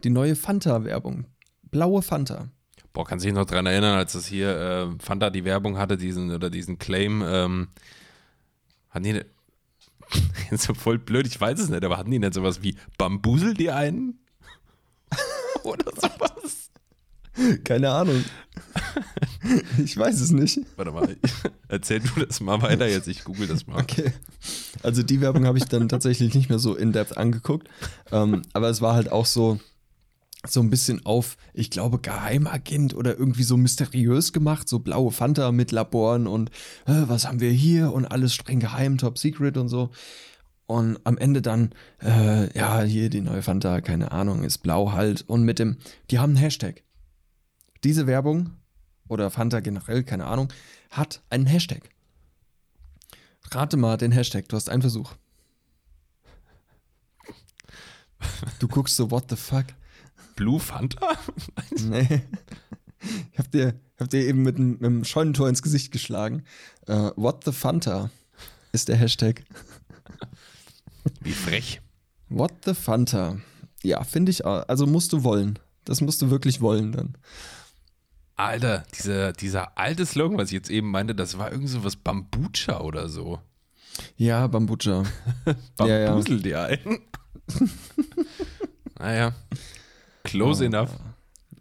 Die 0.05 0.11
neue 0.11 0.37
Fanta-Werbung. 0.37 1.27
Blaue 1.71 2.03
Fanta. 2.03 2.49
Boah, 2.93 3.05
kannst 3.07 3.25
du 3.25 3.29
dich 3.29 3.35
noch 3.35 3.47
dran 3.47 3.67
erinnern, 3.67 3.97
als 3.97 4.15
das 4.15 4.27
hier 4.27 4.57
äh, 4.57 4.89
Fanta 4.99 5.31
die 5.31 5.45
Werbung 5.45 5.79
hatte, 5.79 5.97
diesen 5.97 6.33
oder 6.33 6.51
diesen 6.51 6.79
Claim, 6.79 7.23
ähm, 7.25 7.69
hatten 8.91 9.05
die 9.05 9.13
ne- 9.13 9.27
jetzt 10.51 10.65
so 10.65 10.75
voll 10.75 10.99
blöd, 10.99 11.27
ich 11.27 11.41
weiß 11.41 11.61
es 11.61 11.69
nicht, 11.69 11.85
aber 11.85 11.97
hatten 11.99 12.11
die 12.11 12.19
nicht 12.19 12.35
sowas 12.35 12.63
wie 12.63 12.77
Bambusel 12.99 13.55
die 13.55 13.71
einen? 13.71 14.19
oder 15.63 15.93
sowas? 15.95 16.70
Keine 17.64 17.90
Ahnung. 17.90 18.24
ich 19.85 19.96
weiß 19.96 20.20
es 20.20 20.31
nicht. 20.31 20.61
Warte 20.76 20.92
mal, 20.92 21.16
erzähl 21.68 22.00
du 22.00 22.24
das 22.24 22.40
mal 22.40 22.61
weiter 22.62 22.88
jetzt, 22.88 23.09
ich 23.09 23.24
google 23.24 23.46
das 23.46 23.66
mal. 23.66 23.81
Okay. 23.81 24.12
Also 24.83 25.03
die 25.03 25.20
Werbung 25.20 25.46
habe 25.46 25.59
ich 25.59 25.64
dann 25.64 25.88
tatsächlich 25.88 26.35
nicht 26.35 26.48
mehr 26.48 26.59
so 26.59 26.74
in-depth 26.74 27.16
angeguckt. 27.16 27.68
Ähm, 28.12 28.42
aber 28.53 28.68
es 28.68 28.81
war 28.81 28.94
halt 28.94 29.12
auch 29.12 29.26
so, 29.26 29.59
so 30.46 30.61
ein 30.61 30.70
bisschen 30.70 31.05
auf, 31.05 31.37
ich 31.53 31.70
glaube, 31.70 31.98
Geheimagent 31.98 32.94
oder 32.94 33.18
irgendwie 33.18 33.42
so 33.42 33.57
mysteriös 33.57 34.33
gemacht, 34.33 34.68
so 34.68 34.79
blaue 34.79 35.11
Fanta 35.11 35.53
mit 35.53 35.70
Laboren 35.72 36.26
und 36.26 36.50
äh, 36.87 37.03
was 37.07 37.26
haben 37.26 37.40
wir 37.40 37.50
hier 37.50 37.92
und 37.92 38.07
alles 38.07 38.35
streng 38.35 38.61
geheim, 38.61 38.98
top 38.98 39.18
secret 39.18 39.57
und 39.57 39.68
so. 39.68 39.90
Und 40.66 41.00
am 41.03 41.18
Ende 41.18 41.42
dann, 41.42 41.70
äh, 42.00 42.57
ja, 42.57 42.83
hier 42.83 43.11
die 43.11 43.20
neue 43.20 43.42
Fanta, 43.42 43.81
keine 43.81 44.12
Ahnung, 44.12 44.44
ist 44.44 44.59
blau 44.59 44.92
halt. 44.92 45.24
Und 45.26 45.42
mit 45.42 45.59
dem, 45.59 45.79
die 46.11 46.20
haben 46.20 46.31
einen 46.31 46.37
Hashtag. 46.37 46.85
Diese 47.85 48.07
Werbung 48.07 48.51
oder 49.09 49.31
Fanta 49.31 49.61
generell, 49.61 50.05
keine 50.05 50.27
Ahnung, 50.27 50.53
hat 50.90 51.23
einen 51.31 51.47
Hashtag. 51.47 51.90
Rate 53.51 53.77
mal 53.77 53.97
den 53.97 54.12
Hashtag, 54.12 54.49
du 54.49 54.57
hast 54.57 54.69
einen 54.69 54.83
Versuch. 54.83 55.14
Du 58.59 58.69
guckst 58.69 58.97
so, 58.97 59.11
what 59.11 59.31
the 59.31 59.37
fuck? 59.37 59.66
Blue 60.37 60.61
Fanta? 60.61 61.16
Nee. 61.79 62.23
Ich 63.33 63.38
hab 63.38 63.51
dir, 63.51 63.75
hab 63.99 64.11
dir 64.11 64.27
eben 64.27 64.43
mit, 64.43 64.59
dem 64.59 65.05
Scheunentor 65.05 65.49
ins 65.49 65.62
Gesicht 65.62 65.90
geschlagen. 65.90 66.45
Äh, 66.87 67.11
what 67.16 67.45
the 67.45 67.53
Fanta 67.53 68.11
ist 68.73 68.88
der 68.88 68.97
Hashtag. 68.97 69.43
Wie 71.21 71.33
frech. 71.33 71.81
What 72.29 72.53
the 72.66 72.75
Fanta. 72.75 73.38
Ja, 73.83 74.05
finde 74.05 74.31
ich, 74.31 74.45
auch. 74.45 74.69
also 74.69 74.87
musst 74.87 75.12
du 75.14 75.25
wollen. 75.25 75.59
Das 75.85 76.03
musst 76.03 76.21
du 76.21 76.31
wirklich 76.31 76.61
wollen 76.61 76.93
dann. 76.93 77.16
Alter, 78.40 78.85
dieser, 78.98 79.33
dieser 79.33 79.76
alte 79.76 80.07
Slogan, 80.07 80.38
was 80.38 80.48
ich 80.48 80.55
jetzt 80.55 80.70
eben 80.70 80.90
meinte, 80.90 81.14
das 81.14 81.37
war 81.37 81.53
irgend 81.53 81.68
so 81.68 81.85
was 81.85 81.96
Bambucha 81.96 82.81
oder 82.81 83.09
so. 83.09 83.38
Ja, 84.16 84.46
Bambucha. 84.46 85.05
Ja, 85.79 85.87
ja. 85.87 86.07
Bambusel 86.09 86.40
die 86.40 86.55
einen. 86.55 87.00
naja. 88.98 89.35
Close 90.24 90.64
enough. 90.64 90.90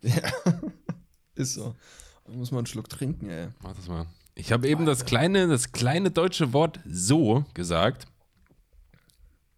Ist 1.35 1.55
so. 1.55 1.75
Da 2.25 2.33
muss 2.33 2.51
man 2.51 2.59
einen 2.59 2.67
Schluck 2.67 2.89
trinken, 2.89 3.29
ey. 3.29 3.47
Mach 3.61 3.73
das 3.75 3.87
mal. 3.87 4.05
Ich 4.35 4.51
habe 4.53 4.67
eben 4.67 4.85
das 4.85 5.03
kleine, 5.03 5.47
das 5.47 5.73
kleine 5.73 6.11
deutsche 6.11 6.53
Wort 6.53 6.79
so 6.85 7.43
gesagt. 7.53 8.07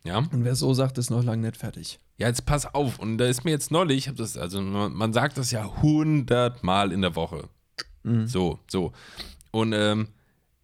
Ja. 0.03 0.17
Und 0.17 0.43
wer 0.43 0.55
so 0.55 0.73
sagt, 0.73 0.97
ist 0.97 1.11
noch 1.11 1.23
lange 1.23 1.43
nicht 1.45 1.57
fertig. 1.57 1.99
Ja, 2.21 2.27
jetzt 2.27 2.45
pass 2.45 2.71
auf. 2.71 2.99
Und 2.99 3.17
da 3.17 3.25
ist 3.25 3.45
mir 3.45 3.49
jetzt 3.49 3.71
neulich, 3.71 3.97
ich 3.97 4.07
habe 4.07 4.17
das, 4.17 4.37
also 4.37 4.61
man, 4.61 5.11
sagt 5.11 5.39
das 5.39 5.49
ja 5.49 5.65
hundertmal 5.81 6.91
in 6.91 7.01
der 7.01 7.15
Woche. 7.15 7.49
So, 8.03 8.59
so. 8.69 8.91
Und 9.49 9.73
ähm, 9.73 10.09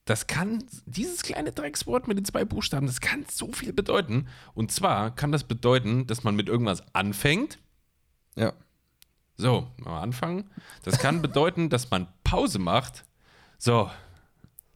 das 0.06 0.28
kann, 0.28 0.64
dieses 0.86 1.24
kleine 1.24 1.52
Dreckswort 1.52 2.08
mit 2.08 2.16
den 2.16 2.26
zwei 2.26 2.46
Buchstaben, 2.46 2.86
das 2.86 3.02
kann 3.02 3.26
so 3.28 3.52
viel 3.52 3.74
bedeuten. 3.74 4.28
Und 4.54 4.72
zwar 4.72 5.16
kann 5.16 5.32
das 5.32 5.46
bedeuten, 5.46 6.06
dass 6.06 6.24
man 6.24 6.36
mit 6.36 6.48
irgendwas 6.48 6.84
anfängt. 6.94 7.58
Ja. 8.36 8.54
So, 9.36 9.68
mal 9.78 10.02
anfangen. 10.02 10.52
Das 10.84 11.00
kann 11.00 11.22
bedeuten, 11.24 11.72
dass 11.72 11.90
man 11.90 12.08
Pause 12.24 12.60
macht. 12.60 13.04
So, 13.58 13.90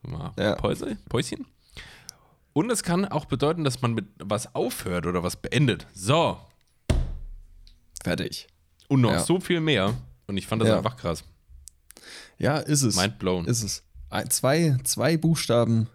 mal 0.01 0.33
Ja. 0.35 0.55
Pause, 0.55 0.97
Päuschen. 1.09 1.45
Und 2.53 2.71
es 2.71 2.81
kann 2.81 3.05
auch 3.05 3.25
bedeuten, 3.25 3.63
dass 3.63 3.83
man 3.83 3.93
mit 3.93 4.07
was 4.17 4.55
aufhört 4.55 5.05
oder 5.05 5.21
was 5.21 5.35
beendet. 5.35 5.85
So, 5.93 6.39
Fertig. 8.03 8.47
und 8.87 9.01
noch 9.01 9.11
Ja. 9.11 9.19
so 9.23 9.39
viel 9.39 9.59
mehr. 9.61 9.93
Und 10.27 10.37
ich 10.37 10.47
fand 10.47 10.61
das 10.61 10.69
Ja. 10.69 10.77
einfach 10.77 10.97
krass. 10.97 11.23
Ja, 12.37 12.57
ist 12.57 12.81
es. 12.81 12.95
Mind 12.95 13.19
blown. 13.19 13.45
Ist 13.45 13.63
es. 13.63 13.83
Ein, 14.09 14.29
zwei, 14.29 14.77
zwei 14.83 15.15
Buchstaben, 15.17 15.87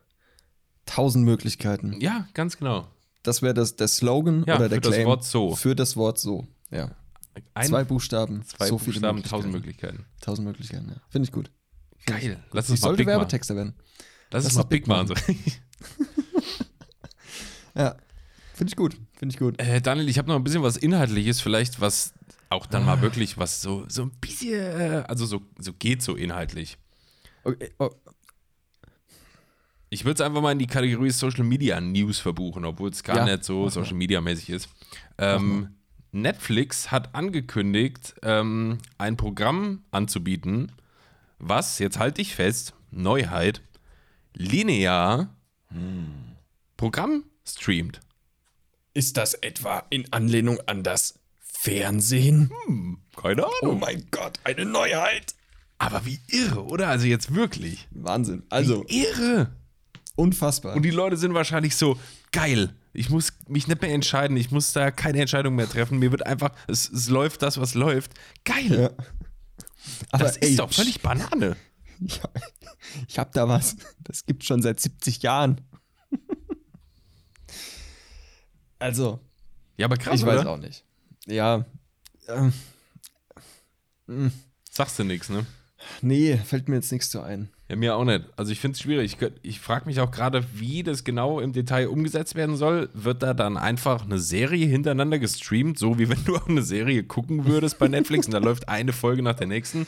tausend 0.86 1.24
Möglichkeiten. 1.24 2.00
Ja, 2.00 2.26
ganz 2.34 2.56
genau. 2.56 2.86
Das 3.22 3.42
wäre 3.42 3.54
das, 3.54 3.76
der 3.76 3.88
Slogan 3.88 4.44
Ja, 4.46 4.56
oder 4.56 4.68
der 4.68 4.76
für 4.76 4.80
das 4.82 4.92
Claim 4.94 5.06
Wort 5.08 5.24
so. 5.24 5.56
für 5.56 5.74
das 5.74 5.96
Wort 5.96 6.18
so. 6.18 6.46
Ja. 6.70 6.90
Ein, 7.54 7.66
zwei 7.66 7.84
Buchstaben, 7.84 8.42
zwei 8.46 8.68
so 8.68 8.78
Buchstaben, 8.78 9.16
Möglichkeiten. 9.16 9.28
tausend 9.28 9.52
Möglichkeiten. 9.52 10.06
Tausend 10.20 10.46
Möglichkeiten, 10.46 10.88
ja. 10.88 10.96
Finde 11.10 11.26
ich 11.26 11.32
gut. 11.32 11.50
Geil. 12.06 12.42
Lass 12.52 12.66
Ich 12.66 12.70
uns 12.72 12.80
mal 12.80 12.86
sollte 12.88 12.98
big 12.98 13.06
machen. 13.08 13.16
Werbetexter 13.18 13.56
werden. 13.56 13.74
Lass 14.30 14.44
lass 14.44 14.52
uns 14.52 14.54
mal 14.54 14.62
big 14.64 14.84
big 14.84 14.88
machen. 14.88 15.14
Ja. 17.74 17.96
Finde 18.54 18.70
ich 18.70 18.76
gut. 18.76 18.96
Finde 19.18 19.32
ich 19.34 19.38
gut. 19.38 19.60
Äh, 19.60 19.80
Daniel, 19.80 20.08
ich 20.08 20.18
habe 20.18 20.28
noch 20.28 20.36
ein 20.36 20.44
bisschen 20.44 20.62
was 20.62 20.76
Inhaltliches, 20.76 21.40
vielleicht 21.40 21.80
was 21.80 22.12
auch 22.50 22.66
dann 22.66 22.84
mal 22.84 23.00
wirklich 23.00 23.38
was 23.38 23.60
so, 23.60 23.84
so 23.88 24.02
ein 24.02 24.10
bisschen, 24.20 24.52
äh, 24.54 25.04
also 25.08 25.26
so, 25.26 25.42
so 25.58 25.72
geht 25.72 26.02
so 26.02 26.14
inhaltlich. 26.14 26.76
Okay. 27.44 27.70
Oh, 27.78 27.90
Ich 29.88 30.04
würde 30.04 30.14
es 30.22 30.26
einfach 30.26 30.42
mal 30.42 30.52
in 30.52 30.58
die 30.58 30.66
Kategorie 30.66 31.10
Social 31.10 31.44
Media 31.44 31.80
News 31.80 32.18
verbuchen, 32.18 32.64
obwohl 32.64 32.90
es 32.90 33.02
gar 33.02 33.16
Ja, 33.16 33.24
nicht 33.24 33.44
so. 33.44 33.68
Social 33.68 33.94
Media 33.94 34.20
mäßig 34.20 34.50
ist. 34.50 34.68
Ähm, 35.18 35.74
Netflix 36.12 36.90
hat 36.90 37.14
angekündigt, 37.14 38.14
ähm, 38.22 38.78
ein 38.98 39.16
Programm 39.16 39.84
anzubieten, 39.90 40.72
was, 41.38 41.78
jetzt 41.78 41.98
halte 41.98 42.20
ich 42.22 42.34
fest, 42.34 42.74
Neuheit, 42.90 43.60
linear 44.34 45.34
Programm 46.76 47.24
streamt. 47.46 48.00
Ist 48.96 49.18
das 49.18 49.34
etwa 49.34 49.84
in 49.90 50.10
Anlehnung 50.12 50.58
an 50.66 50.82
das 50.82 51.18
Fernsehen? 51.42 52.50
Keine 53.14 53.46
Oh 53.46 53.50
Ahnung. 53.62 53.80
mein 53.80 54.06
Gott, 54.10 54.40
eine 54.44 54.64
Neuheit. 54.64 55.34
Aber 55.76 56.06
wie 56.06 56.18
irre, 56.28 56.64
oder? 56.64 56.88
Also 56.88 57.06
jetzt 57.06 57.34
wirklich. 57.34 57.86
Wahnsinn. 57.90 58.44
Also, 58.48 58.84
Wie 58.88 59.02
irre. 59.04 59.52
unfassbar. 60.14 60.74
Und 60.76 60.82
die 60.82 60.90
Leute 60.90 61.18
sind 61.18 61.34
wahrscheinlich 61.34 61.76
so, 61.76 61.98
geil, 62.32 62.74
ich 62.94 63.10
muss 63.10 63.34
mich 63.48 63.68
nicht 63.68 63.82
mehr 63.82 63.92
entscheiden, 63.92 64.34
ich 64.38 64.50
muss 64.50 64.72
da 64.72 64.90
keine 64.90 65.20
Entscheidung 65.20 65.54
mehr 65.56 65.68
treffen, 65.68 65.98
mir 65.98 66.10
wird 66.10 66.24
einfach, 66.24 66.52
es, 66.66 66.88
es 66.88 67.10
läuft 67.10 67.42
das, 67.42 67.60
was 67.60 67.74
läuft. 67.74 68.12
Geil. 68.44 68.80
ja. 68.80 68.90
Aber 70.12 70.24
das 70.24 70.38
ist 70.38 70.58
doch 70.58 70.72
völlig 70.72 71.00
Banane. 71.02 71.56
Ich, 71.98 72.20
ich 73.08 73.18
hab 73.18 73.32
da 73.32 73.48
was. 73.48 73.76
Das 74.04 74.26
gibt 74.26 74.44
schon 74.44 74.60
seit 74.60 74.78
70 74.80 75.22
Jahren. 75.22 75.62
Also, 78.78 79.20
Ja, 79.76 79.86
aber 79.86 79.96
krass, 79.96 80.20
ich 80.20 80.26
weiß 80.26 80.40
oder? 80.42 80.50
auch 80.50 80.58
nicht. 80.58 80.84
Ja. 81.26 81.64
Ähm, 82.28 82.52
Sagst 84.70 84.98
du 84.98 85.04
nichts, 85.04 85.28
ne? 85.28 85.46
nee, 86.02 86.36
fällt 86.36 86.68
mir 86.68 86.76
jetzt 86.76 86.92
nichts 86.92 87.10
zu 87.10 87.20
ein. 87.22 87.48
Ja, 87.68 87.76
mir 87.76 87.96
auch 87.96 88.04
nicht. 88.04 88.24
Also 88.36 88.52
ich 88.52 88.60
finde 88.60 88.74
es 88.76 88.80
schwierig. 88.80 89.16
Ich, 89.20 89.30
ich 89.42 89.60
frage 89.60 89.86
mich 89.86 90.00
auch 90.00 90.10
gerade, 90.12 90.44
wie 90.54 90.82
das 90.84 91.02
genau 91.02 91.40
im 91.40 91.52
Detail 91.52 91.88
umgesetzt 91.88 92.36
werden 92.36 92.56
soll. 92.56 92.88
Wird 92.94 93.22
da 93.22 93.34
dann 93.34 93.56
einfach 93.56 94.04
eine 94.04 94.18
Serie 94.20 94.66
hintereinander 94.66 95.18
gestreamt, 95.18 95.76
so 95.78 95.98
wie 95.98 96.08
wenn 96.08 96.24
du 96.24 96.36
auch 96.36 96.48
eine 96.48 96.62
Serie 96.62 97.02
gucken 97.02 97.44
würdest 97.46 97.78
bei 97.78 97.88
Netflix 97.88 98.26
und 98.26 98.32
da 98.32 98.38
läuft 98.42 98.68
eine 98.68 98.92
Folge 98.92 99.22
nach 99.22 99.34
der 99.34 99.48
nächsten? 99.48 99.86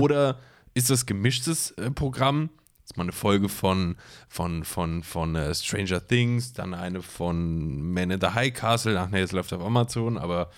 Oder 0.00 0.38
ist 0.72 0.88
das 0.88 1.04
gemischtes 1.04 1.72
äh, 1.72 1.90
Programm? 1.90 2.48
Ist 2.90 2.96
mal 2.96 3.04
eine 3.04 3.12
Folge 3.12 3.48
von, 3.48 3.94
von, 4.28 4.64
von, 4.64 5.04
von 5.04 5.36
äh, 5.36 5.54
Stranger 5.54 6.04
Things, 6.04 6.52
dann 6.54 6.74
eine 6.74 7.02
von 7.02 7.80
Man 7.92 8.10
in 8.10 8.20
the 8.20 8.26
High 8.34 8.52
Castle. 8.52 8.98
Ach 8.98 9.08
nee, 9.08 9.20
es 9.20 9.30
läuft 9.30 9.52
auf 9.52 9.62
Amazon, 9.62 10.18
aber 10.18 10.50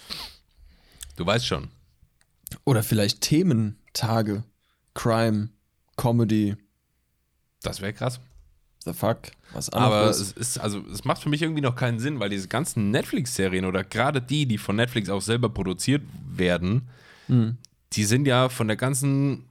du 1.16 1.26
weißt 1.26 1.46
schon. 1.46 1.68
Oder 2.64 2.82
vielleicht 2.82 3.20
Thementage. 3.20 4.44
Crime, 4.94 5.50
Comedy, 5.98 6.56
Das 7.62 7.82
wäre 7.82 7.92
krass. 7.92 8.18
the 8.86 8.94
fuck, 8.94 9.18
was 9.52 9.70
auch 9.70 9.80
Aber 9.80 10.08
es 10.08 10.32
ist. 10.32 10.58
also, 10.58 10.82
es 10.90 11.04
macht 11.04 11.22
für 11.22 11.28
mich 11.28 11.42
irgendwie 11.42 11.60
noch 11.60 11.76
keinen 11.76 11.98
Sinn, 11.98 12.18
weil 12.18 12.30
diese 12.30 12.48
ganzen 12.48 12.90
Netflix-Serien 12.90 13.66
oder 13.66 13.84
gerade 13.84 14.22
die, 14.22 14.46
die 14.46 14.56
von 14.58 14.76
Netflix 14.76 15.10
auch 15.10 15.20
selber 15.20 15.50
produziert 15.50 16.02
werden, 16.34 16.88
die 17.28 18.04
sind 18.04 18.26
ja 18.26 18.48
von 18.48 18.68
der 18.68 18.76
ganzen 18.78 19.44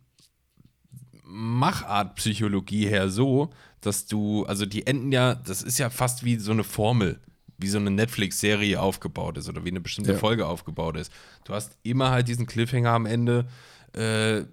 Machart-Psychologie 1.31 2.87
her 2.87 3.09
so, 3.09 3.49
dass 3.81 4.05
du, 4.05 4.45
also 4.45 4.65
die 4.65 4.85
enden 4.87 5.11
ja, 5.11 5.35
das 5.35 5.61
ist 5.63 5.79
ja 5.79 5.89
fast 5.89 6.23
wie 6.23 6.37
so 6.37 6.51
eine 6.51 6.63
Formel, 6.63 7.19
wie 7.57 7.67
so 7.67 7.77
eine 7.77 7.91
Netflix-Serie 7.91 8.79
aufgebaut 8.79 9.37
ist 9.37 9.49
oder 9.49 9.63
wie 9.65 9.69
eine 9.69 9.81
bestimmte 9.81 10.13
Ja. 10.13 10.17
Folge 10.17 10.45
aufgebaut 10.47 10.97
ist. 10.97 11.11
Du 11.45 11.53
hast 11.53 11.77
immer 11.83 12.11
halt 12.11 12.27
diesen 12.27 12.45
Cliffhanger 12.45 12.91
am 12.91 13.05
Ende. 13.05 13.47
Äh, 13.95 14.43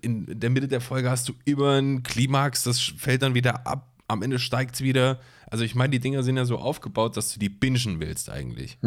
in 0.00 0.26
der 0.40 0.50
Mitte 0.50 0.68
der 0.68 0.80
Folge 0.80 1.10
hast 1.10 1.28
du 1.28 1.34
immer 1.44 1.72
einen 1.72 2.02
Klimax, 2.02 2.62
das 2.62 2.80
fällt 2.80 3.22
dann 3.22 3.34
wieder 3.34 3.66
ab, 3.66 3.88
am 4.08 4.22
Ende 4.22 4.38
steigt 4.38 4.76
es 4.76 4.80
wieder. 4.80 5.18
Also 5.50 5.64
ich 5.64 5.74
meine, 5.74 5.90
die 5.90 5.98
Dinger 5.98 6.22
sind 6.22 6.36
ja 6.36 6.44
so 6.44 6.58
aufgebaut, 6.58 7.16
dass 7.16 7.32
du 7.32 7.38
die 7.40 7.48
bingen 7.48 8.00
willst 8.00 8.30
eigentlich. 8.30 8.78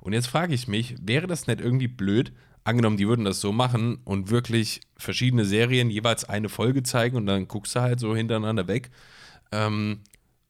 Und 0.00 0.12
jetzt 0.12 0.26
frage 0.26 0.54
ich 0.54 0.66
mich, 0.68 0.96
wäre 1.00 1.26
das 1.26 1.46
nicht 1.46 1.60
irgendwie 1.60 1.88
blöd, 1.88 2.32
angenommen, 2.68 2.96
die 2.96 3.08
würden 3.08 3.24
das 3.24 3.40
so 3.40 3.52
machen 3.52 3.98
und 4.04 4.30
wirklich 4.30 4.80
verschiedene 4.96 5.44
Serien 5.44 5.90
jeweils 5.90 6.24
eine 6.24 6.48
Folge 6.48 6.82
zeigen 6.82 7.16
und 7.16 7.26
dann 7.26 7.48
guckst 7.48 7.74
du 7.74 7.80
halt 7.80 7.98
so 7.98 8.14
hintereinander 8.14 8.68
weg. 8.68 8.90
Ähm, 9.50 10.00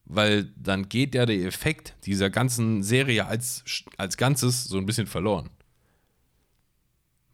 weil 0.04 0.44
dann 0.57 0.88
geht 0.88 1.14
ja 1.14 1.26
der 1.26 1.38
Effekt 1.44 1.94
dieser 2.04 2.31
ganzen 2.31 2.83
Serie 2.83 3.26
als, 3.26 3.62
als 3.98 4.16
Ganzes 4.16 4.64
so 4.64 4.78
ein 4.78 4.87
bisschen 4.87 5.07
verloren. 5.07 5.50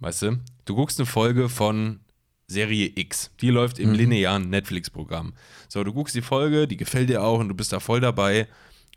Weißt 0.01 0.23
du? 0.23 0.39
Du 0.65 0.75
guckst 0.75 0.99
eine 0.99 1.07
Folge 1.07 1.49
von 1.49 2.01
Serie 2.47 2.93
X. 2.95 3.31
Die 3.41 3.51
läuft 3.51 3.79
im 3.79 3.93
linearen 3.93 4.51
Netflix-Programm. 4.51 5.35
So, 5.69 5.83
du 5.83 5.93
guckst 5.93 6.15
die 6.15 6.23
Folge, 6.23 6.69
die 6.69 6.77
gefällt 6.77 7.09
dir 7.09 7.23
auch 7.23 7.39
und 7.39 7.49
du 7.49 7.55
bist 7.55 7.73
da 7.73 7.81
voll 7.81 8.01
dabei. 8.01 8.49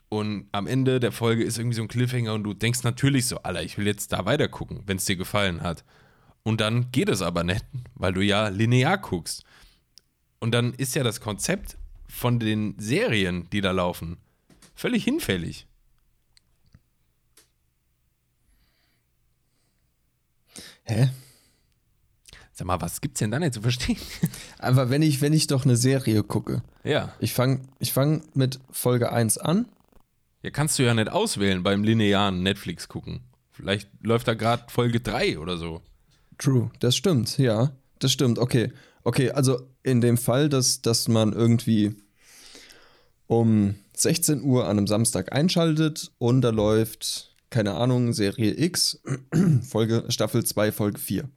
Und 0.10 0.48
am 0.54 0.68
Ende 0.68 1.00
der 1.00 1.12
Folge 1.12 1.44
ist 1.44 1.58
irgendwie 1.58 1.76
so 1.76 1.82
ein 1.82 1.90
Cliffhanger 1.90 2.34
und 2.34 2.44
du 2.44 2.54
denkst 2.54 2.84
natürlich 2.84 3.26
so, 3.26 3.40
Alter, 3.40 3.64
ich 3.64 3.78
will 3.78 3.86
jetzt 3.86 4.14
da 4.14 4.26
weiter 4.26 4.48
gucken, 4.48 4.84
wenn 4.86 4.98
es 4.98 5.06
dir 5.06 5.18
gefallen 5.18 5.62
hat. 5.62 5.84
Und 6.44 6.62
dann 6.62 6.92
geht 6.92 7.10
es 7.10 7.22
aber 7.22 7.44
nicht, 7.44 7.66
weil 7.96 8.14
du 8.14 8.22
ja 8.22 8.48
linear 8.48 8.98
guckst. 8.98 9.44
Und 10.40 10.52
dann 10.52 10.74
ist 10.74 10.96
ja 10.96 11.04
das 11.04 11.20
Konzept 11.20 11.78
von 12.08 12.40
den 12.40 12.76
Serien, 12.78 13.50
die 13.52 13.60
da 13.60 13.72
laufen, 13.72 14.18
völlig 14.74 15.04
hinfällig. 15.04 15.68
Hä? 20.84 21.10
Sag 22.54 22.66
mal, 22.66 22.82
was 22.82 23.02
gibt's 23.02 23.20
denn 23.20 23.30
da 23.30 23.40
nicht 23.40 23.54
zu 23.54 23.62
verstehen? 23.62 24.00
Aber 24.58 24.90
wenn 24.90 25.02
ich, 25.02 25.22
wenn 25.22 25.34
ich 25.34 25.48
doch 25.48 25.66
eine 25.66 25.76
Serie 25.76 26.24
gucke, 26.24 26.64
ja. 26.84 27.14
ich 27.20 27.34
fange 27.34 27.62
ich 27.80 27.94
fang 27.94 28.24
mit 28.34 28.60
Folge 28.72 29.12
1 29.12 29.38
an. 29.38 29.68
Ja, 30.44 30.52
kannst 30.52 30.78
du 30.78 30.84
ja 30.84 30.94
nicht 30.94 31.10
auswählen 31.10 31.64
beim 31.64 31.84
linearen 31.84 32.44
Netflix 32.44 32.88
gucken. 32.88 33.22
Vielleicht 33.52 33.90
läuft 34.02 34.28
da 34.28 34.36
gerade 34.36 34.66
Folge 34.70 35.00
3 35.00 35.40
oder 35.40 35.58
so. 35.58 35.82
True, 36.38 36.70
das 36.80 36.96
stimmt, 36.96 37.38
ja. 37.38 37.72
Das 38.00 38.12
stimmt, 38.12 38.38
okay. 38.38 38.72
Okay, 39.04 39.32
also 39.32 39.60
in 39.84 40.02
dem 40.02 40.18
Fall, 40.18 40.50
dass, 40.50 40.82
dass 40.82 41.08
man 41.08 41.34
irgendwie 41.34 41.96
um 43.26 43.76
16 43.96 44.44
Uhr 44.44 44.66
an 44.66 44.78
einem 44.78 44.88
Samstag 44.88 45.34
einschaltet 45.34 46.12
und 46.20 46.42
da 46.42 46.50
läuft, 46.52 47.36
keine 47.50 47.74
Ahnung, 47.74 48.14
Serie 48.14 48.54
X, 48.58 49.02
Folge, 49.68 50.06
Staffel 50.10 50.46
2, 50.46 50.72
Folge 50.72 51.00
4. 51.00 51.30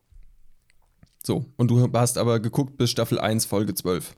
So, 1.23 1.47
und 1.57 1.71
du 1.71 1.91
hast 1.93 2.19
aber 2.19 2.41
geguckt 2.41 2.77
bis 2.77 2.91
Staffel 2.91 3.19
1, 3.19 3.47
Folge 3.47 3.75
12. 3.75 4.15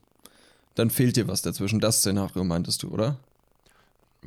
Dann 0.75 0.89
fehlt 0.89 1.15
dir 1.15 1.27
was 1.27 1.41
dazwischen. 1.41 1.79
Das 1.79 1.99
Szenario 1.99 2.43
meintest 2.43 2.83
du, 2.83 2.89
oder? 2.89 3.19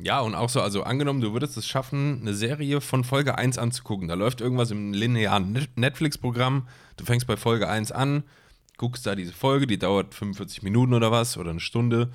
Ja, 0.01 0.19
und 0.21 0.35
auch 0.35 0.49
so, 0.49 0.61
also 0.61 0.83
angenommen, 0.83 1.21
du 1.21 1.33
würdest 1.33 1.57
es 1.57 1.67
schaffen, 1.67 2.19
eine 2.21 2.33
Serie 2.33 2.81
von 2.81 3.03
Folge 3.03 3.37
1 3.37 3.57
anzugucken. 3.57 4.07
Da 4.07 4.13
läuft 4.13 4.41
irgendwas 4.41 4.71
im 4.71 4.93
linearen 4.93 5.51
Net- 5.53 5.75
Netflix-Programm. 5.75 6.67
Du 6.97 7.05
fängst 7.05 7.25
bei 7.27 7.35
Folge 7.37 7.67
1 7.67 7.91
an, 7.91 8.23
guckst 8.77 9.05
da 9.07 9.15
diese 9.15 9.33
Folge, 9.33 9.65
die 9.67 9.79
dauert 9.79 10.13
45 10.13 10.61
Minuten 10.61 10.93
oder 10.93 11.11
was 11.11 11.37
oder 11.37 11.49
eine 11.51 11.59
Stunde. 11.59 12.11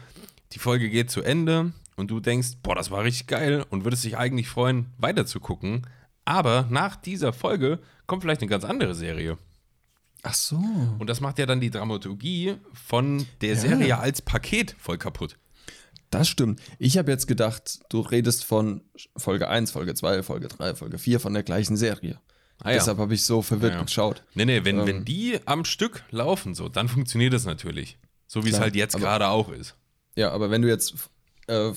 Die 0.52 0.58
Folge 0.58 0.90
geht 0.90 1.10
zu 1.10 1.22
Ende 1.22 1.72
und 1.96 2.10
du 2.10 2.20
denkst, 2.20 2.58
boah, 2.62 2.74
das 2.74 2.90
war 2.90 3.02
richtig 3.04 3.26
geil 3.26 3.64
und 3.70 3.84
würdest 3.84 4.04
dich 4.04 4.16
eigentlich 4.16 4.48
freuen, 4.48 4.86
weiter 4.98 5.26
zu 5.26 5.40
gucken. 5.40 5.86
Aber 6.24 6.66
nach 6.70 6.94
dieser 6.96 7.32
Folge 7.32 7.80
kommt 8.06 8.22
vielleicht 8.22 8.42
eine 8.42 8.50
ganz 8.50 8.64
andere 8.64 8.94
Serie. 8.94 9.38
Ach 10.22 10.34
so. 10.34 10.56
Und 11.00 11.08
das 11.10 11.20
macht 11.20 11.40
ja 11.40 11.46
dann 11.46 11.60
die 11.60 11.70
Dramaturgie 11.70 12.54
von 12.72 13.26
der 13.40 13.56
Serie 13.56 13.98
als 13.98 14.22
Paket 14.22 14.76
voll 14.78 14.98
kaputt. 14.98 15.36
Das 16.12 16.28
stimmt. 16.28 16.60
Ich 16.78 16.98
habe 16.98 17.10
jetzt 17.10 17.26
gedacht, 17.26 17.80
du 17.88 18.00
redest 18.00 18.44
von 18.44 18.82
Folge 19.16 19.48
1, 19.48 19.70
Folge 19.70 19.94
2, 19.94 20.22
Folge 20.22 20.48
3, 20.48 20.74
Folge 20.74 20.98
4 20.98 21.18
von 21.20 21.32
der 21.32 21.42
gleichen 21.42 21.74
Serie. 21.78 22.20
Ah, 22.62 22.70
ja. 22.70 22.76
Deshalb 22.76 22.98
habe 22.98 23.14
ich 23.14 23.24
so 23.24 23.40
verwirrt 23.40 23.72
Ja, 23.72 23.78
ja. 23.78 23.84
geschaut. 23.84 24.22
Nee, 24.34 24.44
nee, 24.44 24.60
wenn, 24.62 24.80
Ähm. 24.80 24.86
wenn 24.86 25.04
die 25.06 25.40
am 25.46 25.64
Stück 25.64 26.04
laufen, 26.10 26.54
so, 26.54 26.68
dann 26.68 26.88
funktioniert 26.88 27.32
das 27.32 27.46
natürlich. 27.46 27.96
So 28.26 28.44
wie 28.44 28.50
es 28.50 28.60
halt 28.60 28.76
jetzt 28.76 28.96
gerade 28.98 29.26
auch 29.28 29.50
ist. 29.50 29.74
Ja, 30.14 30.32
aber 30.32 30.50
wenn 30.50 30.60
du 30.60 30.68
jetzt 30.68 30.94
äh, 31.48 31.70
äh, 31.70 31.72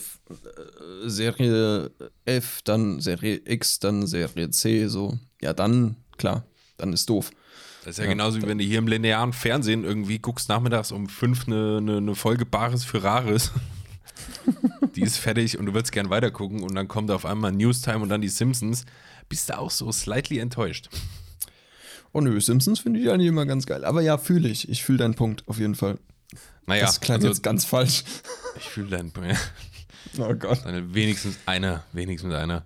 Serie 1.05 1.91
F, 2.25 2.61
dann 2.63 2.99
Serie 2.99 3.41
X, 3.45 3.79
dann 3.79 4.05
Serie 4.05 4.49
C, 4.49 4.87
so, 4.87 5.17
ja, 5.41 5.53
dann, 5.53 5.95
klar, 6.17 6.45
dann 6.75 6.91
ist 6.91 7.09
doof. 7.09 7.31
Das 7.85 7.97
ist 7.97 8.03
ja, 8.03 8.09
genauso 8.09 8.41
wie 8.41 8.47
wenn 8.47 8.57
du 8.57 8.65
hier 8.65 8.79
im 8.79 8.87
linearen 8.87 9.31
Fernsehen 9.31 9.85
irgendwie 9.85 10.19
guckst, 10.19 10.49
nachmittags 10.49 10.91
um 10.91 11.07
fünf 11.07 11.47
eine, 11.47 11.77
eine, 11.77 11.97
eine 11.97 12.15
Folge 12.15 12.45
Bares 12.45 12.83
für 12.83 13.01
Rares. 13.01 13.51
Die 14.95 15.01
ist 15.01 15.17
fertig 15.17 15.57
und 15.57 15.65
du 15.65 15.73
würdest 15.73 15.91
gern 15.91 16.09
weitergucken 16.09 16.63
und 16.63 16.75
dann 16.75 16.87
kommt 16.87 17.11
auf 17.11 17.25
einmal 17.25 17.51
Newstime 17.51 17.99
und 17.99 18.09
dann 18.09 18.21
die 18.21 18.29
Simpsons. 18.29 18.85
Bist 19.29 19.49
du 19.49 19.57
auch 19.57 19.71
so 19.71 19.91
slightly 19.91 20.39
enttäuscht. 20.39 20.89
Oh 22.13 22.21
nö, 22.21 22.39
Simpsons 22.39 22.79
finde 22.79 22.99
ich 22.99 23.09
eigentlich 23.09 23.27
immer 23.27 23.45
ganz 23.45 23.65
geil. 23.65 23.83
Aber 23.83 24.01
ja, 24.01 24.17
fühle 24.17 24.47
ich. 24.47 24.69
Ich 24.69 24.83
fühle 24.83 24.99
deinen 24.99 25.15
Punkt 25.15 25.43
auf 25.47 25.59
jeden 25.59 25.75
Fall. 25.75 25.97
Naja, 26.65 26.85
das 26.85 27.01
klang 27.01 27.17
also, 27.17 27.27
jetzt 27.27 27.43
ganz 27.43 27.65
falsch. 27.65 28.03
ich 28.57 28.63
fühle 28.63 28.89
deinen 28.89 29.11
Oh 30.17 30.33
Gott. 30.33 30.61
Wenigstens 30.65 31.37
einer, 31.45 31.83
wenigstens 31.91 32.33
einer. 32.33 32.65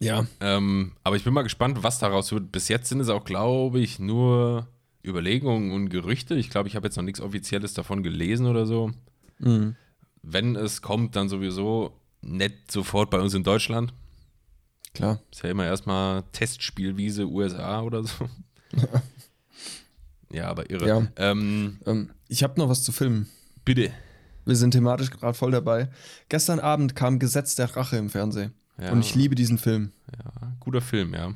Ja, 0.00 0.26
Ähm, 0.40 0.92
aber 1.04 1.14
ich 1.14 1.22
bin 1.22 1.32
mal 1.32 1.42
gespannt, 1.42 1.82
was 1.82 2.00
daraus 2.00 2.32
wird. 2.32 2.50
Bis 2.50 2.66
jetzt 2.68 2.88
sind 2.88 2.98
es 2.98 3.08
auch, 3.08 3.24
glaube 3.24 3.78
ich, 3.78 4.00
nur 4.00 4.66
Überlegungen 5.04 5.70
und 5.70 5.90
Gerüchte. 5.90 6.34
Ich 6.34 6.50
glaube, 6.50 6.68
ich 6.68 6.74
habe 6.74 6.88
jetzt 6.88 6.96
noch 6.96 7.04
nichts 7.04 7.20
Offizielles 7.20 7.74
davon 7.74 8.02
gelesen 8.02 8.46
oder 8.46 8.66
so. 8.66 8.90
Mhm. 9.38 9.76
Wenn 10.22 10.56
es 10.56 10.82
kommt, 10.82 11.16
dann 11.16 11.28
sowieso 11.28 11.98
nicht 12.20 12.70
sofort 12.70 13.10
bei 13.10 13.18
uns 13.20 13.34
in 13.34 13.42
Deutschland. 13.42 13.92
klar. 14.94 15.20
Ist 15.32 15.42
ja 15.42 15.50
immer 15.50 15.64
erstmal 15.66 16.22
Testspielwiese 16.32 17.26
USA 17.28 17.82
oder 17.82 18.04
so. 18.04 18.28
ja, 20.30 20.48
aber 20.48 20.70
irre. 20.70 20.86
Ja. 20.88 21.06
Ähm, 21.16 21.78
Ähm, 21.86 22.10
ich 22.28 22.42
habe 22.42 22.58
noch 22.60 22.68
was 22.68 22.82
zu 22.82 22.92
filmen. 22.92 23.28
bitte. 23.64 23.90
Wir 24.44 24.56
sind 24.56 24.72
thematisch 24.72 25.10
gerade 25.10 25.34
voll 25.34 25.52
dabei. 25.52 25.88
Gestern 26.28 26.58
Abend 26.58 26.96
kam 26.96 27.20
Gesetz 27.20 27.54
der 27.54 27.76
Rache 27.76 27.96
im 27.96 28.10
Fernsehen. 28.10 28.52
Ja. 28.76 28.90
Und 28.90 29.00
ich 29.00 29.14
liebe 29.14 29.36
diesen 29.36 29.56
Film. 29.56 29.92
Ja, 30.18 30.52
guter 30.58 30.80
Film, 30.80 31.14
ja. 31.14 31.32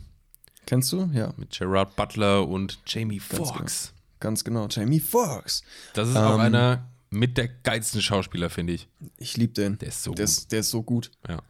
Kennst 0.67 0.91
du? 0.93 1.09
Ja, 1.13 1.33
Mit 1.37 1.57
Gerard 1.57 1.95
Butler 1.95 2.49
und 2.49 2.81
Jamie 2.85 3.19
Ganz 3.29 3.49
Foxx. 3.51 3.93
ganz 4.19 4.43
genau. 4.43 4.67
Jamie 4.69 4.99
Foxx. 4.99 5.63
Das 5.95 6.09
ist 6.09 6.17
auch 6.17 6.35
Ähm, 6.35 6.41
einer 6.41 6.89
mit 7.11 7.37
der 7.39 7.49
geilsten 7.49 8.03
Schauspieler, 8.03 8.51
finde 8.51 8.75
ich. 8.75 8.89
Ich 9.17 9.37
liebe 9.37 9.53
den. 9.53 9.79
Der 9.79 9.89
ist 9.89 10.03
so 10.03 10.13
der 10.13 10.25
gut. 10.25 10.31
Ist, 10.31 10.53
der 10.53 10.61
ist 10.61 10.71
so 10.71 10.83
gut. 10.83 11.11
Ja. 11.29 11.43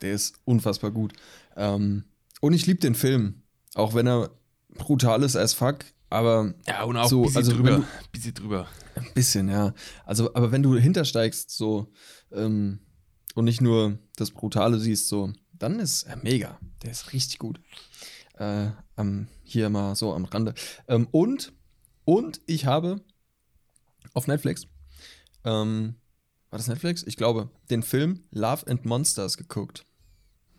Der 0.00 0.12
ist 0.12 0.36
unfassbar 0.44 0.90
gut. 0.90 1.12
Ähm, 1.56 2.04
und 2.40 2.52
ich 2.52 2.66
liebe 2.66 2.80
den 2.80 2.94
Film. 2.94 3.42
Auch 3.74 3.94
wenn 3.94 4.06
er 4.06 4.30
brutal 4.74 5.22
ist 5.22 5.36
as 5.36 5.52
fuck. 5.54 5.84
Aber 6.08 6.54
Ja, 6.66 6.82
und 6.84 6.96
auch 6.96 7.08
So, 7.08 7.20
ein 7.20 7.22
bisschen 7.26 7.36
also 7.38 7.52
drüber. 7.52 7.70
wenn 7.78 7.84
bisschen 8.12 8.34
drüber. 8.34 8.68
Ein 8.96 9.12
bisschen, 9.14 9.48
ja. 9.48 9.74
Also, 10.04 10.34
aber 10.34 10.50
wenn 10.50 10.62
du 10.62 10.76
hintersteigst, 10.76 11.50
so, 11.50 11.92
ähm, 12.32 12.80
und 13.34 13.44
nicht 13.44 13.60
nur 13.60 13.98
das 14.16 14.32
Brutale 14.32 14.78
siehst, 14.80 15.06
so, 15.08 15.32
dann 15.52 15.78
ist 15.78 16.02
er 16.04 16.16
mega. 16.16 16.58
Der 16.82 16.90
ist 16.90 17.12
richtig 17.12 17.38
gut. 17.38 17.60
Äh, 18.38 18.70
am, 18.96 19.28
hier 19.44 19.68
mal 19.70 19.94
so 19.94 20.12
am 20.14 20.24
Rande. 20.24 20.54
Ähm, 20.88 21.06
und, 21.12 21.52
und 22.04 22.40
ich 22.46 22.66
habe 22.66 23.02
auf 24.14 24.26
Netflix, 24.26 24.66
ähm, 25.44 25.94
war 26.50 26.58
das 26.58 26.68
Netflix? 26.68 27.04
Ich 27.06 27.16
glaube, 27.16 27.48
den 27.70 27.82
Film 27.82 28.24
Love 28.30 28.66
and 28.66 28.84
Monsters 28.84 29.36
geguckt. 29.36 29.86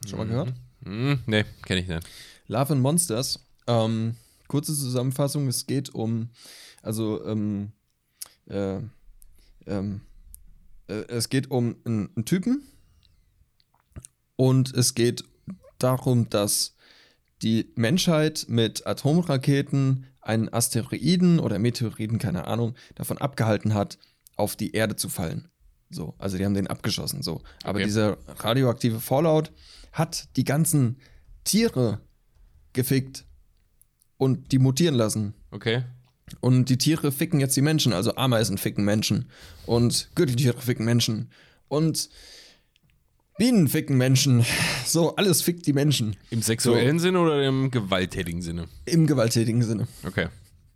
Schon 0.08 0.20
mal 0.20 0.28
gehört? 0.28 0.54
Hm, 0.84 1.20
nee, 1.26 1.46
kenne 1.64 1.82
ich 1.82 1.88
nicht. 1.88 2.08
Love 2.48 2.74
and 2.74 2.82
Monsters. 2.82 3.40
Ähm, 3.68 4.16
kurze 4.48 4.74
Zusammenfassung: 4.74 5.48
Es 5.48 5.68
geht 5.68 5.94
um, 5.94 6.30
also, 6.82 7.24
ähm, 7.26 7.72
äh, 8.48 8.80
ähm, 9.68 10.02
äh, 10.88 11.06
es 11.08 11.30
geht 11.30 11.52
um 11.52 11.76
einen, 11.86 12.10
einen 12.16 12.26
Typen 12.26 12.64
und 14.36 14.74
es 14.74 14.96
geht 14.96 15.24
darum, 15.78 16.30
dass 16.30 16.76
die 17.42 17.72
Menschheit 17.76 18.46
mit 18.48 18.88
Atomraketen 18.88 20.06
einen 20.22 20.54
Asteroiden 20.54 21.40
oder 21.40 21.60
Meteoriten, 21.60 22.20
keine 22.20 22.46
Ahnung, 22.46 22.76
davon 22.96 23.18
abgehalten 23.18 23.74
hat, 23.74 23.98
auf 24.36 24.56
die 24.56 24.72
Erde 24.74 24.96
zu 24.96 25.10
fallen. 25.10 25.48
So, 25.90 26.16
also 26.18 26.38
die 26.38 26.46
haben 26.46 26.54
den 26.54 26.68
abgeschossen, 26.68 27.22
so. 27.22 27.42
Aber 27.64 27.78
Okay. 27.80 27.86
dieser 27.86 28.18
radioaktive 28.40 29.00
Fallout 29.00 29.52
hat 29.92 30.30
die 30.38 30.46
ganzen 30.46 30.98
Tiere 31.44 32.00
gefickt 32.74 33.26
und 34.18 34.52
die 34.52 34.60
mutieren 34.60 34.96
lassen. 34.96 35.34
Okay. 35.52 35.84
Und 36.40 36.70
die 36.70 36.78
Tiere 36.78 37.12
ficken 37.12 37.42
jetzt 37.42 37.58
die 37.58 37.62
Menschen, 37.62 37.92
also 37.92 38.16
Ameisen 38.16 38.58
ficken 38.58 38.86
Menschen 38.86 39.26
und 39.66 40.10
Gürteltiere 40.16 40.62
ficken 40.62 40.86
Menschen 40.86 41.30
und 41.68 42.10
Bienen 43.38 43.68
ficken 43.68 43.98
Menschen. 43.98 44.46
So, 44.86 45.16
alles 45.16 45.42
fickt 45.42 45.66
die 45.66 45.74
Menschen. 45.74 46.16
Im 46.30 46.42
sexuellen 46.42 47.00
Sinne 47.00 47.20
oder 47.20 47.44
im 47.46 47.72
gewalttätigen 47.72 48.42
Sinne? 48.42 48.68
Im 48.86 49.08
gewalttätigen 49.08 49.64
Sinne. 49.64 49.88
Okay. 50.06 50.28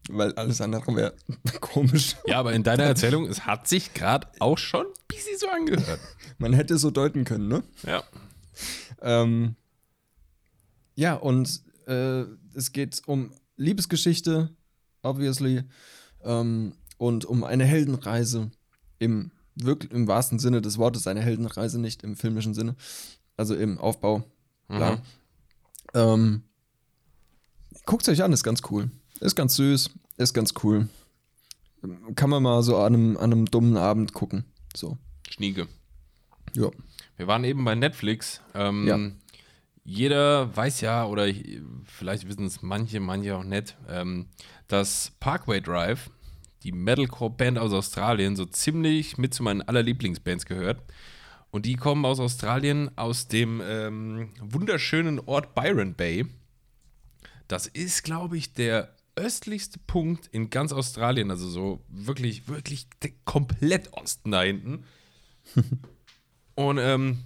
Weil 0.09 0.33
alles 0.33 0.61
andere 0.61 0.95
wäre 0.95 1.13
komisch. 1.61 2.15
Ja, 2.27 2.39
aber 2.39 2.53
in 2.53 2.63
deiner 2.63 2.83
Erzählung, 2.83 3.25
es 3.25 3.45
hat 3.45 3.67
sich 3.67 3.93
gerade 3.93 4.27
auch 4.39 4.57
schon 4.57 4.85
ein 4.85 4.93
bisschen 5.07 5.37
so 5.37 5.47
angehört. 5.47 5.99
Man 6.37 6.53
hätte 6.53 6.75
es 6.75 6.81
so 6.81 6.91
deuten 6.91 7.23
können, 7.23 7.47
ne? 7.47 7.63
Ja. 7.83 8.03
Ähm, 9.01 9.55
ja, 10.95 11.15
und 11.15 11.61
äh, 11.87 12.23
es 12.53 12.71
geht 12.71 13.01
um 13.07 13.31
Liebesgeschichte, 13.57 14.55
obviously, 15.01 15.63
ähm, 16.23 16.73
und 16.97 17.25
um 17.25 17.43
eine 17.43 17.65
Heldenreise 17.65 18.51
im, 18.99 19.31
wirklich, 19.55 19.91
im 19.91 20.07
wahrsten 20.07 20.39
Sinne 20.39 20.61
des 20.61 20.77
Wortes, 20.77 21.07
eine 21.07 21.21
Heldenreise, 21.21 21.79
nicht 21.79 22.03
im 22.03 22.15
filmischen 22.15 22.53
Sinne, 22.53 22.75
also 23.37 23.55
im 23.55 23.77
Aufbau. 23.79 24.23
Mhm. 24.69 24.99
Ähm, 25.93 26.43
Guckt 27.85 28.09
euch 28.09 28.23
an, 28.23 28.33
ist 28.33 28.43
ganz 28.43 28.61
cool. 28.71 28.89
Ist 29.25 29.35
ganz 29.35 29.55
süß, 29.55 29.89
ist 30.17 30.33
ganz 30.33 30.53
cool. 30.63 30.87
Kann 32.15 32.29
man 32.29 32.43
mal 32.43 32.61
so 32.63 32.77
an 32.77 32.93
einem, 32.93 33.17
an 33.17 33.31
einem 33.31 33.45
dummen 33.45 33.77
Abend 33.77 34.13
gucken. 34.13 34.45
So. 34.75 34.97
Schnieke. 35.29 35.67
Ja. 36.55 36.69
Wir 37.17 37.27
waren 37.27 37.43
eben 37.43 37.63
bei 37.65 37.75
Netflix. 37.75 38.41
Ähm, 38.53 38.87
Ja. 38.87 38.99
Jeder 39.87 40.55
weiß 40.55 40.81
ja, 40.81 41.05
oder 41.05 41.27
ich- 41.27 41.59
vielleicht 41.85 42.27
wissen 42.27 42.45
es 42.45 42.63
manche, 42.63 42.99
manche 42.99 43.35
auch 43.35 43.43
nicht, 43.43 43.77
ähm, 43.87 44.27
dass 44.67 45.11
Parkway 45.19 45.61
Drive, 45.61 46.09
die 46.63 46.71
Metalcore-Band 46.71 47.59
aus 47.59 47.71
Australien, 47.71 48.35
so 48.35 48.45
ziemlich 48.45 49.19
mit 49.19 49.35
zu 49.35 49.43
meinen 49.43 49.61
allerlieblingsbands 49.61 50.47
gehört. 50.47 50.81
Und 51.51 51.67
die 51.67 51.75
kommen 51.75 52.03
aus 52.03 52.19
Australien, 52.19 52.89
aus 52.97 53.27
dem 53.27 53.61
ähm, 53.63 54.29
wunderschönen 54.41 55.19
Ort 55.19 55.53
Byron 55.53 55.93
Bay. 55.93 56.25
Das 57.47 57.67
ist, 57.67 58.03
glaube 58.03 58.37
ich, 58.37 58.53
der 58.53 58.94
östlichste 59.15 59.79
Punkt 59.87 60.27
in 60.27 60.49
ganz 60.49 60.71
Australien. 60.71 61.31
Also 61.31 61.49
so 61.49 61.81
wirklich, 61.89 62.47
wirklich 62.47 62.87
komplett 63.25 63.93
Osten 63.93 64.31
da 64.31 64.41
hinten. 64.41 64.83
Und 66.55 66.77
ähm, 66.77 67.19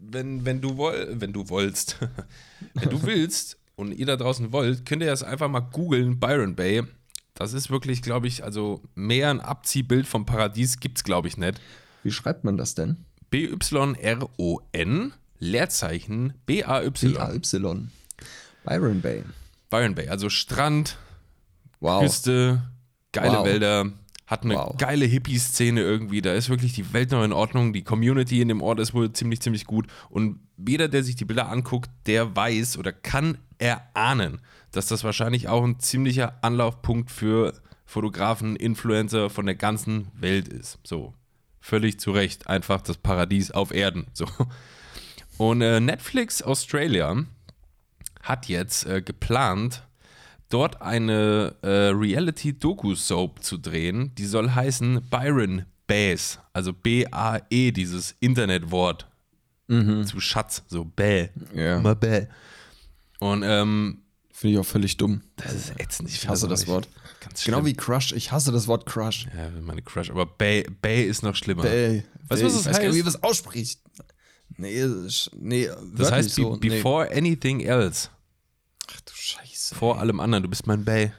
wenn, 0.00 0.44
wenn 0.44 0.60
du 0.60 0.76
woll, 0.76 1.16
wenn 1.20 1.32
du 1.32 1.48
wollst, 1.48 1.98
wenn 2.74 2.90
du 2.90 3.02
willst 3.02 3.58
und 3.74 3.92
ihr 3.92 4.06
da 4.06 4.16
draußen 4.16 4.52
wollt, 4.52 4.86
könnt 4.86 5.02
ihr 5.02 5.08
das 5.08 5.22
einfach 5.22 5.48
mal 5.48 5.60
googeln, 5.60 6.18
Byron 6.18 6.54
Bay. 6.54 6.82
Das 7.34 7.52
ist 7.52 7.70
wirklich, 7.70 8.00
glaube 8.00 8.26
ich, 8.26 8.44
also 8.44 8.82
mehr 8.94 9.28
ein 9.28 9.40
Abziehbild 9.40 10.06
vom 10.06 10.24
Paradies 10.24 10.80
gibt 10.80 10.98
es, 10.98 11.04
glaube 11.04 11.28
ich, 11.28 11.36
nicht. 11.36 11.60
Wie 12.02 12.10
schreibt 12.10 12.44
man 12.44 12.56
das 12.56 12.74
denn? 12.74 13.04
B-Y-R-O-N, 13.28 15.12
Leerzeichen 15.38 16.32
B-A-Y. 16.46 17.12
B-A-Y. 17.12 17.90
Byron 18.64 19.00
Bay. 19.02 19.22
Byron 19.70 19.94
Bay, 19.94 20.08
also 20.08 20.28
Strand, 20.28 20.96
Wow. 21.80 22.02
Küste, 22.02 22.62
geile 23.12 23.38
Wow. 23.38 23.44
Wälder, 23.46 23.92
hat 24.26 24.42
eine 24.44 24.54
Wow. 24.54 24.76
geile 24.78 25.04
Hippie-Szene 25.04 25.80
irgendwie. 25.80 26.20
Da 26.22 26.32
ist 26.34 26.48
wirklich 26.48 26.72
die 26.72 26.92
Welt 26.92 27.10
noch 27.12 27.22
in 27.22 27.32
Ordnung. 27.32 27.72
Die 27.72 27.84
Community 27.84 28.40
in 28.40 28.48
dem 28.48 28.62
Ort 28.62 28.80
ist 28.80 28.94
wohl 28.94 29.12
ziemlich, 29.12 29.40
ziemlich 29.40 29.66
gut. 29.66 29.86
Und 30.08 30.40
jeder, 30.56 30.88
der 30.88 31.04
sich 31.04 31.16
die 31.16 31.24
Bilder 31.24 31.48
anguckt, 31.48 31.90
der 32.06 32.34
weiß 32.34 32.78
oder 32.78 32.92
kann 32.92 33.38
erahnen, 33.58 34.40
dass 34.72 34.86
das 34.86 35.04
wahrscheinlich 35.04 35.48
auch 35.48 35.62
ein 35.62 35.78
ziemlicher 35.78 36.38
Anlaufpunkt 36.42 37.10
für 37.10 37.52
Fotografen, 37.84 38.56
Influencer 38.56 39.30
von 39.30 39.46
der 39.46 39.54
ganzen 39.54 40.08
Welt 40.14 40.48
ist. 40.48 40.78
So, 40.82 41.14
völlig 41.60 42.00
zu 42.00 42.10
Recht. 42.10 42.48
Einfach 42.48 42.80
das 42.80 42.96
Paradies 42.96 43.50
auf 43.52 43.72
Erden. 43.72 44.06
So. 44.12 44.26
Und 45.38 45.60
äh, 45.60 45.78
Netflix 45.80 46.42
Australia 46.42 47.24
hat 48.28 48.48
jetzt 48.48 48.86
äh, 48.86 49.02
geplant, 49.02 49.82
dort 50.48 50.82
eine 50.82 51.54
äh, 51.62 51.88
Reality-Doku-Soap 51.88 53.42
zu 53.42 53.56
drehen. 53.58 54.14
Die 54.16 54.26
soll 54.26 54.50
heißen 54.50 55.08
Byron 55.10 55.64
Baes, 55.86 56.38
also 56.52 56.72
B-A-E, 56.72 57.70
dieses 57.72 58.14
Internetwort 58.20 59.08
zu 59.68 60.20
Schatz, 60.20 60.62
so 60.68 60.84
Bäh. 60.84 61.28
Ja. 61.52 61.78
Immer 61.78 61.96
Bäh. 61.96 62.26
Und 63.18 63.42
ähm, 63.44 64.02
Finde 64.30 64.54
ich 64.54 64.58
auch 64.60 64.66
völlig 64.66 64.96
dumm. 64.96 65.22
das 65.36 65.54
ist 65.54 65.80
ätzend. 65.80 66.08
Ich 66.08 66.28
hasse 66.28 66.46
das 66.46 66.68
Wort. 66.68 66.88
Ganz 67.20 67.42
Genau 67.42 67.64
wie 67.64 67.72
Crush. 67.74 68.12
Ich 68.12 68.30
hasse 68.30 68.52
das 68.52 68.68
Wort 68.68 68.86
Crush. 68.86 69.26
Ja, 69.36 69.50
meine 69.60 69.82
Crush. 69.82 70.10
Aber 70.10 70.24
Bay, 70.26 70.64
Bay 70.82 71.02
ist 71.04 71.22
noch 71.24 71.34
schlimmer. 71.34 71.64
Ey, 71.64 72.04
Weißt 72.28 72.42
du, 72.42 72.46
was 72.46 72.54
das 72.54 72.66
weiß 72.66 72.76
gar 72.76 72.84
heißt? 72.86 72.94
wie 72.96 73.00
man 73.02 73.08
es 73.08 73.22
ausspricht. 73.24 73.80
Nee, 74.58 74.84
nee, 75.40 75.68
Das 75.96 76.12
heißt, 76.12 76.30
so. 76.34 76.56
be 76.58 76.68
before 76.68 77.10
anything 77.10 77.60
else. 77.60 78.08
Scheiße. 79.66 79.74
Vor 79.74 79.98
allem 79.98 80.20
anderen. 80.20 80.42
Du 80.42 80.48
bist 80.48 80.66
mein 80.66 80.84
Bay. 80.84 81.12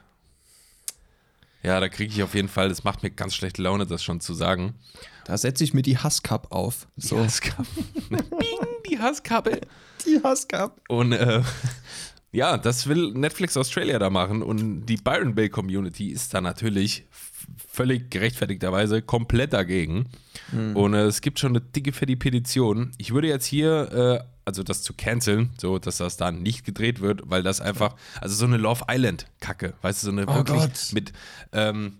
Ja, 1.63 1.79
da 1.79 1.89
kriege 1.89 2.13
ich 2.13 2.23
auf 2.23 2.33
jeden 2.33 2.47
Fall, 2.47 2.69
das 2.69 2.83
macht 2.83 3.03
mir 3.03 3.09
ganz 3.09 3.35
schlechte 3.35 3.61
Laune, 3.61 3.85
das 3.85 4.03
schon 4.03 4.21
zu 4.21 4.33
sagen. 4.33 4.75
Da 5.25 5.37
setze 5.37 5.63
ich 5.63 5.73
mir 5.73 5.81
die 5.81 5.97
Hasscup 5.97 6.51
auf. 6.51 6.87
Die 6.95 7.07
So. 7.07 7.19
Hasskappe. 7.19 7.67
Bing, 8.09 8.19
die 8.89 8.97
Hasskappe. 8.99 9.59
Die 10.05 10.21
Hasscup. 10.23 10.79
Und 10.87 11.11
äh, 11.11 11.41
ja, 12.31 12.57
das 12.57 12.87
will 12.87 13.11
Netflix 13.13 13.57
Australia 13.57 13.99
da 13.99 14.09
machen. 14.09 14.43
Und 14.43 14.85
die 14.85 14.97
Byron 14.97 15.35
Bay 15.35 15.49
Community 15.49 16.09
ist 16.11 16.33
da 16.33 16.39
natürlich 16.39 17.05
völlig 17.69 18.09
gerechtfertigterweise 18.11 19.01
komplett 19.01 19.51
dagegen. 19.53 20.09
Und 20.73 20.93
äh, 20.93 21.05
es 21.05 21.19
gibt 21.21 21.39
schon 21.39 21.51
eine 21.51 21.61
dicke, 21.61 21.91
fette 21.91 22.15
Petition. 22.15 22.91
Ich 22.97 23.13
würde 23.13 23.27
jetzt 23.27 23.45
hier, 23.45 23.91
äh, 24.23 24.36
also 24.47 24.63
das 24.63 24.81
zu 24.81 24.93
canceln, 24.93 25.49
so 25.59 25.77
dass 25.77 25.97
das 25.97 26.15
da 26.15 26.31
nicht 26.31 26.63
gedreht 26.65 27.01
wird, 27.01 27.23
weil 27.25 27.43
das 27.43 27.59
einfach, 27.59 27.95
also 28.21 28.33
so 28.33 28.45
eine 28.45 28.55
Love 28.55 28.85
Island-Kacke, 28.89 29.73
weißt 29.81 30.01
du, 30.03 30.05
so 30.05 30.11
eine 30.13 30.25
Oh 30.25 30.35
wirklich 30.35 30.57
Gott. 30.61 30.89
mit, 30.93 31.11
ähm, 31.51 31.97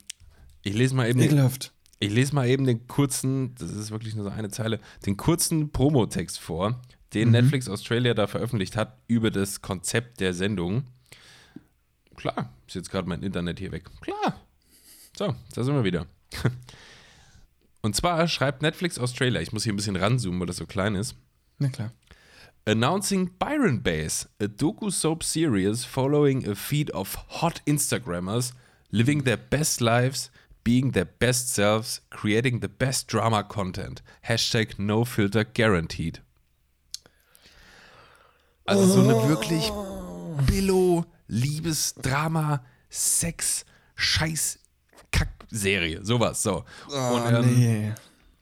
ich 0.64 0.74
lese 0.74 0.96
mal 0.96 1.10
eben 1.10 1.20
Ekelhaft. 1.20 1.74
ich 2.00 2.10
lese 2.10 2.34
mal 2.34 2.48
eben 2.48 2.66
den 2.66 2.88
kurzen, 2.88 3.54
das 3.56 3.72
ist 3.72 3.92
wirklich 3.92 4.16
nur 4.16 4.24
so 4.24 4.32
eine 4.32 4.50
Zeile, 4.50 4.80
den 5.06 5.18
kurzen 5.18 5.72
Promotext 5.74 6.40
vor, 6.40 6.82
den 7.14 7.32
Netflix 7.32 7.68
Australia 7.68 8.14
da 8.14 8.28
veröffentlicht 8.28 8.78
hat 8.78 8.98
über 9.08 9.30
das 9.30 9.62
Konzept 9.62 10.22
der 10.22 10.34
Sendung. 10.34 10.86
Klar, 12.16 12.54
ist 12.66 12.76
jetzt 12.76 12.90
gerade 12.92 13.10
mein 13.10 13.24
Internet 13.24 13.60
hier 13.60 13.74
weg. 13.74 13.90
Klar. 14.00 14.40
So, 15.18 15.36
da 15.54 15.64
sind 15.64 15.76
wir 15.76 15.84
wieder. 15.84 16.06
Und 17.82 17.96
zwar 17.96 18.28
schreibt 18.30 18.62
Netflix 18.62 18.98
Australia, 19.00 19.42
ich 19.42 19.52
muss 19.52 19.64
hier 19.66 19.74
ein 19.74 19.78
bisschen 19.78 19.96
ranzoomen, 19.98 20.40
weil 20.40 20.48
das 20.48 20.58
so 20.58 20.66
klein 20.66 20.96
ist. 20.96 21.16
Na 21.60 21.68
klar. 21.70 21.92
Announcing 22.68 23.28
Byron 23.40 23.78
Base, 23.78 24.28
a 24.42 24.48
docu-soap 24.50 25.24
series 25.24 25.86
following 25.86 26.46
a 26.46 26.54
feed 26.54 26.90
of 26.90 27.16
hot 27.40 27.62
Instagrammers 27.66 28.52
living 28.92 29.24
their 29.24 29.38
best 29.38 29.80
lives, 29.80 30.30
being 30.66 30.92
their 30.92 31.06
best 31.06 31.48
selves, 31.48 32.02
creating 32.10 32.60
the 32.60 32.68
best 32.68 33.08
drama 33.08 33.42
content. 33.42 34.02
Hashtag 34.28 34.78
no 34.78 35.06
filter 35.06 35.46
guaranteed. 35.46 36.20
Also 38.66 38.86
so 38.86 39.00
eine 39.00 39.30
wirklich 39.30 39.72
Billo, 40.46 41.06
Liebesdrama, 41.30 42.66
Sex, 42.90 43.64
Scheiß, 43.96 44.60
Kack-Serie. 45.14 46.04
Sowas, 46.04 46.44
so. 46.44 46.66
Oh, 46.90 47.16
Und, 47.16 47.34
ähm, 47.34 47.56
nee. 47.58 47.94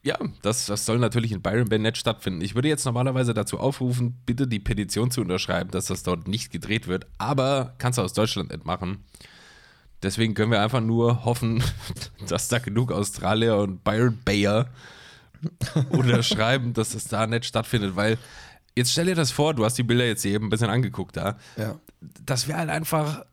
Ja, 0.05 0.19
das, 0.43 0.67
das 0.67 0.85
soll 0.85 0.99
natürlich 0.99 1.31
in 1.31 1.41
Byron 1.41 1.67
Bay 1.67 1.79
nicht 1.79 1.97
stattfinden. 1.97 2.41
Ich 2.41 2.53
würde 2.53 2.67
jetzt 2.67 2.85
normalerweise 2.85 3.33
dazu 3.33 3.59
aufrufen, 3.59 4.15
bitte 4.27 4.47
die 4.47 4.59
Petition 4.59 5.09
zu 5.09 5.21
unterschreiben, 5.21 5.71
dass 5.71 5.87
das 5.87 6.03
dort 6.03 6.27
nicht 6.27 6.51
gedreht 6.51 6.87
wird, 6.87 7.07
aber 7.17 7.73
kannst 7.79 7.97
du 7.97 8.03
aus 8.03 8.13
Deutschland 8.13 8.51
nicht 8.51 8.65
machen. 8.65 9.03
Deswegen 10.03 10.35
können 10.35 10.51
wir 10.51 10.61
einfach 10.61 10.81
nur 10.81 11.25
hoffen, 11.25 11.63
dass 12.27 12.49
da 12.49 12.59
genug 12.59 12.91
Australier 12.91 13.57
und 13.57 13.83
Byron 13.83 14.19
Bayer 14.23 14.69
unterschreiben, 15.89 16.73
dass 16.73 16.91
das 16.91 17.05
da 17.05 17.25
nicht 17.25 17.45
stattfindet, 17.45 17.95
weil 17.95 18.19
jetzt 18.75 18.91
stell 18.91 19.07
dir 19.07 19.15
das 19.15 19.31
vor, 19.31 19.55
du 19.55 19.65
hast 19.65 19.79
die 19.79 19.83
Bilder 19.83 20.05
jetzt 20.05 20.23
eben 20.23 20.45
ein 20.45 20.49
bisschen 20.51 20.69
angeguckt 20.69 21.17
da. 21.17 21.39
Ja. 21.57 21.79
Das 22.23 22.47
wäre 22.47 22.59
halt 22.59 22.69
einfach, 22.69 23.25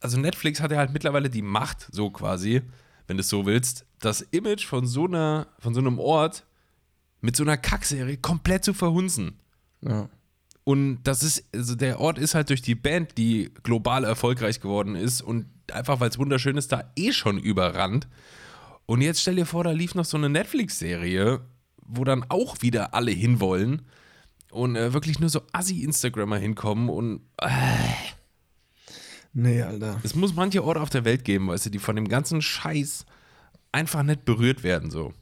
also 0.00 0.20
Netflix 0.20 0.60
hat 0.60 0.72
ja 0.72 0.76
halt 0.76 0.92
mittlerweile 0.92 1.30
die 1.30 1.40
Macht, 1.40 1.88
so 1.90 2.10
quasi, 2.10 2.60
wenn 3.08 3.16
du 3.16 3.22
es 3.22 3.28
so 3.28 3.44
willst, 3.46 3.84
das 3.98 4.20
Image 4.20 4.64
von 4.64 4.86
so 4.86 5.06
einer, 5.06 5.48
von 5.58 5.74
so 5.74 5.80
einem 5.80 5.98
Ort 5.98 6.46
mit 7.20 7.34
so 7.34 7.42
einer 7.42 7.56
Kackserie 7.56 8.18
komplett 8.18 8.64
zu 8.64 8.72
verhunzen. 8.72 9.40
ja. 9.82 10.08
Und 10.62 11.02
das 11.04 11.22
ist, 11.22 11.44
also 11.54 11.74
der 11.74 11.98
Ort 11.98 12.18
ist 12.18 12.34
halt 12.34 12.50
durch 12.50 12.60
die 12.60 12.74
Band, 12.74 13.16
die 13.16 13.50
global 13.62 14.04
erfolgreich 14.04 14.60
geworden 14.60 14.96
ist 14.96 15.22
und 15.22 15.46
einfach 15.72 15.98
weil 15.98 16.10
es 16.10 16.18
wunderschön 16.18 16.58
ist, 16.58 16.72
da 16.72 16.92
eh 16.94 17.12
schon 17.12 17.38
überrannt. 17.38 18.06
Und 18.84 19.00
jetzt 19.00 19.22
stell 19.22 19.36
dir 19.36 19.46
vor, 19.46 19.64
da 19.64 19.70
lief 19.70 19.94
noch 19.94 20.04
so 20.04 20.18
eine 20.18 20.28
Netflix-Serie, 20.28 21.40
wo 21.86 22.04
dann 22.04 22.26
auch 22.28 22.60
wieder 22.60 22.92
alle 22.92 23.12
hinwollen 23.12 23.80
und 24.50 24.76
äh, 24.76 24.92
wirklich 24.92 25.20
nur 25.20 25.30
so 25.30 25.40
Assi-Instagrammer 25.52 26.36
hinkommen 26.36 26.90
und 26.90 27.22
Nee, 29.32 29.62
Alter. 29.62 30.00
es 30.02 30.14
muss 30.14 30.34
manche 30.34 30.64
Orte 30.64 30.80
auf 30.80 30.90
der 30.90 31.04
Welt 31.04 31.24
geben, 31.24 31.48
weißt 31.48 31.66
du, 31.66 31.70
die 31.70 31.78
von 31.78 31.96
dem 31.96 32.08
ganzen 32.08 32.42
Scheiß 32.42 33.04
einfach 33.72 34.02
nicht 34.02 34.24
berührt 34.24 34.62
werden, 34.62 34.90
so. 34.90 35.12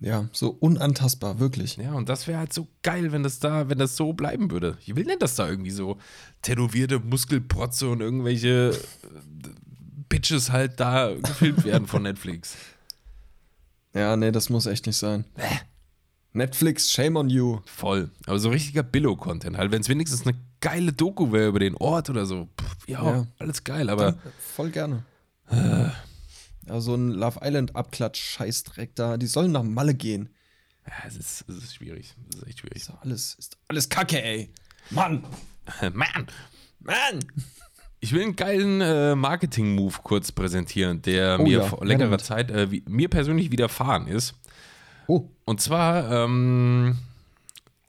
Ja, 0.00 0.28
so 0.32 0.50
unantastbar, 0.50 1.40
wirklich. 1.40 1.76
Ja, 1.76 1.92
und 1.92 2.08
das 2.08 2.28
wäre 2.28 2.38
halt 2.38 2.52
so 2.52 2.68
geil, 2.82 3.10
wenn 3.10 3.24
das 3.24 3.40
da, 3.40 3.68
wenn 3.68 3.78
das 3.78 3.96
so 3.96 4.12
bleiben 4.12 4.50
würde. 4.50 4.78
Ich 4.86 4.94
will 4.94 5.04
nicht, 5.04 5.22
dass 5.22 5.34
da 5.34 5.48
irgendwie 5.48 5.72
so 5.72 5.98
tätowierte 6.42 7.00
Muskelprotze 7.00 7.88
und 7.88 8.00
irgendwelche 8.00 8.70
äh, 8.70 9.48
Bitches 10.08 10.52
halt 10.52 10.78
da 10.78 11.14
gefilmt 11.14 11.64
werden 11.64 11.88
von 11.88 12.04
Netflix. 12.04 12.56
Ja, 13.92 14.16
nee, 14.16 14.30
das 14.30 14.50
muss 14.50 14.66
echt 14.66 14.86
nicht 14.86 14.96
sein. 14.96 15.24
Netflix, 16.32 16.92
shame 16.92 17.16
on 17.16 17.28
you. 17.28 17.58
Voll. 17.64 18.10
Aber 18.26 18.38
so 18.38 18.50
richtiger 18.50 18.84
Billo-Content. 18.84 19.56
Halt, 19.58 19.72
wenn 19.72 19.80
es 19.80 19.88
wenigstens 19.88 20.24
eine 20.26 20.36
geile 20.60 20.92
Doku 20.92 21.32
wäre 21.32 21.48
über 21.48 21.58
den 21.58 21.74
Ort 21.74 22.08
oder 22.10 22.26
so. 22.26 22.48
Pff, 22.60 22.67
ja, 22.86 23.02
Ja. 23.04 23.26
alles 23.38 23.64
geil, 23.64 23.88
aber 23.90 24.16
Voll 24.54 24.70
gerne. 24.70 25.04
Ja, 25.50 26.80
so 26.80 26.94
ein 26.94 27.08
Love 27.10 27.40
Island 27.42 27.74
Abklatsch 27.76 28.20
Scheißdreck 28.20 28.94
da, 28.94 29.16
die 29.16 29.26
sollen 29.26 29.52
nach 29.52 29.62
Malle 29.62 29.94
gehen. 29.94 30.28
ja, 30.86 30.92
es, 31.06 31.16
ist, 31.16 31.44
es 31.48 31.56
ist 31.64 31.74
schwierig. 31.76 32.14
Es 32.30 32.36
ist 32.36 32.46
echt 32.46 32.58
schwierig. 32.60 32.76
Ist 32.76 32.92
alles, 33.00 33.34
ist 33.38 33.56
alles 33.68 33.88
Kacke, 33.88 34.22
ey. 34.22 34.52
Mann, 34.90 35.24
Man! 35.94 36.26
Mann. 36.80 37.20
Ich 38.00 38.12
will 38.12 38.22
einen 38.22 38.36
geilen 38.36 38.80
äh, 38.80 39.14
Marketing-Move 39.16 39.96
kurz 40.04 40.30
präsentieren, 40.30 41.02
der 41.02 41.40
Oh 41.40 41.42
mir 41.42 41.58
ja, 41.58 41.64
vor 41.64 41.84
längerer. 41.84 42.18
Zeit 42.18 42.50
äh, 42.50 42.70
wie, 42.70 42.84
mir 42.86 43.08
persönlich 43.08 43.50
widerfahren 43.50 44.06
ist. 44.06 44.34
Oh, 45.08 45.28
Und 45.46 45.60
zwar 45.60 46.10
ähm, 46.12 46.98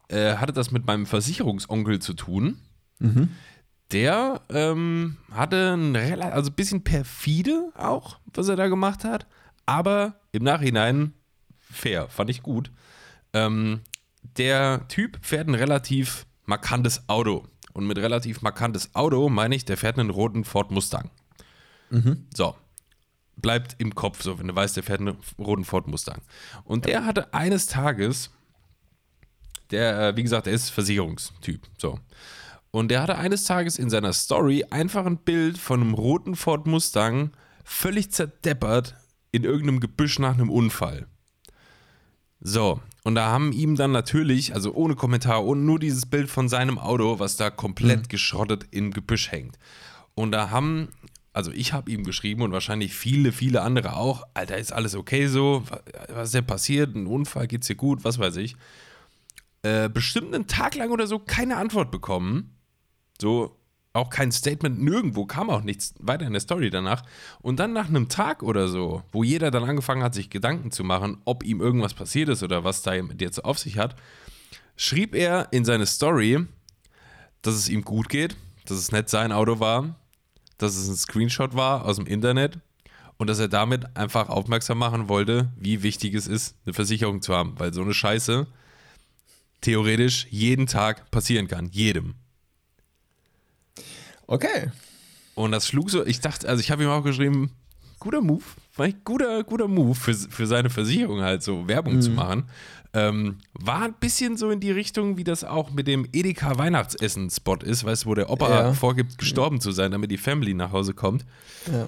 äh, 0.07 0.35
hatte 0.37 0.51
das 0.53 0.71
mit 0.71 0.87
meinem 0.87 1.05
Versicherungsonkel 1.05 1.99
zu 1.99 2.13
tun. 2.13 2.57
Der 3.91 4.41
ähm, 4.49 5.17
hatte 5.31 5.73
ein 5.73 5.95
also 5.95 6.51
ein 6.51 6.55
bisschen 6.55 6.83
perfide 6.83 7.71
auch, 7.75 8.19
was 8.33 8.47
er 8.47 8.55
da 8.55 8.67
gemacht 8.67 9.03
hat, 9.03 9.25
aber 9.65 10.19
im 10.31 10.43
Nachhinein 10.43 11.13
fair, 11.59 12.07
fand 12.09 12.29
ich 12.29 12.43
gut. 12.43 12.71
Ähm, 13.33 13.81
der 14.37 14.87
Typ 14.87 15.17
fährt 15.21 15.47
ein 15.47 15.55
relativ 15.55 16.25
markantes 16.45 17.07
Auto. 17.07 17.47
Und 17.73 17.87
mit 17.87 17.97
relativ 17.97 18.41
markantes 18.41 18.93
Auto 18.95 19.29
meine 19.29 19.55
ich, 19.55 19.65
der 19.65 19.77
fährt 19.77 19.97
einen 19.97 20.09
roten 20.09 20.43
Ford 20.43 20.71
Mustang. 20.71 21.09
So, 22.35 22.55
bleibt 23.37 23.75
im 23.79 23.95
Kopf 23.95 24.21
so, 24.21 24.39
wenn 24.39 24.47
du 24.47 24.55
weißt, 24.55 24.75
der 24.75 24.83
fährt 24.83 24.99
einen 24.99 25.17
roten 25.37 25.65
Ford 25.65 25.87
Mustang. 25.87 26.21
Und 26.63 26.85
der 26.85 27.05
hatte 27.05 27.33
eines 27.33 27.67
Tages, 27.67 28.31
der, 29.71 30.09
äh, 30.09 30.15
wie 30.15 30.23
gesagt, 30.23 30.47
der 30.47 30.53
ist 30.53 30.69
Versicherungstyp, 30.69 31.61
so. 31.77 31.99
Und 32.71 32.89
der 32.89 33.01
hatte 33.01 33.17
eines 33.17 33.45
Tages 33.45 33.79
in 33.79 33.89
seiner 33.89 34.13
Story 34.13 34.65
einfach 34.69 35.05
ein 35.05 35.17
Bild 35.17 35.57
von 35.57 35.81
einem 35.81 35.93
roten 35.93 36.35
Ford 36.35 36.67
Mustang, 36.67 37.31
völlig 37.63 38.11
zerdeppert 38.11 38.95
in 39.31 39.43
irgendeinem 39.43 39.79
Gebüsch 39.79 40.19
nach 40.19 40.33
einem 40.35 40.49
Unfall. 40.51 41.07
So, 42.41 42.79
und 43.03 43.15
da 43.15 43.27
haben 43.29 43.51
ihm 43.51 43.75
dann 43.75 43.91
natürlich, 43.91 44.53
also 44.53 44.73
ohne 44.73 44.95
Kommentar 44.95 45.45
und 45.45 45.65
nur 45.65 45.79
dieses 45.79 46.05
Bild 46.05 46.29
von 46.29 46.47
seinem 46.47 46.77
Auto, 46.77 47.19
was 47.19 47.35
da 47.37 47.49
komplett 47.49 48.07
geschrottet 48.09 48.67
im 48.71 48.91
Gebüsch 48.91 49.31
hängt. 49.31 49.57
Und 50.15 50.31
da 50.31 50.49
haben, 50.49 50.89
also 51.33 51.51
ich 51.51 51.73
habe 51.73 51.91
ihm 51.91 52.03
geschrieben 52.03 52.41
und 52.43 52.51
wahrscheinlich 52.51 52.93
viele, 52.93 53.31
viele 53.31 53.61
andere 53.61 53.95
auch, 53.97 54.23
Alter, 54.35 54.57
ist 54.57 54.71
alles 54.71 54.95
okay 54.95 55.27
so? 55.27 55.63
Wa- 55.69 55.81
Was 56.13 56.27
ist 56.29 56.35
denn 56.35 56.45
passiert? 56.47 56.95
Ein 56.95 57.07
Unfall, 57.07 57.47
geht's 57.47 57.67
dir 57.67 57.75
gut? 57.75 58.03
Was 58.03 58.19
weiß 58.19 58.37
ich. 58.37 58.55
Äh, 59.63 59.89
bestimmt 59.89 60.33
einen 60.33 60.47
Tag 60.47 60.75
lang 60.75 60.91
oder 60.91 61.07
so 61.07 61.19
keine 61.19 61.57
Antwort 61.57 61.91
bekommen. 61.91 62.55
So, 63.21 63.55
auch 63.93 64.09
kein 64.09 64.31
Statement 64.31 64.81
nirgendwo, 64.81 65.25
kam 65.25 65.49
auch 65.49 65.61
nichts 65.61 65.93
weiter 65.99 66.25
in 66.25 66.33
der 66.33 66.41
Story 66.41 66.69
danach. 66.69 67.03
Und 67.41 67.59
dann 67.59 67.73
nach 67.73 67.89
einem 67.89 68.07
Tag 68.07 68.43
oder 68.43 68.67
so, 68.67 69.03
wo 69.11 69.23
jeder 69.23 69.51
dann 69.51 69.63
angefangen 69.63 70.03
hat, 70.03 70.13
sich 70.13 70.29
Gedanken 70.29 70.71
zu 70.71 70.83
machen, 70.83 71.17
ob 71.25 71.43
ihm 71.43 71.59
irgendwas 71.59 71.93
passiert 71.93 72.29
ist 72.29 72.43
oder 72.43 72.63
was 72.63 72.81
da 72.81 72.93
jetzt 72.93 73.43
auf 73.43 73.57
sich 73.57 73.77
hat, 73.77 73.95
schrieb 74.75 75.15
er 75.15 75.47
in 75.51 75.65
seine 75.65 75.85
Story, 75.85 76.45
dass 77.41 77.55
es 77.55 77.69
ihm 77.69 77.83
gut 77.83 78.09
geht, 78.09 78.35
dass 78.65 78.77
es 78.77 78.91
nicht 78.91 79.09
sein 79.09 79.31
Auto 79.31 79.59
war, 79.59 79.95
dass 80.57 80.75
es 80.75 80.87
ein 80.87 80.95
Screenshot 80.95 81.55
war 81.55 81.85
aus 81.85 81.95
dem 81.95 82.05
Internet 82.05 82.59
und 83.17 83.27
dass 83.27 83.39
er 83.39 83.47
damit 83.47 83.97
einfach 83.97 84.29
aufmerksam 84.29 84.77
machen 84.77 85.09
wollte, 85.09 85.51
wie 85.57 85.83
wichtig 85.83 86.13
es 86.13 86.27
ist, 86.27 86.55
eine 86.65 86.73
Versicherung 86.73 87.21
zu 87.21 87.35
haben, 87.35 87.59
weil 87.59 87.73
so 87.73 87.81
eine 87.81 87.93
Scheiße 87.93 88.47
theoretisch 89.61 90.27
jeden 90.29 90.67
Tag 90.67 91.11
passieren 91.11 91.47
kann. 91.47 91.69
Jedem. 91.71 92.15
Okay. 94.31 94.71
Und 95.33 95.51
das 95.53 95.67
schlug 95.67 95.89
so, 95.89 96.05
ich 96.05 96.19
dachte, 96.21 96.47
also 96.47 96.59
ich 96.61 96.69
habe 96.69 96.83
ihm 96.83 96.89
auch 96.89 97.03
geschrieben, 97.03 97.51
guter 97.97 98.21
Move, 98.21 98.43
war 98.75 98.85
ein 98.85 99.01
guter, 99.03 99.43
guter 99.43 99.67
Move 99.67 99.95
für, 99.95 100.13
für 100.13 100.45
seine 100.45 100.69
Versicherung 100.69 101.21
halt 101.21 101.41
so 101.41 101.67
Werbung 101.67 101.95
Mhm. 101.95 102.01
zu 102.01 102.11
machen. 102.11 102.43
Ähm, 102.93 103.39
war 103.53 103.81
ein 103.83 103.93
bisschen 103.93 104.37
so 104.37 104.51
in 104.51 104.59
die 104.59 104.71
Richtung, 104.71 105.17
wie 105.17 105.23
das 105.23 105.43
auch 105.43 105.71
mit 105.71 105.87
dem 105.87 106.07
Edeka 106.13 106.57
Weihnachtsessen-Spot 106.57 107.55
ist, 107.63 107.83
weißt 107.83 108.05
du, 108.05 108.09
wo 108.09 108.15
der 108.15 108.29
Opa 108.29 108.49
Ja. 108.49 108.73
vorgibt, 108.73 109.17
gestorben 109.17 109.61
zu 109.61 109.71
sein, 109.71 109.91
damit 109.91 110.11
die 110.11 110.17
Family 110.17 110.53
nach 110.53 110.71
Hause 110.71 110.93
kommt. 110.93 111.25
Ja. 111.71 111.87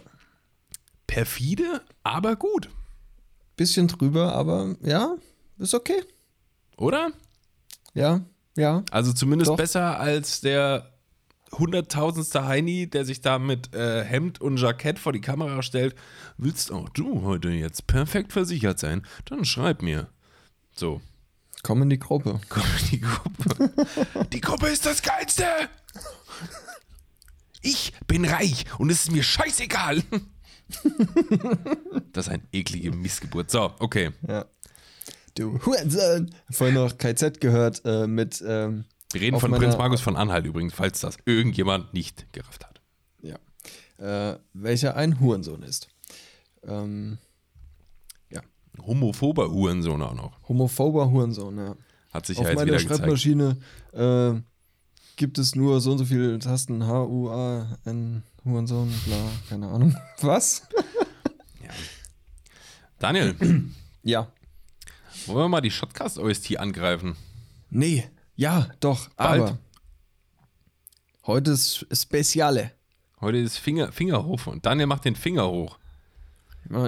Perfide, 1.08 1.82
aber 2.04 2.36
gut, 2.36 2.70
Bisschen 3.58 3.88
drüber, 3.88 4.34
aber 4.34 4.76
ja, 4.82 5.16
ist 5.60 5.74
okay. 5.76 6.02
oder? 6.78 7.12
Ja, 7.94 8.22
ja. 8.56 8.84
Also 8.89 9.12
zumindest 9.14 9.50
Doch. 9.52 9.58
besser 9.58 10.00
als 10.00 10.42
der 10.42 10.91
hunderttausendste 11.58 12.45
Heini, 12.45 12.89
der 12.89 13.06
sich 13.06 13.22
da 13.22 13.39
mit 13.39 13.74
äh, 13.74 14.04
Hemd 14.04 14.41
und 14.41 14.58
Jackett 14.58 14.99
vor 14.99 15.14
die 15.14 15.22
Kamera 15.22 15.62
stellt. 15.62 15.95
Willst 16.38 16.72
auch 16.72 16.89
du 16.89 17.24
heute 17.24 17.49
jetzt 17.49 17.88
perfekt 17.88 18.34
versichert 18.34 18.80
sein? 18.80 19.06
Dann 19.26 19.45
schreib 19.45 19.82
mir. 19.82 20.08
So, 20.74 21.02
Komm 21.64 21.84
in 21.84 21.89
die 21.89 21.99
Gruppe. 21.99 22.39
komm 22.49 22.64
in 22.64 22.89
die 22.89 23.02
Gruppe. 23.02 23.72
die 24.32 24.41
Gruppe 24.41 24.68
ist 24.68 24.86
das 24.86 25.02
Geilste. 25.02 25.45
Ich 27.62 27.93
bin 28.08 28.26
reich 28.26 28.66
und 28.80 28.89
es 28.89 29.04
ist 29.04 29.12
mir 29.12 29.24
scheißegal. 29.24 30.02
das 32.14 32.28
ist 32.28 32.34
ein 32.34 32.47
eklige 32.52 32.91
Missgeburt. 32.91 33.52
So, 33.52 33.74
okay. 33.80 34.12
Ja. 34.28 34.45
Du 35.36 35.64
Hurensohn. 35.66 36.34
Vorhin 36.49 36.76
noch 36.76 36.97
KZ 36.97 37.39
gehört 37.39 37.84
äh, 37.86 38.08
mit, 38.08 38.43
ähm, 38.45 38.86
Wir 39.14 39.22
reden 39.22 39.39
von 39.39 39.51
meiner- 39.51 39.62
Prinz 39.64 39.78
Markus 39.78 40.01
von 40.01 40.16
Anhalt 40.16 40.45
übrigens, 40.45 40.74
falls 40.74 40.99
das 41.01 41.18
irgendjemand 41.26 41.93
nicht 41.93 42.32
gerafft 42.34 42.66
hat. 42.66 42.82
ja, 43.22 43.38
äh, 44.34 44.39
welcher 44.53 44.95
ein 44.95 45.20
Hurensohn 45.20 45.64
ist. 45.64 45.88
Ähm, 46.64 47.18
Homophober 48.84 49.51
Hurensohn 49.51 50.01
auch 50.01 50.14
noch. 50.16 50.39
homophober 50.47 51.12
Hurensohn, 51.12 51.57
ja. 51.57 51.76
Hat 52.14 52.26
sich 52.26 52.38
Auf 52.38 52.45
ja 52.45 52.49
jetzt 52.51 52.55
meiner 52.59 52.68
wieder 52.72 52.78
gezeigt. 52.78 52.99
Schreibmaschine 53.01 53.57
äh, 53.91 54.41
gibt 55.18 55.38
es 55.38 55.55
nur 55.55 55.82
so 55.82 55.91
und 55.91 55.97
so 55.99 56.05
viele 56.05 56.39
Tasten 56.39 56.88
H-U-A-N 56.88 58.24
Hurensohn, 58.45 58.91
bla, 59.05 59.18
keine 59.49 59.68
Ahnung. 59.68 59.95
Was? 60.22 60.64
Daniel, 62.99 63.36
Ja. 64.03 64.32
wollen 65.28 65.38
wir 65.39 65.49
mal 65.49 65.62
die 65.62 65.70
Shotcast 65.72 66.18
OST 66.18 66.57
angreifen? 66.57 67.16
Nee, 67.70 68.05
ja, 68.42 68.68
doch, 68.80 69.10
Bald. 69.10 69.42
aber 69.42 69.58
heute 71.28 71.52
ist 71.52 71.86
Speziale. 71.96 72.72
Heute 73.20 73.38
ist 73.38 73.58
Finger, 73.60 73.92
Finger 73.92 74.26
hoch 74.26 74.48
und 74.48 74.66
Daniel 74.66 74.88
macht 74.88 75.06
den 75.06 75.16
Finger 75.16 75.48
hoch. 75.48 75.78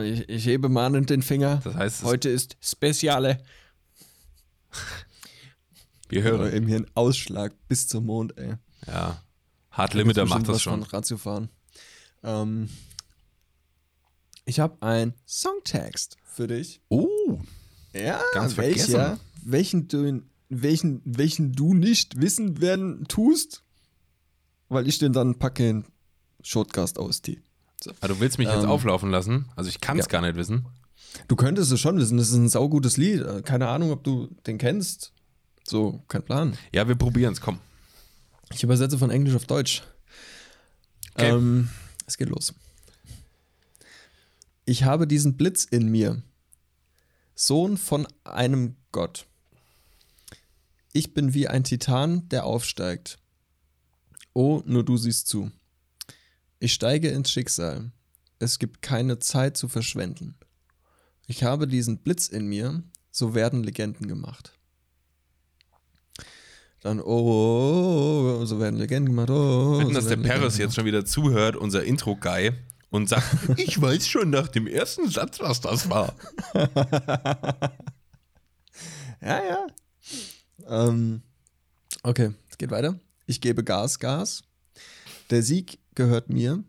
Ich, 0.04 0.28
ich 0.30 0.46
hebe 0.48 0.68
mahnend 0.68 1.12
den 1.12 1.22
Finger. 1.22 1.62
Das 1.64 1.76
heißt, 1.76 2.04
heute 2.04 2.30
ist 2.30 2.58
Speziale. 2.60 3.44
Wir 6.10 6.24
hören. 6.24 6.52
eben 6.54 6.68
hier 6.68 6.78
ein 6.78 6.88
Ausschlag 6.96 7.54
bis 7.68 7.88
zum 7.88 8.08
Mond, 8.08 8.36
ey. 8.38 8.56
Ja. 8.88 9.22
Hard 9.70 9.94
Limiter 9.94 10.26
macht 10.26 10.48
das 10.48 10.62
schon. 10.62 10.84
Fahren. 10.86 11.50
Ähm, 12.24 12.70
ich 14.46 14.60
habe 14.60 14.82
einen 14.82 15.14
Songtext 15.28 16.18
für 16.24 16.48
dich. 16.48 16.82
Oh, 16.90 17.40
Ja, 17.94 18.20
Ganz 18.34 18.58
welcher, 18.58 18.88
vergessen. 18.88 19.20
welchen 19.44 19.88
du, 19.88 20.22
welchen, 20.62 21.02
welchen 21.06 21.54
du 21.54 21.74
nicht 21.74 22.20
wissen 22.22 22.62
werden 22.62 23.06
tust, 23.08 23.64
weil 24.70 24.88
ich 24.88 25.00
den 25.00 25.14
dann 25.14 25.40
packe 25.40 25.68
in 25.70 25.86
Shortcast 26.44 26.98
OST. 27.00 27.38
aber 27.88 27.96
Ah, 28.02 28.08
du 28.08 28.20
willst 28.20 28.38
mich 28.38 28.48
jetzt 28.48 28.64
Ähm, 28.64 28.70
auflaufen 28.70 29.10
lassen? 29.10 29.46
Also 29.56 29.70
ich 29.70 29.82
kann 29.82 29.98
es 29.98 30.06
ja. 30.06 30.10
gar 30.12 30.22
nicht 30.22 30.36
wissen. 30.36 30.66
Du 31.28 31.36
könntest 31.36 31.72
es 31.72 31.80
schon 31.80 31.98
wissen, 31.98 32.18
das 32.18 32.30
ist 32.30 32.36
ein 32.36 32.50
saugutes 32.50 32.98
Lied. 32.98 33.22
Äh, 33.22 33.42
Keine 33.44 33.68
Ahnung, 33.68 33.92
ob 33.92 34.04
du 34.04 34.28
den 34.48 34.58
kennst. 34.58 35.14
So, 35.66 36.04
kein 36.08 36.24
Plan. 36.24 36.58
Ja, 36.74 36.88
wir 36.88 36.96
probieren 36.96 37.34
es, 37.34 37.40
komm. 37.42 37.60
Ich 38.54 38.64
übersetze 38.64 38.98
von 38.98 39.10
Englisch 39.12 39.36
auf 39.36 39.46
Deutsch. 39.46 39.84
Okay. 41.16 41.30
Ähm, 41.30 41.70
es 42.06 42.18
geht 42.18 42.30
los. 42.30 42.54
Ich 44.66 44.84
habe 44.84 45.08
diesen 45.08 45.36
Blitz 45.38 45.66
in 45.66 45.90
mir, 45.90 46.22
Sohn 47.36 47.78
von 47.78 48.08
einem 48.24 48.76
Gott. 48.92 49.26
Ich 50.94 51.14
bin 51.14 51.34
wie 51.34 51.48
ein 51.48 51.64
Titan, 51.64 52.30
der 52.30 52.46
aufsteigt. 52.46 53.18
Oh, 54.34 54.62
nur 54.66 54.86
du 54.86 54.96
siehst 54.96 55.28
zu. 55.28 55.52
Ich 56.60 56.74
steige 56.74 57.10
ins 57.10 57.32
Schicksal. 57.32 57.92
Es 58.40 58.60
gibt 58.60 58.82
keine 58.82 59.20
Zeit 59.20 59.58
zu 59.58 59.68
verschwenden. 59.68 60.36
Ich 61.26 61.44
habe 61.44 61.68
diesen 61.68 61.98
Blitz 61.98 62.28
in 62.28 62.46
mir, 62.46 62.84
so 63.10 63.34
werden 63.34 63.64
Legenden 63.64 64.08
gemacht. 64.08 64.54
Dann, 66.82 67.00
oh, 67.00 67.04
oh, 67.06 68.40
oh, 68.42 68.46
so 68.46 68.60
werden 68.60 68.78
Legenden 68.78 69.16
gemacht. 69.16 69.30
Oh, 69.30 69.80
Wetten, 69.80 69.94
so 69.94 69.94
dass 69.96 70.08
der 70.08 70.18
Paris 70.18 70.58
jetzt 70.58 70.76
schon 70.76 70.86
wieder 70.86 71.06
zuhört, 71.06 71.56
unser 71.56 71.84
Intro-Guy, 71.84 72.52
und 72.90 73.10
sagt, 73.10 73.26
ich 73.58 73.82
weiß 73.82 74.08
schon 74.08 74.30
nach 74.30 74.48
dem 74.48 74.68
ersten 74.68 75.10
Satz, 75.10 75.40
was 75.40 75.62
das 75.62 75.90
war. 75.90 76.14
Ja, 79.22 79.42
ja. 79.42 79.68
Ähm, 80.68 81.22
okay, 82.04 82.34
es 82.50 82.58
geht 82.58 82.72
weiter. 82.72 83.00
Ich 83.26 83.42
gebe 83.42 83.64
Gas, 83.64 84.00
Gas. 84.00 84.44
Der 85.30 85.44
Sieg 85.44 85.80
gehört 85.96 86.30
mir. 86.30 86.64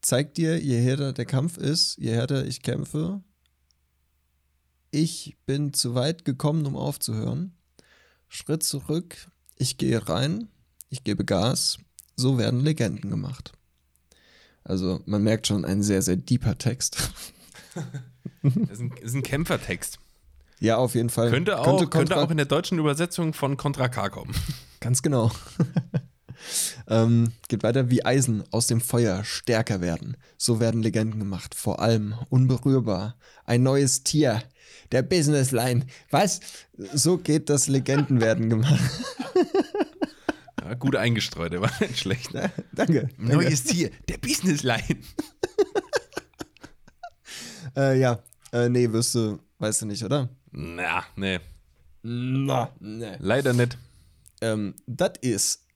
Zeig 0.00 0.34
dir, 0.34 0.58
je 0.62 0.80
härter 0.80 1.12
der 1.12 1.26
Kampf 1.26 1.58
ist, 1.58 1.98
je 1.98 2.12
härter 2.12 2.44
ich 2.46 2.62
kämpfe. 2.62 3.22
Ich 4.90 5.36
bin 5.44 5.74
zu 5.74 5.94
weit 5.94 6.24
gekommen, 6.24 6.64
um 6.66 6.76
aufzuhören. 6.76 7.56
Schritt 8.28 8.62
zurück. 8.62 9.30
Ich 9.56 9.76
gehe 9.76 10.08
rein. 10.08 10.48
Ich 10.88 11.04
gebe 11.04 11.24
Gas. 11.24 11.78
So 12.16 12.38
werden 12.38 12.60
Legenden 12.60 13.10
gemacht. 13.10 13.52
Also, 14.64 15.00
man 15.06 15.22
merkt 15.22 15.46
schon, 15.46 15.64
ein 15.64 15.82
sehr, 15.82 16.02
sehr 16.02 16.16
deeper 16.16 16.56
Text. 16.56 17.10
Das 18.42 18.78
ist 18.78 18.80
ein, 18.80 18.92
ist 19.02 19.14
ein 19.14 19.22
Kämpfertext. 19.22 19.98
Ja, 20.60 20.76
auf 20.76 20.94
jeden 20.94 21.10
Fall. 21.10 21.30
Könnte 21.30 21.58
auch, 21.58 21.78
könnte, 21.78 22.14
Kontra- 22.14 22.22
auch 22.22 22.30
in 22.30 22.36
der 22.36 22.46
deutschen 22.46 22.78
Übersetzung 22.78 23.32
von 23.34 23.56
Contra 23.56 23.88
K 23.88 24.08
kommen. 24.08 24.34
Ganz 24.80 25.02
genau. 25.02 25.30
ähm, 26.88 27.32
geht 27.48 27.62
weiter 27.62 27.90
wie 27.90 28.04
Eisen 28.04 28.44
aus 28.50 28.66
dem 28.66 28.80
Feuer 28.80 29.24
stärker 29.24 29.80
werden. 29.80 30.16
So 30.36 30.60
werden 30.60 30.82
Legenden 30.82 31.18
gemacht. 31.20 31.54
Vor 31.54 31.80
allem 31.80 32.14
unberührbar. 32.28 33.16
Ein 33.44 33.62
neues 33.62 34.04
Tier. 34.04 34.42
Der 34.92 35.02
Businessline. 35.02 35.86
Was? 36.10 36.40
So 36.76 37.18
geht 37.18 37.50
das 37.50 37.68
Legendenwerden 37.68 38.48
gemacht. 38.48 38.80
Ja, 40.60 40.74
gut 40.74 40.96
eingestreut, 40.96 41.54
der 41.54 41.62
war 41.62 41.70
nicht 41.80 41.98
schlecht. 41.98 42.34
danke. 42.34 42.52
danke. 42.74 43.08
Neues 43.16 43.64
Tier, 43.64 43.90
der 44.06 44.18
Businessline. 44.18 44.98
Äh, 47.74 47.98
ja. 47.98 48.22
Äh, 48.52 48.68
nee, 48.68 48.90
wirst 48.92 49.14
du, 49.14 49.38
weißt 49.58 49.82
du 49.82 49.86
nicht, 49.86 50.02
oder? 50.04 50.28
Na, 50.50 51.04
nee, 51.16 51.40
Na, 52.02 52.72
nee. 52.80 53.16
leider 53.18 53.52
nicht. 53.52 53.76
Ähm, 54.40 54.74
das 54.86 55.12
ist 55.20 55.66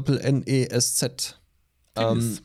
Ähm, 1.97 2.19
Tinnis. 2.19 2.43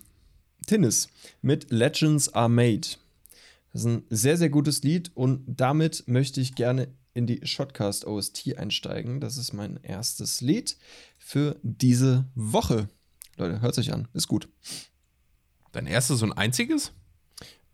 Tinnis 0.66 1.08
mit 1.42 1.72
Legends 1.72 2.34
Are 2.34 2.50
Made. 2.50 2.88
Das 3.72 3.82
ist 3.82 3.88
ein 3.88 4.04
sehr, 4.10 4.38
sehr 4.38 4.50
gutes 4.50 4.84
Lied 4.84 5.12
und 5.16 5.44
damit 5.48 6.08
möchte 6.08 6.40
ich 6.42 6.56
gerne 6.56 6.88
in 7.14 7.28
die 7.28 7.46
Shotcast 7.46 8.06
OST 8.06 8.58
einsteigen. 8.58 9.20
Das 9.20 9.38
ist 9.38 9.54
mein 9.54 9.80
erstes 9.84 10.42
Lied 10.42 10.78
für 11.18 11.58
diese 11.62 12.26
Woche. 12.36 12.90
Leute, 13.38 13.62
hört 13.62 13.76
sich 13.76 13.94
an. 13.94 14.08
Ist 14.14 14.28
gut. 14.28 14.48
Dein 15.72 15.88
erstes 15.88 16.22
und 16.22 16.34
einziges? 16.34 16.92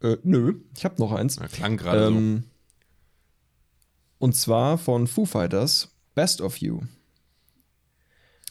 Äh, 0.02 0.18
nö, 0.24 0.56
ich 0.76 0.86
habe 0.86 0.96
noch 1.00 1.12
eins. 1.12 1.40
Na, 1.40 1.48
klang 1.48 1.78
gerade 1.78 2.08
Ähm, 2.08 2.44
Und 4.18 4.36
zwar 4.36 4.78
von 4.78 5.08
Foo 5.08 5.26
Fighters, 5.26 5.90
Best 6.16 6.42
of 6.42 6.58
You. 6.58 6.82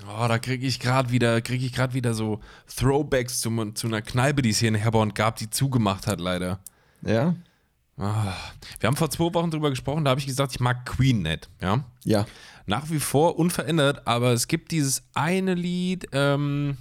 so. 0.01 0.07
Oh, 0.07 0.29
da 0.29 0.39
kriege 0.39 0.67
ich 0.67 0.81
gerade 0.81 1.11
wieder, 1.11 1.41
kriege 1.41 1.65
ich 1.67 1.73
gerade 1.73 1.95
wieder 1.95 2.15
so 2.15 2.41
Throwbacks 2.77 3.41
zum, 3.41 3.75
zu 3.75 3.87
einer 3.87 4.03
Kneipe, 4.03 4.43
die 4.43 4.51
es 4.51 4.59
hier 4.59 4.69
in 4.69 4.75
Herborn 4.75 5.13
gab, 5.15 5.37
die 5.37 5.51
zugemacht 5.51 6.07
hat, 6.07 6.21
leider. 6.21 6.61
Ja? 7.03 7.35
Ah, 7.99 8.33
wir 8.79 8.87
haben 8.87 8.97
vor 8.97 9.11
zwei 9.11 9.33
Wochen 9.35 9.51
drüber 9.51 9.71
gesprochen, 9.71 10.05
da 10.05 10.11
habe 10.11 10.21
ich 10.21 10.27
gesagt, 10.27 10.53
ich 10.53 10.61
mag 10.61 10.87
Queen 10.87 11.23
nicht. 11.23 11.49
Ja. 11.61 11.83
Ja. 12.05 12.27
Nach 12.67 12.91
wie 12.91 13.01
vor 13.01 13.39
unverändert, 13.39 14.07
aber 14.07 14.33
es 14.33 14.47
gibt 14.47 14.71
dieses 14.71 15.03
eine 15.15 15.55
Lied, 15.55 16.07
ähm, 16.13 16.77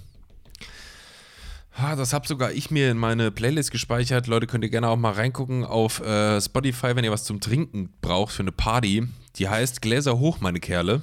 ah, 1.74 1.96
das 1.96 2.12
habe 2.12 2.28
sogar 2.28 2.52
ich 2.52 2.70
mir 2.70 2.90
in 2.90 2.98
meine 2.98 3.30
Playlist 3.30 3.70
gespeichert. 3.70 4.26
Leute, 4.26 4.46
könnt 4.46 4.62
ihr 4.64 4.70
gerne 4.70 4.88
auch 4.88 4.96
mal 4.96 5.12
reingucken 5.12 5.64
auf 5.64 6.00
äh, 6.00 6.40
Spotify, 6.40 6.94
wenn 6.94 7.04
ihr 7.04 7.10
was 7.10 7.24
zum 7.24 7.40
Trinken 7.40 7.92
braucht 8.00 8.32
für 8.32 8.42
eine 8.42 8.52
Party. 8.52 9.08
Die 9.36 9.48
heißt 9.48 9.82
Gläser 9.82 10.18
hoch, 10.18 10.38
meine 10.40 10.60
Kerle. 10.60 11.02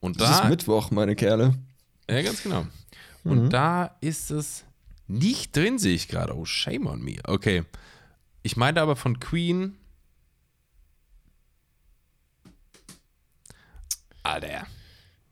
Und 0.00 0.20
Das 0.20 0.30
ist 0.30 0.40
da, 0.40 0.48
Mittwoch, 0.48 0.90
meine 0.90 1.16
Kerle. 1.16 1.54
ja, 2.08 2.22
ganz 2.22 2.42
genau. 2.42 2.66
Und 3.24 3.50
da 3.50 3.96
ist 4.00 4.30
es 4.30 4.64
nicht 5.06 5.54
drin, 5.56 5.78
sehe 5.78 5.94
ich 5.94 6.08
gerade. 6.08 6.34
Oh, 6.36 6.44
shame 6.46 6.86
on 6.86 7.02
me. 7.02 7.16
Okay. 7.24 7.64
Ich 8.42 8.56
meinte 8.56 8.80
aber 8.80 8.96
von 8.96 9.20
Queen. 9.20 9.76
Alter. 14.22 14.66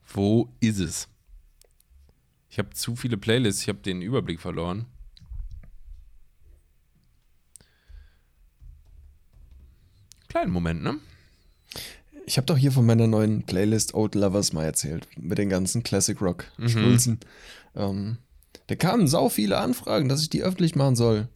Wo 0.07 0.49
ist 0.59 0.79
es? 0.79 1.07
Ich 2.49 2.59
habe 2.59 2.71
zu 2.71 2.95
viele 2.95 3.17
Playlists, 3.17 3.61
ich 3.61 3.69
habe 3.69 3.79
den 3.79 4.01
Überblick 4.01 4.39
verloren. 4.39 4.87
Kleinen 10.27 10.51
Moment, 10.51 10.81
ne? 10.81 10.99
Ich 12.25 12.37
habe 12.37 12.45
doch 12.45 12.57
hier 12.57 12.71
von 12.71 12.85
meiner 12.85 13.07
neuen 13.07 13.43
Playlist 13.43 13.93
Old 13.93 14.15
Lovers 14.15 14.51
mal 14.53 14.65
erzählt, 14.65 15.07
mit 15.17 15.37
den 15.37 15.49
ganzen 15.49 15.83
Classic 15.83 16.19
Rock 16.19 16.45
Schnulzen. 16.65 17.19
Ähm, 17.75 18.17
da 18.67 18.75
kamen 18.75 19.07
sau 19.07 19.29
viele 19.29 19.57
Anfragen, 19.57 20.09
dass 20.09 20.21
ich 20.21 20.29
die 20.29 20.43
öffentlich 20.43 20.75
machen 20.75 20.95
soll. 20.95 21.29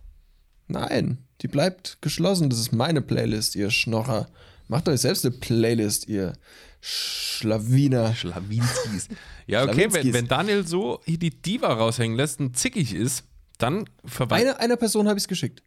Nein, 0.68 1.20
die 1.42 1.48
bleibt 1.48 1.98
geschlossen. 2.02 2.50
Das 2.50 2.60
ist 2.60 2.72
meine 2.72 3.02
Playlist, 3.02 3.56
ihr 3.56 3.72
Schnorrer. 3.72 4.28
Macht 4.68 4.88
euch 4.88 5.02
selbst 5.02 5.26
eine 5.26 5.36
Playlist, 5.36 6.08
ihr 6.08 6.34
Schlawiner. 6.82 8.14
Schlawinskis. 8.16 9.10
Ja, 9.48 9.64
okay, 9.64 9.88
wenn, 9.92 10.14
wenn 10.14 10.28
Daniel 10.28 10.66
so 10.66 11.02
hier 11.06 11.18
die 11.20 11.30
Diva 11.30 11.74
raushängen 11.74 12.16
lässt 12.18 12.40
und 12.40 12.58
zickig 12.58 12.94
ist, 12.94 13.24
dann 13.58 13.86
verweist. 14.06 14.46
Eine, 14.46 14.60
einer 14.60 14.78
Person 14.78 15.08
habe 15.08 15.18
ich 15.18 15.24
es 15.24 15.28
geschickt. 15.28 15.62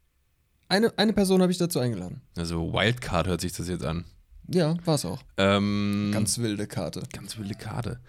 Eine, 0.68 0.96
eine 0.98 1.12
Person 1.12 1.42
habe 1.42 1.52
ich 1.52 1.58
dazu 1.58 1.78
eingeladen. 1.78 2.22
Also 2.36 2.72
Wildcard 2.72 3.26
hört 3.26 3.40
sich 3.40 3.52
das 3.52 3.68
jetzt 3.68 3.84
an. 3.84 4.04
Ja, 4.48 4.76
war 4.84 4.96
es 4.96 5.04
auch. 5.04 5.22
Ähm, 5.36 6.10
Ganz 6.12 6.38
wilde 6.38 6.66
Karte. 6.66 7.02
ganz 7.12 7.38
wilde 7.38 7.54
Karte. 7.54 8.00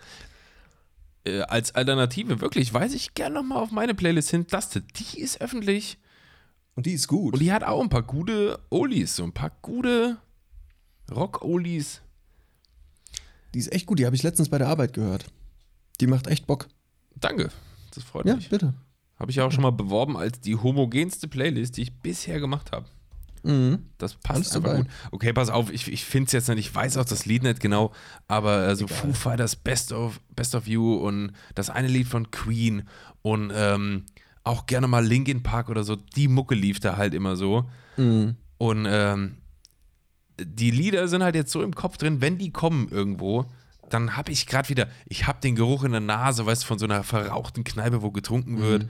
Äh, 1.26 1.42
als 1.42 1.74
Alternative, 1.76 2.42
wirklich, 2.42 2.74
weise 2.74 2.96
ich 2.96 3.14
gerne 3.14 3.36
nochmal 3.36 3.60
auf 3.60 3.72
meine 3.72 3.94
Playlist 3.96 4.30
hin. 4.32 4.46
Laste, 4.50 4.82
die 4.82 5.20
ist 5.20 5.42
öffentlich 5.42 5.98
Und 6.76 6.86
die 6.86 6.94
ist 6.94 7.08
gut. 7.08 7.34
und 7.34 7.40
die 7.40 7.52
hat 7.54 7.64
auch 7.64 7.82
ein 7.82 7.90
paar 7.90 8.04
gute 8.04 8.60
Olis, 8.70 9.16
so 9.16 9.24
ein 9.24 9.32
paar 9.34 9.52
gute 9.62 10.18
Rock-Olis. 11.12 12.02
Die 13.54 13.60
ist 13.60 13.72
echt 13.72 13.86
gut. 13.86 14.00
Die 14.00 14.06
habe 14.06 14.16
ich 14.16 14.24
letztens 14.24 14.50
bei 14.50 14.58
der 14.58 14.68
Arbeit 14.68 14.94
gehört. 14.94 15.26
Die 16.02 16.08
macht 16.08 16.28
echt 16.28 16.46
Bock. 16.48 16.68
Danke, 17.16 17.50
das 17.94 18.04
freut 18.04 18.26
Ja, 18.26 18.36
mich. 18.36 18.50
bitte. 18.50 18.74
Habe 19.18 19.32
ich 19.32 19.40
auch 19.40 19.52
schon 19.52 19.62
mal 19.62 19.72
beworben 19.72 20.18
als 20.18 20.42
die 20.42 20.56
homogenste 20.58 21.30
Playlist, 21.30 21.78
die 21.78 21.84
ich 21.84 21.94
bisher 21.94 22.42
gemacht 22.42 22.74
habe. 22.74 22.86
Mhm. 23.44 23.86
Das 23.98 24.16
passt 24.16 24.54
dabei. 24.56 24.78
gut. 24.80 24.88
Okay, 25.12 25.32
pass 25.32 25.50
auf, 25.50 25.72
ich, 25.72 25.90
ich 25.90 26.04
finde 26.04 26.26
es 26.26 26.32
jetzt 26.34 26.50
nicht, 26.50 26.58
ich 26.60 26.76
weiß 26.76 26.98
auch 26.98 27.06
das 27.06 27.26
Lied 27.26 27.44
nicht 27.44 27.60
genau, 27.62 27.94
aber 28.28 28.68
äh, 28.68 28.76
so 28.76 28.88
Foo 28.88 29.14
Fighters 29.14 29.56
Best 29.56 29.94
of, 29.94 30.20
Best 30.36 30.56
of 30.56 30.68
You 30.68 30.96
und 30.96 31.32
das 31.54 31.70
eine 31.70 31.88
Lied 31.88 32.08
von 32.08 32.32
Queen 32.32 32.90
und 33.22 33.54
ähm, 33.56 34.06
auch 34.46 34.68
gerne 34.68 34.88
mal 34.88 35.06
Linkin 35.06 35.44
Park 35.44 35.70
oder 35.70 35.84
so, 35.84 35.96
die 35.96 36.28
Mucke 36.28 36.56
lief 36.56 36.80
da 36.80 36.96
halt 36.96 37.14
immer 37.14 37.36
so. 37.36 37.66
Mhm. 37.98 38.36
Und 38.58 38.88
ähm, 38.88 39.38
die 40.40 40.72
Lieder 40.72 41.08
sind 41.08 41.24
halt 41.24 41.36
jetzt 41.36 41.52
so 41.52 41.62
im 41.62 41.76
Kopf 41.76 41.98
drin, 41.98 42.22
wenn 42.22 42.38
die 42.38 42.52
kommen 42.52 42.88
irgendwo, 42.90 43.46
dann 43.90 44.16
habe 44.16 44.32
ich 44.32 44.48
gerade 44.48 44.70
wieder, 44.70 44.88
ich 45.06 45.28
habe 45.28 45.42
den 45.42 45.56
Geruch 45.56 45.84
in 45.84 45.92
der 45.92 46.02
Nase, 46.02 46.46
weißt 46.46 46.64
du, 46.64 46.68
von 46.68 46.80
so 46.80 46.86
einer 46.86 47.04
verrauchten 47.04 47.64
Kneipe, 47.64 48.02
wo 48.02 48.12
getrunken 48.12 48.62
wird. 48.62 48.88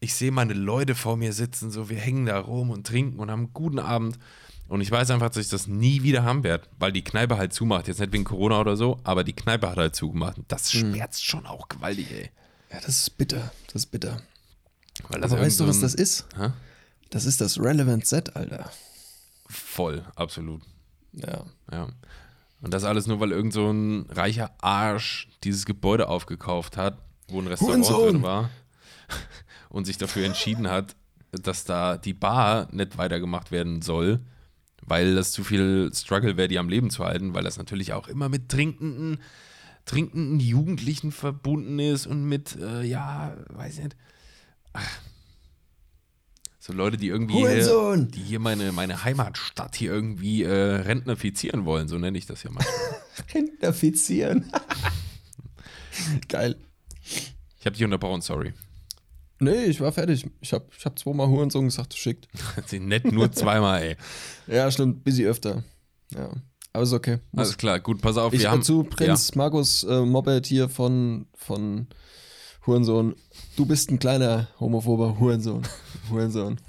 Ich 0.00 0.14
sehe 0.14 0.30
meine 0.30 0.52
Leute 0.52 0.94
vor 0.94 1.16
mir 1.16 1.32
sitzen, 1.32 1.70
so 1.70 1.88
wir 1.88 1.98
hängen 1.98 2.26
da 2.26 2.38
rum 2.38 2.70
und 2.70 2.86
trinken 2.86 3.18
und 3.18 3.30
haben 3.30 3.44
einen 3.44 3.52
guten 3.52 3.78
Abend. 3.78 4.18
Und 4.68 4.80
ich 4.80 4.90
weiß 4.90 5.10
einfach, 5.10 5.28
dass 5.28 5.38
ich 5.38 5.48
das 5.48 5.66
nie 5.66 6.02
wieder 6.02 6.24
haben 6.24 6.44
werde, 6.44 6.68
weil 6.78 6.92
die 6.92 7.02
Kneipe 7.02 7.38
halt 7.38 7.52
zumacht. 7.52 7.88
Jetzt 7.88 8.00
nicht 8.00 8.12
wegen 8.12 8.24
Corona 8.24 8.60
oder 8.60 8.76
so, 8.76 9.00
aber 9.02 9.24
die 9.24 9.32
Kneipe 9.32 9.68
hat 9.68 9.78
halt 9.78 9.96
zugemacht. 9.96 10.36
Das 10.48 10.70
schmerzt 10.70 11.24
schon 11.24 11.46
auch 11.46 11.68
gewaltig, 11.68 12.10
ey. 12.12 12.30
Ja, 12.70 12.80
das 12.80 13.00
ist 13.00 13.16
bitter. 13.16 13.50
Das 13.66 13.76
ist 13.76 13.86
bitter. 13.86 14.20
Weil 15.08 15.20
das 15.20 15.32
Aber 15.32 15.40
weißt 15.40 15.60
du, 15.60 15.66
was 15.66 15.80
das 15.80 15.94
ist? 15.94 16.26
Hä? 16.36 16.50
Das 17.10 17.24
ist 17.24 17.40
das 17.40 17.58
Relevant 17.58 18.06
Set, 18.06 18.36
Alter. 18.36 18.70
Voll, 19.48 20.04
absolut. 20.14 20.62
Ja. 21.12 21.44
Ja. 21.72 21.88
Und 22.60 22.74
das 22.74 22.84
alles 22.84 23.06
nur, 23.06 23.20
weil 23.20 23.32
irgend 23.32 23.52
so 23.52 23.70
ein 23.70 24.06
reicher 24.10 24.50
Arsch 24.60 25.28
dieses 25.44 25.64
Gebäude 25.64 26.08
aufgekauft 26.08 26.76
hat, 26.76 26.98
wo 27.28 27.40
ein 27.40 27.46
Restaurant 27.46 27.84
Hurensohn! 27.84 28.12
drin 28.12 28.22
war 28.22 28.50
und 29.68 29.86
sich 29.86 29.96
dafür 29.96 30.26
entschieden 30.26 30.68
hat, 30.68 30.96
dass 31.30 31.64
da 31.64 31.96
die 31.96 32.14
Bar 32.14 32.68
nicht 32.72 32.98
weitergemacht 32.98 33.50
werden 33.50 33.82
soll, 33.82 34.20
weil 34.82 35.14
das 35.14 35.32
zu 35.32 35.44
viel 35.44 35.90
Struggle 35.94 36.36
wäre, 36.36 36.48
die 36.48 36.58
am 36.58 36.68
Leben 36.68 36.90
zu 36.90 37.04
halten, 37.04 37.34
weil 37.34 37.44
das 37.44 37.58
natürlich 37.58 37.92
auch 37.92 38.08
immer 38.08 38.28
mit 38.28 38.48
trinkenden, 38.48 39.18
trinkenden 39.84 40.40
Jugendlichen 40.40 41.12
verbunden 41.12 41.78
ist 41.78 42.06
und 42.06 42.24
mit, 42.24 42.56
äh, 42.56 42.82
ja, 42.82 43.36
weiß 43.50 43.78
ich 43.78 43.84
nicht. 43.84 43.96
Ach. 44.72 45.00
So 46.68 46.74
Leute, 46.74 46.98
die 46.98 47.08
irgendwie 47.08 47.34
hier, 47.34 47.48
Hurensohn! 47.48 48.10
die 48.10 48.20
hier 48.20 48.40
meine, 48.40 48.72
meine 48.72 49.02
Heimatstadt 49.02 49.74
hier 49.74 49.90
irgendwie 49.90 50.42
äh, 50.42 50.52
rentnifizieren 50.52 51.64
wollen, 51.64 51.88
so 51.88 51.96
nenne 51.96 52.18
ich 52.18 52.26
das 52.26 52.42
ja 52.42 52.50
mal. 52.50 52.62
Rentnifizieren. 53.34 54.52
Geil. 56.28 56.56
Ich 57.58 57.64
habe 57.64 57.74
dich 57.74 57.84
unterbrochen, 57.84 58.20
sorry. 58.20 58.52
Nee, 59.40 59.64
ich 59.64 59.80
war 59.80 59.92
fertig. 59.92 60.28
Ich 60.40 60.52
habe 60.52 60.66
ich 60.76 60.84
hab 60.84 60.98
zweimal 60.98 61.28
Hurensohn 61.28 61.64
gesagt, 61.64 61.94
schickt. 61.94 62.28
Nett 62.72 63.10
nur 63.12 63.32
zweimal, 63.32 63.80
ey. 63.82 63.96
Ja, 64.46 64.70
stimmt. 64.70 65.04
Busy 65.04 65.26
öfter. 65.26 65.62
Ja. 66.14 66.30
Aber 66.72 66.82
ist 66.82 66.92
okay. 66.92 67.18
Muss. 67.32 67.46
Alles 67.46 67.56
klar, 67.56 67.80
gut, 67.80 68.02
pass 68.02 68.16
auf, 68.18 68.32
ich 68.32 68.40
wir 68.40 68.50
haben. 68.50 68.60
dazu 68.60 68.84
Prinz 68.84 69.34
Markus 69.34 69.84
äh, 69.84 70.00
Moped 70.02 70.46
hier 70.46 70.68
von, 70.68 71.26
von 71.34 71.86
Hurensohn. 72.66 73.14
Du 73.58 73.66
bist 73.66 73.90
ein 73.90 73.98
kleiner 73.98 74.46
homophober 74.60 75.18
Hurensohn. 75.18 75.62
Hurensohn. 76.08 76.60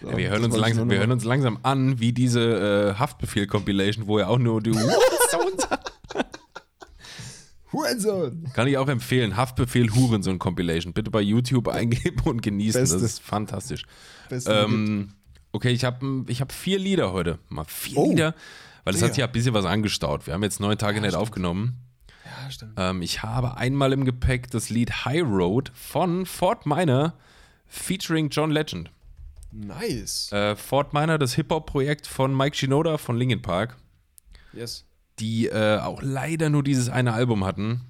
So, 0.00 0.10
Ja, 0.10 0.16
wir, 0.16 0.30
hören 0.30 0.44
uns 0.44 0.56
langsam, 0.56 0.88
wir 0.88 0.98
hören 0.98 1.10
uns 1.10 1.24
langsam 1.24 1.58
an, 1.64 1.98
wie 1.98 2.12
diese 2.12 2.94
äh, 2.94 2.98
Haftbefehl-Compilation, 2.98 4.06
wo 4.06 4.20
ja 4.20 4.28
auch 4.28 4.38
nur 4.38 4.62
du. 4.62 4.70
Hurensohn! 7.72 8.48
Kann 8.54 8.68
ich 8.68 8.78
auch 8.78 8.86
empfehlen. 8.86 9.36
Haftbefehl 9.36 9.90
Hurensohn-Compilation. 9.92 10.92
Bitte 10.92 11.10
bei 11.10 11.20
YouTube 11.20 11.66
eingeben 11.66 12.20
und 12.24 12.42
genießen. 12.42 12.80
Beste. 12.80 12.94
Das 12.94 13.02
ist 13.02 13.20
fantastisch. 13.20 13.82
Ähm, 14.46 15.14
okay, 15.50 15.70
ich 15.70 15.84
habe 15.84 16.24
ich 16.28 16.40
hab 16.40 16.52
vier 16.52 16.78
Lieder 16.78 17.12
heute. 17.12 17.40
Mal 17.48 17.64
vier 17.64 17.98
Oh. 17.98 18.08
Lieder. 18.10 18.36
Weil 18.84 18.94
es 18.94 19.02
hat 19.02 19.08
Ja. 19.08 19.14
sich 19.14 19.18
ja 19.18 19.26
ein 19.26 19.32
bisschen 19.32 19.54
was 19.54 19.64
angestaut. 19.64 20.28
Wir 20.28 20.34
haben 20.34 20.44
jetzt 20.44 20.60
neun 20.60 20.78
Tage 20.78 21.00
nicht 21.00 21.16
aufgenommen. 21.16 21.76
Ja, 22.50 22.54
stimmt. 22.54 22.72
Ähm, 22.76 23.00
ich 23.02 23.22
habe 23.22 23.56
einmal 23.56 23.92
im 23.92 24.04
Gepäck 24.04 24.50
das 24.50 24.70
Lied 24.70 25.04
High 25.04 25.22
Road 25.22 25.70
von 25.72 26.26
Fort 26.26 26.66
Minor 26.66 27.14
featuring 27.66 28.28
John 28.28 28.50
Legend. 28.50 28.90
Nice. 29.52 30.32
Äh, 30.32 30.56
Fort 30.56 30.92
Minor, 30.92 31.18
das 31.18 31.34
Hip-Hop-Projekt 31.34 32.06
von 32.08 32.36
Mike 32.36 32.56
Shinoda 32.56 32.98
von 32.98 33.16
Linkin 33.16 33.40
Park, 33.42 33.76
Yes. 34.52 34.84
die 35.20 35.46
äh, 35.46 35.78
auch 35.78 36.02
leider 36.02 36.50
nur 36.50 36.62
dieses 36.64 36.88
eine 36.88 37.12
Album 37.12 37.44
hatten. 37.44 37.82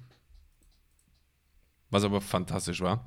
Was 1.89 2.03
aber 2.03 2.21
fantastisch 2.21 2.81
war. 2.81 3.05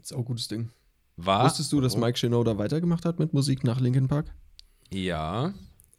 Ist 0.00 0.12
auch 0.14 0.18
ein 0.18 0.24
gutes 0.24 0.48
Ding. 0.48 0.70
War. 1.16 1.44
Wusstest 1.44 1.72
du, 1.72 1.80
dass 1.80 1.96
Mike 1.96 2.16
Shinoda 2.16 2.56
weitergemacht 2.56 3.04
hat 3.04 3.18
mit 3.18 3.34
Musik 3.34 3.64
nach 3.64 3.80
Linkin 3.80 4.06
Park? 4.06 4.32
Ja. 4.90 5.52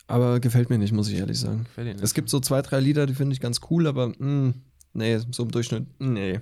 Aber 0.07 0.39
gefällt 0.39 0.69
mir 0.69 0.77
nicht, 0.79 0.91
muss 0.93 1.09
ich 1.09 1.17
ehrlich 1.17 1.39
sagen. 1.39 1.67
Es 2.01 2.13
gibt 2.13 2.29
so 2.29 2.39
zwei, 2.39 2.61
drei 2.61 2.79
Lieder, 2.79 3.05
die 3.05 3.13
finde 3.13 3.33
ich 3.33 3.39
ganz 3.41 3.59
cool, 3.69 3.85
aber 3.85 4.07
mh, 4.17 4.53
nee, 4.93 5.17
so 5.31 5.43
im 5.43 5.51
Durchschnitt, 5.51 5.87
nee. 5.99 6.39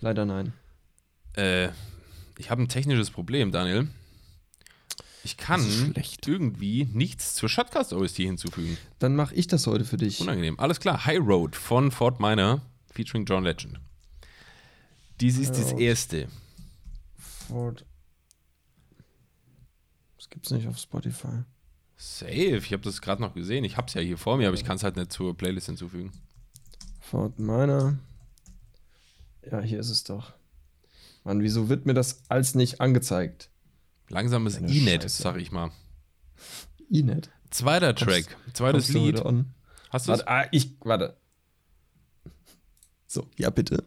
Leider 0.00 0.24
nein. 0.24 0.52
Äh, 1.36 1.68
ich 2.38 2.50
habe 2.50 2.62
ein 2.62 2.68
technisches 2.68 3.10
Problem, 3.10 3.52
Daniel. 3.52 3.88
Ich 5.22 5.36
kann 5.36 5.94
irgendwie 6.26 6.88
nichts 6.92 7.34
zur 7.34 7.48
Shotcast 7.48 7.92
OST 7.92 8.16
hinzufügen. 8.16 8.78
Dann 8.98 9.14
mache 9.14 9.34
ich 9.34 9.46
das 9.46 9.66
heute 9.66 9.84
für 9.84 9.98
dich. 9.98 10.20
Unangenehm. 10.20 10.58
Alles 10.58 10.80
klar. 10.80 11.04
High 11.04 11.20
Road 11.20 11.54
von 11.54 11.90
Fort 11.90 12.20
Minor 12.20 12.62
featuring 12.90 13.26
John 13.26 13.44
Legend. 13.44 13.78
Dies 15.20 15.36
ist 15.36 15.52
das 15.52 15.72
erste. 15.72 16.28
Ford. 17.18 17.84
Das 20.16 20.30
gibt's 20.30 20.50
nicht 20.50 20.66
auf 20.66 20.78
Spotify. 20.78 21.44
Safe. 21.96 22.56
Ich 22.56 22.72
habe 22.72 22.82
das 22.82 23.02
gerade 23.02 23.20
noch 23.20 23.34
gesehen. 23.34 23.64
Ich 23.64 23.76
habe 23.76 23.88
es 23.88 23.94
ja 23.94 24.00
hier 24.00 24.16
vor 24.16 24.38
mir, 24.38 24.48
aber 24.48 24.56
ich 24.56 24.64
kann 24.64 24.76
es 24.76 24.82
halt 24.82 24.96
nicht 24.96 25.12
zur 25.12 25.36
Playlist 25.36 25.66
hinzufügen. 25.66 26.12
Ford 27.10 27.40
Minor. 27.40 27.98
Ja, 29.50 29.60
hier 29.60 29.80
ist 29.80 29.90
es 29.90 30.04
doch. 30.04 30.32
Mann, 31.24 31.42
wieso 31.42 31.68
wird 31.68 31.84
mir 31.84 31.94
das 31.94 32.22
als 32.28 32.54
nicht 32.54 32.80
angezeigt? 32.80 33.50
Langsames 34.08 34.60
Scheiße. 35.08 35.22
sag 35.22 35.36
ich 35.38 35.50
mal. 35.50 35.72
Inet. 36.88 37.30
Zweiter 37.50 37.96
Track, 37.96 38.36
zweites 38.54 38.92
Kommst 38.92 38.94
Lied. 38.94 39.24
Hast 39.90 40.06
du 40.06 40.12
ah, 40.28 40.46
ich, 40.52 40.76
warte. 40.84 41.16
So, 43.08 43.26
ja, 43.36 43.50
bitte. 43.50 43.82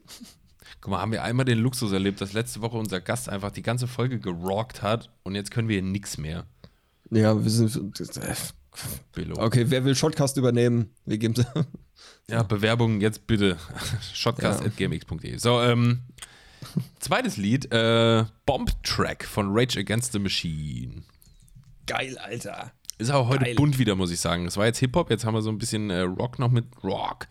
Guck 0.82 0.92
mal, 0.92 1.00
haben 1.00 1.14
wir 1.14 1.24
einmal 1.24 1.46
den 1.46 1.60
Luxus 1.60 1.94
erlebt, 1.94 2.20
dass 2.20 2.34
letzte 2.34 2.60
Woche 2.60 2.76
unser 2.76 3.00
Gast 3.00 3.30
einfach 3.30 3.52
die 3.52 3.62
ganze 3.62 3.88
Folge 3.88 4.20
gerockt 4.20 4.82
hat 4.82 5.10
und 5.24 5.36
jetzt 5.36 5.50
können 5.50 5.70
wir 5.70 5.76
hier 5.76 5.90
nichts 5.90 6.18
mehr. 6.18 6.46
Ja, 7.10 7.42
wir 7.42 7.50
sind. 7.50 7.98
Billo. 9.14 9.36
Okay, 9.38 9.66
wer 9.70 9.86
will 9.86 9.96
Shotcast 9.96 10.38
übernehmen? 10.38 10.90
Wir 11.06 11.18
geben 11.18 11.36
Ja, 12.30 12.44
Bewerbungen 12.44 13.02
jetzt 13.02 13.28
bitte. 13.28 13.58
Shotcast.gmx.de. 14.14 15.38
So, 15.38 15.62
ähm, 15.62 16.00
zweites 17.00 17.38
Lied, 17.38 17.72
äh, 17.74 18.26
Bomb 18.46 18.72
Track 18.84 19.26
von 19.26 19.50
Rage 19.52 19.80
Against 19.80 20.14
the 20.14 20.20
Machine. 20.20 21.04
Geil, 21.86 22.18
Alter. 22.18 22.72
Ist 22.98 23.12
auch 23.12 23.28
heute 23.28 23.44
Geil. 23.46 23.56
bunt 23.56 23.78
wieder, 23.80 23.96
muss 23.96 24.12
ich 24.12 24.20
sagen. 24.20 24.46
Das 24.46 24.56
war 24.58 24.66
jetzt 24.66 24.80
Hip-Hop, 24.80 25.10
jetzt 25.10 25.26
haben 25.26 25.34
wir 25.34 25.42
so 25.42 25.50
ein 25.50 25.58
bisschen 25.58 25.90
äh, 25.90 26.02
Rock 26.02 26.40
noch 26.40 26.52
mit 26.52 26.66
Rock. 26.84 27.28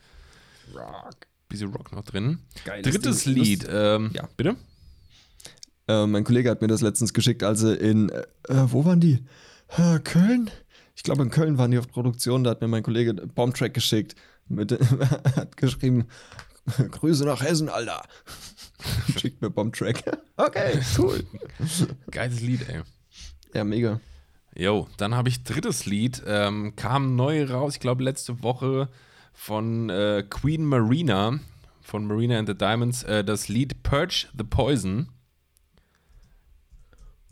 Rock. 0.75 1.27
Bisschen 1.49 1.73
Rock 1.73 1.93
noch 1.93 2.05
drin. 2.05 2.41
Geiles 2.65 2.91
Drittes 2.93 3.25
Ding. 3.25 3.35
Lied, 3.35 3.67
ähm, 3.71 4.11
Ja. 4.15 4.29
bitte? 4.37 4.57
Äh, 5.89 6.07
mein 6.07 6.25
Kollege 6.25 6.51
hat 6.51 6.61
mir 6.61 6.69
das 6.69 6.81
letztens 6.81 7.13
geschickt, 7.15 7.43
als 7.43 7.61
sie 7.61 7.75
in, 7.75 8.09
äh, 8.11 8.23
wo 8.49 8.85
waren 8.85 9.01
die? 9.01 9.25
Äh, 9.69 9.99
Köln? 10.01 10.51
Ich 10.95 11.03
glaube, 11.03 11.23
in 11.23 11.31
Köln 11.31 11.59
waren 11.59 11.71
die 11.71 11.79
auf 11.79 11.89
Produktion. 11.89 12.45
Da 12.45 12.51
hat 12.51 12.61
mir 12.61 12.69
mein 12.69 12.83
Kollege 12.83 13.15
Bombtrack 13.15 13.75
geschickt. 13.75 14.15
Mit, 14.49 14.73
hat 15.37 15.57
geschrieben, 15.57 16.07
Grüße 16.91 17.25
nach 17.25 17.43
Hessen, 17.43 17.69
Alter. 17.69 18.03
Schickt 19.19 19.43
mir 19.43 19.51
Bombtrack. 19.51 20.19
Okay, 20.37 20.81
cool. 20.99 21.25
Geiles 22.11 22.41
Lied, 22.41 22.69
ey. 22.69 22.83
Ja, 23.55 23.65
mega. 23.65 24.01
Jo, 24.57 24.89
dann 24.99 25.15
habe 25.15 25.29
ich 25.29 25.45
drittes 25.45 25.87
Lied, 25.87 26.23
ähm, 26.27 26.77
kam 26.77 27.17
neu 27.17 27.45
raus, 27.45 27.75
ich 27.75 27.81
glaube 27.81 28.05
letzte 28.05 28.43
Woche 28.43 28.91
von 29.33 29.89
äh, 29.89 30.25
Queen 30.29 30.65
Marina, 30.67 31.39
von 31.81 32.07
Marina 32.07 32.39
and 32.39 32.49
the 32.49 32.55
Diamonds, 32.55 33.03
äh, 33.05 33.25
das 33.25 33.49
Lied 33.49 33.83
Purge 33.83 34.29
the 34.37 34.45
Poison. 34.45 35.09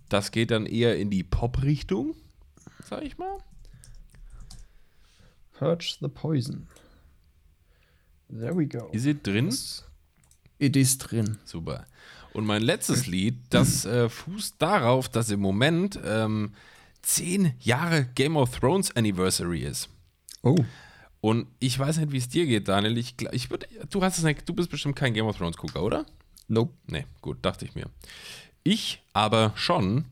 Das 0.08 0.30
geht 0.32 0.50
dann 0.50 0.64
eher 0.64 0.96
in 0.96 1.10
die 1.10 1.22
Pop-Richtung, 1.22 2.16
sag 2.88 3.02
ich 3.02 3.18
mal. 3.18 3.38
Purge 5.60 5.98
the 6.00 6.08
Poison. 6.08 6.66
There 8.30 8.56
we 8.56 8.66
go. 8.66 8.88
Ist 8.92 9.02
sie 9.02 9.14
drin? 9.14 9.54
It 10.58 10.74
is 10.74 10.96
drin. 10.96 11.36
Super. 11.44 11.86
Und 12.32 12.46
mein 12.46 12.62
letztes 12.62 13.06
Lied, 13.06 13.34
das 13.50 13.84
äh, 13.84 14.08
fußt 14.08 14.54
darauf, 14.58 15.10
dass 15.10 15.28
im 15.30 15.40
Moment 15.40 16.00
ähm, 16.02 16.54
zehn 17.02 17.52
Jahre 17.60 18.06
Game 18.14 18.38
of 18.38 18.58
Thrones 18.58 18.96
Anniversary 18.96 19.64
ist. 19.64 19.90
Oh. 20.42 20.56
Und 21.20 21.46
ich 21.58 21.78
weiß 21.78 21.98
nicht, 21.98 22.12
wie 22.12 22.16
es 22.16 22.30
dir 22.30 22.46
geht, 22.46 22.66
Daniel. 22.66 22.96
Ich, 22.96 23.16
ich 23.30 23.50
würde, 23.50 23.66
du 23.90 24.02
hast 24.02 24.16
es 24.16 24.24
nicht, 24.24 24.48
du 24.48 24.54
bist 24.54 24.70
bestimmt 24.70 24.96
kein 24.96 25.12
Game 25.12 25.26
of 25.26 25.36
Thrones 25.36 25.58
Gucker, 25.58 25.82
oder? 25.82 26.06
Nope. 26.48 26.72
Nee, 26.86 27.04
gut, 27.20 27.36
dachte 27.42 27.66
ich 27.66 27.74
mir. 27.74 27.84
Ich 28.62 29.02
aber 29.12 29.52
schon 29.56 30.06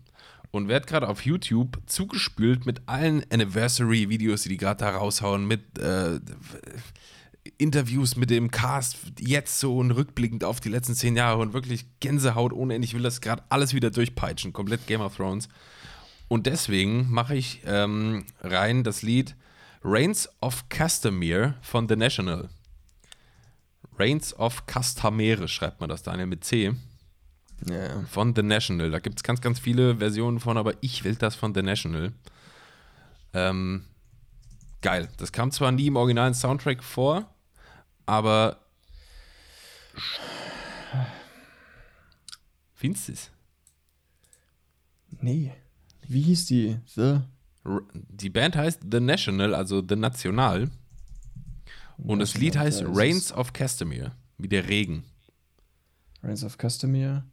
und 0.51 0.69
werde 0.69 0.87
gerade 0.87 1.09
auf 1.09 1.25
YouTube 1.25 1.79
zugespült 1.87 2.67
mit 2.67 2.83
allen 2.87 3.25
Anniversary-Videos, 3.31 4.43
die 4.43 4.51
die 4.51 4.57
gerade 4.57 4.81
da 4.81 4.91
raushauen, 4.91 5.47
mit 5.47 5.79
äh, 5.79 6.21
Interviews 7.57 8.17
mit 8.17 8.31
dem 8.31 8.51
Cast, 8.51 8.99
jetzt 9.19 9.59
so 9.59 9.79
und 9.79 9.91
rückblickend 9.91 10.45
auf 10.45 10.61
die 10.61 10.69
letzten 10.69 10.95
zehn 10.95 11.17
Jahre 11.17 11.39
und 11.39 11.53
wirklich 11.53 11.87
Gänsehaut 12.01 12.53
ohne 12.53 12.75
Ende. 12.75 12.85
Ich 12.85 12.95
will 12.95 13.03
das 13.03 13.21
gerade 13.21 13.43
alles 13.49 13.75
wieder 13.75 13.91
durchpeitschen, 13.91 14.53
komplett 14.53 14.87
Game 14.87 15.01
of 15.01 15.17
Thrones. 15.17 15.49
Und 16.29 16.47
deswegen 16.47 17.11
mache 17.11 17.35
ich 17.35 17.63
ähm, 17.65 18.27
rein 18.41 18.85
das 18.85 19.03
Lied 19.03 19.35
Reigns 19.83 20.29
of 20.41 20.69
Castamere 20.69 21.55
von 21.63 21.89
The 21.89 21.97
National. 21.97 22.49
Reigns 23.99 24.39
of 24.39 24.67
Castamere 24.67 25.49
schreibt 25.49 25.81
man 25.81 25.89
das, 25.89 26.03
Daniel, 26.03 26.27
mit 26.27 26.45
C. 26.45 26.75
Ja. 27.67 28.03
Von 28.11 28.35
The 28.35 28.43
National. 28.43 28.91
Da 28.91 28.99
gibt 28.99 29.19
es 29.19 29.23
ganz, 29.23 29.41
ganz 29.41 29.59
viele 29.59 29.97
Versionen 29.97 30.41
von, 30.41 30.57
aber 30.57 30.75
ich 30.81 31.05
will 31.05 31.17
das 31.17 31.35
von 31.35 31.55
The 31.55 31.63
National. 31.63 32.13
Ähm, 33.35 33.85
geil. 34.81 35.09
Das 35.17 35.33
kam 35.33 35.51
zwar 35.51 35.73
nie 35.73 35.89
im 35.89 35.97
originalen 35.97 36.35
Soundtrack 36.35 36.83
vor, 36.83 37.29
aber. 38.07 38.59
Findest 42.75 43.09
du 43.09 43.13
es? 43.13 43.31
Nee. 45.21 45.53
Wie 46.07 46.23
hieß 46.23 46.47
die? 46.47 46.79
The 46.87 47.21
Die 47.93 48.31
Band 48.31 48.57
heißt 48.57 48.81
The 48.91 49.01
National, 49.01 49.55
also 49.55 49.83
The 49.87 49.97
National. 49.97 50.71
Und 51.99 52.21
das 52.21 52.35
Lied 52.35 52.57
heißt 52.57 52.83
da 52.83 52.87
Rains 52.89 53.33
of 53.33 53.53
Castamere, 53.53 54.13
wie 54.39 54.49
der 54.49 54.69
Regen. 54.69 55.05
Reigns 56.23 56.45
of 56.45 56.57
Castamere. 56.57 57.25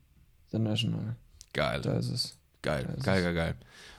The 0.56 0.62
National. 0.62 1.16
Geil, 1.52 1.82
Da 1.82 1.98
ist 1.98 2.10
es. 2.10 2.38
geil, 2.62 2.86
ist 2.98 3.04
geil, 3.04 3.18
es. 3.20 3.24
geil, 3.26 3.34
geil. 3.34 3.56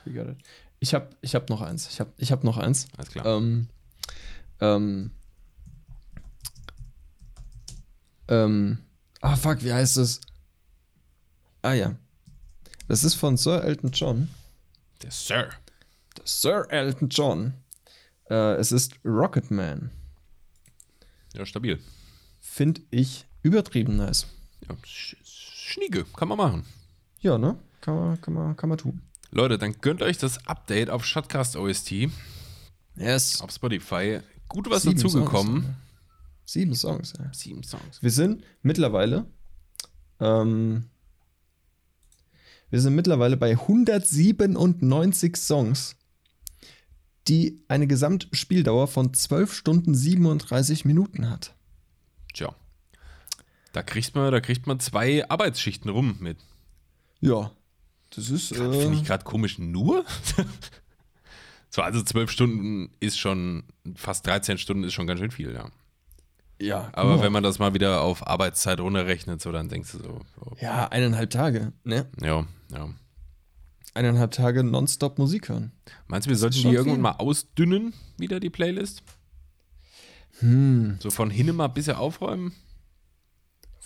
We 0.07 0.13
got 0.13 0.29
it. 0.29 0.39
Ich 0.81 0.95
habe 0.95 1.11
ich 1.21 1.35
hab 1.35 1.51
noch 1.51 1.61
eins. 1.61 1.89
Ich 1.91 2.01
habe 2.01 2.13
ich 2.17 2.33
hab 2.33 2.45
noch 2.45 2.57
eins. 2.57 2.87
Alles 2.97 3.11
klar. 3.11 3.27
Ähm, 3.27 3.69
ähm, 4.61 5.11
ähm, 8.29 8.79
ah, 9.21 9.37
fuck, 9.37 9.63
wie 9.63 9.73
heißt 9.73 9.99
es? 9.99 10.21
Ah, 11.63 11.73
ja. 11.75 11.95
Das 12.89 13.05
ist 13.05 13.15
von 13.15 13.37
Sir 13.37 13.63
Elton 13.65 13.91
John. 13.91 14.29
Der 15.03 15.11
Sir. 15.11 15.51
Sir 16.25 16.67
Elton 16.71 17.09
John. 17.11 17.55
Äh, 18.31 18.55
es 18.55 18.73
ist 18.73 18.95
Rocketman. 19.05 19.91
Ja, 21.35 21.45
stabil. 21.45 21.79
Finde 22.41 22.81
ich 22.91 23.27
übertrieben 23.43 23.97
nice. 23.97 24.27
Ja, 24.69 24.75
Schnieke, 25.67 26.05
kann 26.17 26.29
man 26.29 26.39
machen. 26.39 26.65
Ja, 27.21 27.39
ne? 27.39 27.59
Kann 27.81 27.97
man, 27.97 28.21
kann 28.21 28.35
man, 28.35 28.57
kann 28.57 28.69
man 28.69 28.79
tun. 28.79 29.03
Leute, 29.33 29.59
dann 29.59 29.73
gönnt 29.81 30.01
euch 30.01 30.17
das 30.17 30.47
Update 30.47 30.91
auf 30.91 31.05
Shotcast 31.05 31.57
OST 31.57 32.09
Yes. 32.97 33.41
auf 33.41 33.51
Spotify. 33.51 34.21
Gut 34.49 34.71
was 34.71 34.85
dazugekommen. 34.85 35.75
Sieben 36.45 36.75
Songs, 36.77 37.15
ja. 37.19 37.33
Sieben 37.35 37.65
Songs. 37.65 38.01
Wir 38.01 38.13
sind 38.13 38.45
mittlerweile, 38.63 39.27
ähm, 40.21 40.85
wir 42.71 42.81
sind 42.81 42.95
mittlerweile 42.95 43.37
bei 43.37 43.51
197 43.51 45.37
Songs, 45.37 45.97
die 47.27 47.65
eine 47.67 47.89
Gesamtspieldauer 47.89 48.87
von 48.87 49.13
12 49.13 49.53
Stunden 49.53 49.97
37 49.97 50.85
Minuten 50.85 51.29
hat. 51.29 51.57
Tja. 52.33 52.55
Da 53.77 53.83
kriegt 53.83 54.15
man, 54.15 54.33
da 54.33 54.41
kriegt 54.41 54.67
man 54.67 54.81
zwei 54.81 55.29
Arbeitsschichten 55.29 55.91
rum 55.91 56.17
mit. 56.19 56.39
Ja, 57.21 57.51
das 58.09 58.31
ist. 58.31 58.57
Finde 58.57 58.75
Äh, 58.79 58.93
ich 58.95 59.05
gerade 59.05 59.23
komisch, 59.23 59.59
nur? 59.59 60.03
so, 61.69 61.83
also 61.83 62.03
zwölf 62.03 62.31
Stunden 62.31 62.91
ist 63.01 63.19
schon, 63.19 63.65
fast 63.95 64.27
13 64.27 64.57
Stunden 64.57 64.83
ist 64.83 64.95
schon 64.95 65.07
ganz 65.07 65.21
schön 65.21 65.31
viel, 65.31 65.53
ja. 65.53 65.69
ja, 66.59 66.89
Aber 66.95 67.17
guck 67.17 67.23
wenn 67.25 67.33
man 67.33 67.43
das 67.43 67.59
mal 67.59 67.75
wieder 67.75 68.01
auf 68.01 68.27
Arbeitszeit 68.27 68.81
runterrechnet, 68.81 69.43
so, 69.43 69.53
dann 69.53 69.69
denkst 69.69 69.93
du 69.93 69.99
so, 69.99 70.21
oh, 70.41 70.57
Ja, 70.59 70.89
eineinhalb 70.89 71.29
Tage, 71.29 71.75
ne? 71.85 72.07
ja, 72.23 72.47
ja. 72.73 72.89
Eineinhalb 73.93 74.31
Tage 74.31 74.65
nonstop 74.65 75.19
Musik 75.19 75.51
hören. 75.51 75.73
Meinst 76.07 76.25
du, 76.25 76.31
wir 76.31 76.39
sollten 76.39 76.63
die 76.63 76.69
irgendwann 76.69 77.03
mal 77.03 77.17
ausdünnen, 77.19 77.93
wieder 78.17 78.41
die 78.41 78.49
Playlist? 78.49 79.03
Hm. 80.39 80.97
So 80.99 81.11
von 81.11 81.29
hinne 81.29 81.53
mal 81.53 81.67
ein 81.67 81.75
bisschen 81.75 81.97
aufräumen? 81.97 82.55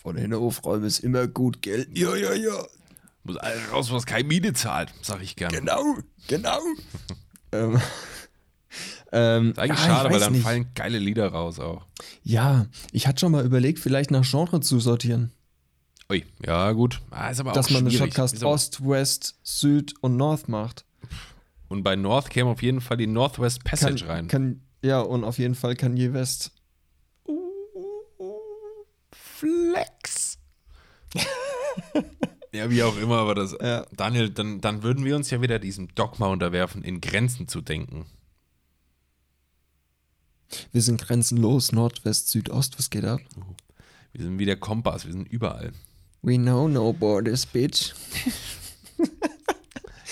Von 0.02 0.16
den 0.16 0.32
Aufräumen 0.32 0.84
ist 0.84 1.00
immer 1.00 1.26
gut 1.26 1.60
Geld. 1.60 1.96
Ja, 1.96 2.16
ja, 2.16 2.32
ja. 2.32 2.64
Muss 3.22 3.36
alles 3.36 3.70
raus, 3.70 3.92
was 3.92 4.06
keine 4.06 4.26
Miete 4.26 4.54
zahlt, 4.54 4.94
sag 5.02 5.20
ich 5.22 5.36
gerne. 5.36 5.58
Genau, 5.58 5.82
genau. 6.26 6.58
ähm, 7.52 7.78
ähm, 9.12 9.50
Ist 9.50 9.58
eigentlich 9.58 9.78
ah, 9.78 9.86
schade, 9.86 10.10
weil 10.10 10.20
dann 10.20 10.32
nicht. 10.32 10.42
fallen 10.42 10.68
geile 10.74 10.98
Lieder 10.98 11.28
raus 11.28 11.58
auch. 11.58 11.84
Ja, 12.22 12.66
ich 12.92 13.06
hatte 13.06 13.20
schon 13.20 13.32
mal 13.32 13.44
überlegt, 13.44 13.78
vielleicht 13.78 14.10
nach 14.10 14.24
Genre 14.24 14.60
zu 14.60 14.80
sortieren. 14.80 15.32
Ui, 16.10 16.24
ja, 16.46 16.72
gut. 16.72 17.02
Ah, 17.10 17.28
ist 17.28 17.40
aber 17.40 17.52
Dass 17.52 17.66
auch 17.66 17.70
man 17.72 17.86
Ist 17.86 18.00
aber- 18.00 18.50
Ost, 18.50 18.80
West, 18.88 19.38
Süd 19.42 19.94
und 20.00 20.16
North 20.16 20.48
macht. 20.48 20.86
Und 21.68 21.82
bei 21.82 21.94
North 21.94 22.30
käme 22.30 22.48
auf 22.50 22.62
jeden 22.62 22.80
Fall 22.80 22.96
die 22.96 23.06
Northwest 23.06 23.64
Kann, 23.64 23.70
Passage 23.70 24.08
rein. 24.08 24.28
kann, 24.28 24.62
ja, 24.82 25.00
und 25.00 25.24
auf 25.24 25.38
jeden 25.38 25.54
Fall 25.54 25.76
Kanye 25.76 26.14
West. 26.14 26.52
Flex. 29.40 30.38
ja, 32.52 32.70
wie 32.70 32.82
auch 32.82 32.96
immer, 32.98 33.18
aber 33.18 33.34
das. 33.34 33.56
Ja. 33.60 33.86
Daniel, 33.96 34.28
dann, 34.28 34.60
dann 34.60 34.82
würden 34.82 35.04
wir 35.04 35.16
uns 35.16 35.30
ja 35.30 35.40
wieder 35.40 35.58
diesem 35.58 35.94
Dogma 35.94 36.26
unterwerfen, 36.26 36.84
in 36.84 37.00
Grenzen 37.00 37.48
zu 37.48 37.62
denken. 37.62 38.04
Wir 40.72 40.82
sind 40.82 41.00
grenzenlos, 41.00 41.72
Nord, 41.72 42.04
West, 42.04 42.28
Süd, 42.28 42.50
Ost, 42.50 42.78
was 42.78 42.90
geht 42.90 43.04
ab? 43.04 43.20
Wir 44.12 44.24
sind 44.24 44.38
wie 44.38 44.44
der 44.44 44.56
Kompass, 44.56 45.06
wir 45.06 45.12
sind 45.12 45.28
überall. 45.28 45.72
We 46.22 46.36
know 46.36 46.68
no 46.68 46.92
borders, 46.92 47.46
bitch. 47.46 47.94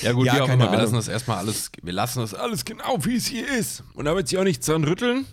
Ja 0.01 0.13
gut, 0.13 0.27
Ja, 0.27 0.37
wie 0.37 0.41
auch 0.43 0.49
immer, 0.49 0.71
wir 0.71 0.79
lassen 0.79 0.95
das 0.95 1.09
erstmal 1.09 1.39
alles, 1.39 1.73
wir 1.83 1.93
lassen 1.93 2.21
das 2.21 2.33
alles 2.33 2.65
genau, 2.65 3.05
wie 3.05 3.17
es 3.17 3.27
hier 3.27 3.49
ist. 3.49 3.83
Und 3.95 4.05
damit 4.05 4.29
sie 4.29 4.39
auch 4.39 4.45
nichts 4.45 4.67
dran 4.67 4.85
rütteln. 4.85 5.27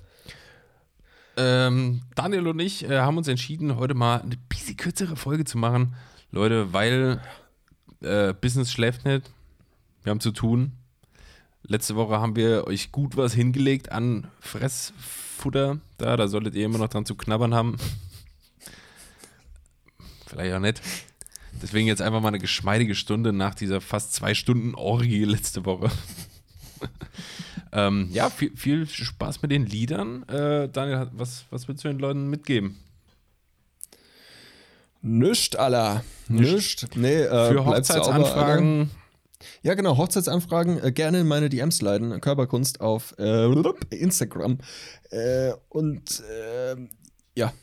Ähm, 1.38 2.02
Daniel 2.16 2.48
und 2.48 2.60
ich 2.60 2.90
äh, 2.90 3.00
haben 3.00 3.18
uns 3.18 3.28
entschieden, 3.28 3.76
heute 3.76 3.94
mal 3.94 4.22
eine 4.22 4.38
bisschen 4.50 4.78
kürzere 4.78 5.16
Folge 5.16 5.44
zu 5.44 5.58
machen. 5.58 5.96
Leute, 6.32 6.72
weil 6.74 7.22
äh, 8.02 8.34
Business 8.34 8.72
schläft 8.72 9.06
nicht. 9.06 9.32
Wir 10.04 10.12
haben 10.12 10.20
zu 10.20 10.32
tun. 10.32 10.74
Letzte 11.64 11.96
Woche 11.96 12.20
haben 12.20 12.36
wir 12.36 12.68
euch 12.68 12.92
gut 12.92 13.18
was 13.18 13.34
hingelegt 13.34 13.92
an 13.92 14.28
Fressfutter. 14.40 15.80
Da, 15.98 16.16
da 16.16 16.28
solltet 16.28 16.56
ihr 16.56 16.66
immer 16.66 16.78
noch 16.78 16.90
dran 16.90 17.06
zu 17.06 17.16
knabbern 17.16 17.54
haben. 17.54 17.78
Vielleicht 20.28 20.54
auch 20.54 20.60
nicht. 20.60 20.82
Deswegen 21.62 21.88
jetzt 21.88 22.02
einfach 22.02 22.22
mal 22.22 22.28
eine 22.30 22.40
geschmeidige 22.40 22.96
Stunde 22.96 23.34
nach 23.34 23.56
dieser 23.56 23.82
fast 23.82 24.14
zwei 24.14 24.34
Stunden 24.36 24.76
Orgie 24.76 25.24
letzte 25.24 25.66
Woche. 25.66 25.90
Ähm, 27.76 28.10
ja, 28.12 28.30
viel, 28.30 28.56
viel 28.56 28.88
Spaß 28.88 29.42
mit 29.42 29.52
den 29.52 29.66
Liedern. 29.66 30.24
Äh, 30.30 30.70
Daniel, 30.70 31.10
was, 31.12 31.46
was 31.50 31.68
willst 31.68 31.84
du 31.84 31.90
den 31.90 32.00
Leuten 32.00 32.30
mitgeben? 32.30 32.78
Nischt, 35.02 35.56
Alter. 35.58 36.04
Nischt. 36.30 36.88
Nee, 36.96 37.22
äh, 37.22 37.52
Für 37.52 37.66
Hochzeitsanfragen. 37.66 38.90
Ja, 39.62 39.74
genau, 39.74 39.98
Hochzeitsanfragen 39.98 40.82
äh, 40.84 40.92
gerne 40.92 41.20
in 41.20 41.28
meine 41.28 41.50
DMs 41.50 41.82
leiten. 41.82 42.20
Körperkunst 42.22 42.82
auf 42.82 43.14
äh, 43.20 43.46
Instagram. 43.90 44.58
Äh, 45.12 45.52
und 45.70 46.22
äh, 46.22 46.76
ja, 47.36 47.54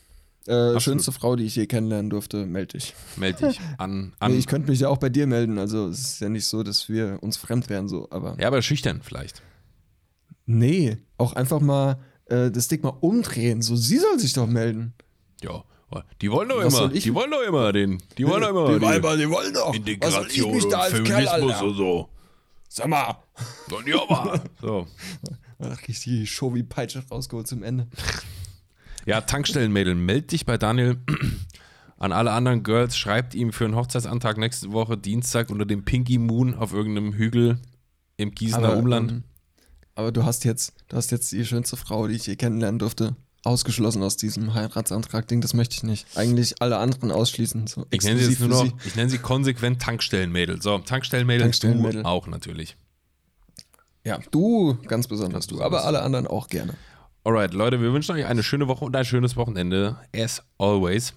äh, 0.45 0.79
schönste 0.79 1.11
Frau, 1.11 1.35
die 1.35 1.45
ich 1.45 1.55
je 1.55 1.67
kennenlernen 1.67 2.09
durfte, 2.09 2.45
melde 2.45 2.77
dich. 2.77 2.93
Meld 3.15 3.41
dich 3.41 3.59
an. 3.77 4.13
an 4.19 4.31
Nee, 4.31 4.37
ich 4.37 4.47
könnte 4.47 4.69
mich 4.69 4.81
ja 4.81 4.89
auch 4.89 4.97
bei 4.97 5.09
dir 5.09 5.25
melden. 5.25 5.57
Also 5.57 5.87
es 5.87 5.99
ist 5.99 6.19
ja 6.21 6.29
nicht 6.29 6.45
so, 6.45 6.63
dass 6.63 6.87
wir 6.87 7.17
uns 7.21 7.37
fremd 7.37 7.69
wären, 7.69 7.87
so, 7.87 8.07
aber. 8.11 8.37
ja, 8.39 8.47
aber 8.47 8.61
schüchtern 8.61 9.01
vielleicht. 9.03 9.41
Nee, 10.45 10.97
auch 11.17 11.33
einfach 11.33 11.59
mal 11.61 11.99
äh, 12.25 12.51
das 12.51 12.67
Ding 12.67 12.81
mal 12.83 12.89
umdrehen. 12.99 13.61
So, 13.61 13.75
sie 13.75 13.97
soll 13.97 14.19
sich 14.19 14.33
doch 14.33 14.47
melden. 14.47 14.93
Ja, 15.41 15.63
die 16.21 16.31
wollen 16.31 16.49
doch 16.49 16.63
Was 16.63 16.73
immer. 16.79 16.93
ich- 16.93 17.03
Die 17.03 17.13
wollen 17.13 17.29
doch 17.31 17.43
immer 17.43 17.71
den. 17.71 18.01
Die 18.17 18.25
wollen 18.27 18.41
doch 18.41 18.49
immer 18.49 18.79
die 18.79 18.81
Weiber, 18.85 19.15
die 19.15 19.29
wollen 19.29 19.53
doch. 19.53 19.73
Integration 19.73 20.53
ich 20.55 20.63
da 20.63 20.67
und 20.67 20.75
als 20.75 20.91
Feminismus 20.93 21.61
und 21.61 21.75
so. 21.75 22.09
Sag 22.67 22.87
mal. 22.87 23.17
Und 23.71 23.87
ja, 23.87 24.01
aber. 24.09 24.43
So. 24.59 24.87
Ach, 25.59 25.77
richtig 25.87 25.99
die 26.03 26.25
Show 26.27 26.53
wie 26.55 26.63
Peitsche 26.63 27.03
rausgeholt 27.09 27.47
zum 27.47 27.61
Ende. 27.63 27.87
Ja, 29.05 29.21
Tankstellenmädel, 29.21 29.95
meld 29.95 30.31
dich 30.31 30.45
bei 30.45 30.57
Daniel. 30.57 30.97
An 31.97 32.11
alle 32.11 32.31
anderen 32.31 32.63
Girls, 32.63 32.97
schreibt 32.97 33.35
ihm 33.35 33.53
für 33.53 33.65
einen 33.65 33.75
Hochzeitsantrag 33.75 34.37
nächste 34.37 34.71
Woche 34.71 34.97
Dienstag 34.97 35.49
unter 35.51 35.65
dem 35.65 35.85
Pinky 35.85 36.17
Moon 36.17 36.55
auf 36.55 36.73
irgendeinem 36.73 37.13
Hügel 37.13 37.59
im 38.17 38.31
Gießener 38.31 38.75
Umland. 38.77 39.23
Aber 39.95 40.11
du 40.11 40.23
hast 40.25 40.45
jetzt, 40.45 40.73
du 40.87 40.97
hast 40.97 41.11
jetzt 41.11 41.31
die 41.31 41.45
schönste 41.45 41.77
Frau, 41.77 42.07
die 42.07 42.15
ich 42.15 42.25
je 42.27 42.35
kennenlernen 42.35 42.79
durfte, 42.79 43.15
ausgeschlossen 43.43 44.01
aus 44.03 44.17
diesem 44.17 44.53
Heiratsantrag-Ding. 44.53 45.41
Das 45.41 45.53
möchte 45.53 45.75
ich 45.75 45.83
nicht. 45.83 46.07
Eigentlich 46.15 46.61
alle 46.61 46.77
anderen 46.77 47.11
ausschließen. 47.11 47.67
So 47.67 47.85
ich 47.91 48.03
nenne 48.03 48.19
sie 48.19 48.31
jetzt 48.31 48.39
nur 48.39 48.49
noch, 48.49 48.67
ich 48.85 48.95
nenne 48.95 49.09
sie 49.09 49.17
konsequent 49.17 49.81
Tankstellenmädel. 49.81 50.61
So, 50.61 50.79
Tankstellenmädel, 50.79 51.43
Tankstellenmädel. 51.43 52.03
du 52.03 52.09
auch 52.09 52.27
natürlich. 52.27 52.75
Ja, 54.05 54.19
du 54.31 54.77
ganz 54.87 55.07
besonders 55.07 55.47
du, 55.47 55.61
aber 55.61 55.85
alle 55.85 56.01
anderen 56.01 56.27
auch 56.27 56.47
gerne. 56.47 56.73
Alright, 57.23 57.53
Leute, 57.53 57.79
wir 57.79 57.93
wünschen 57.93 58.15
euch 58.15 58.25
eine 58.25 58.43
schöne 58.43 58.67
Woche 58.67 58.83
und 58.83 58.95
ein 58.95 59.05
schönes 59.05 59.37
Wochenende. 59.37 59.95
As 60.13 60.43
always. 60.57 61.13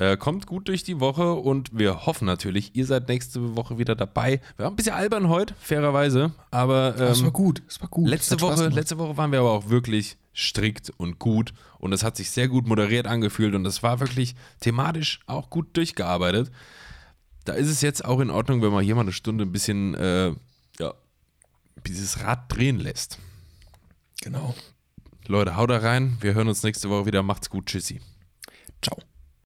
Äh, 0.00 0.16
kommt 0.16 0.46
gut 0.46 0.68
durch 0.68 0.82
die 0.82 0.98
Woche 0.98 1.34
und 1.34 1.76
wir 1.76 2.06
hoffen 2.06 2.24
natürlich, 2.24 2.74
ihr 2.74 2.86
seid 2.86 3.08
nächste 3.08 3.54
Woche 3.54 3.76
wieder 3.76 3.94
dabei. 3.94 4.40
Wir 4.56 4.64
waren 4.64 4.72
ein 4.72 4.76
bisschen 4.76 4.94
albern 4.94 5.28
heute, 5.28 5.54
fairerweise, 5.60 6.32
aber 6.50 6.94
ähm, 6.98 7.08
Es 7.12 7.22
war 7.22 7.30
gut, 7.30 7.62
es 7.68 7.82
war 7.82 7.88
gut. 7.88 8.08
letzte 8.08 8.40
Woche, 8.40 8.68
letzte 8.68 8.96
Woche 8.96 9.18
waren 9.18 9.30
wir 9.30 9.40
aber 9.40 9.50
auch 9.50 9.68
wirklich 9.68 10.16
strikt 10.34 10.88
und 10.96 11.18
gut 11.18 11.52
und 11.78 11.92
es 11.92 12.02
hat 12.02 12.16
sich 12.16 12.30
sehr 12.30 12.48
gut 12.48 12.66
moderiert 12.66 13.06
angefühlt 13.06 13.54
und 13.54 13.66
es 13.66 13.82
war 13.82 14.00
wirklich 14.00 14.36
thematisch 14.60 15.20
auch 15.26 15.50
gut 15.50 15.76
durchgearbeitet. 15.76 16.50
Da 17.44 17.52
ist 17.52 17.68
es 17.68 17.82
jetzt 17.82 18.02
auch 18.02 18.20
in 18.20 18.30
Ordnung, 18.30 18.62
wenn 18.62 18.72
man 18.72 18.82
hier 18.82 18.94
mal 18.94 19.02
eine 19.02 19.12
Stunde 19.12 19.44
ein 19.44 19.52
bisschen 19.52 19.94
äh, 19.96 20.32
ja, 20.78 20.94
dieses 21.86 22.22
Rad 22.22 22.44
drehen 22.48 22.78
lässt. 22.78 23.18
Genau. 24.22 24.54
Leute, 25.26 25.56
haut 25.56 25.68
da 25.68 25.76
rein. 25.76 26.16
Wir 26.22 26.32
hören 26.32 26.48
uns 26.48 26.62
nächste 26.62 26.88
Woche 26.88 27.04
wieder. 27.04 27.22
Macht's 27.22 27.50
gut. 27.50 27.66
Tschüssi. 27.66 28.00
Ciao. 28.80 28.96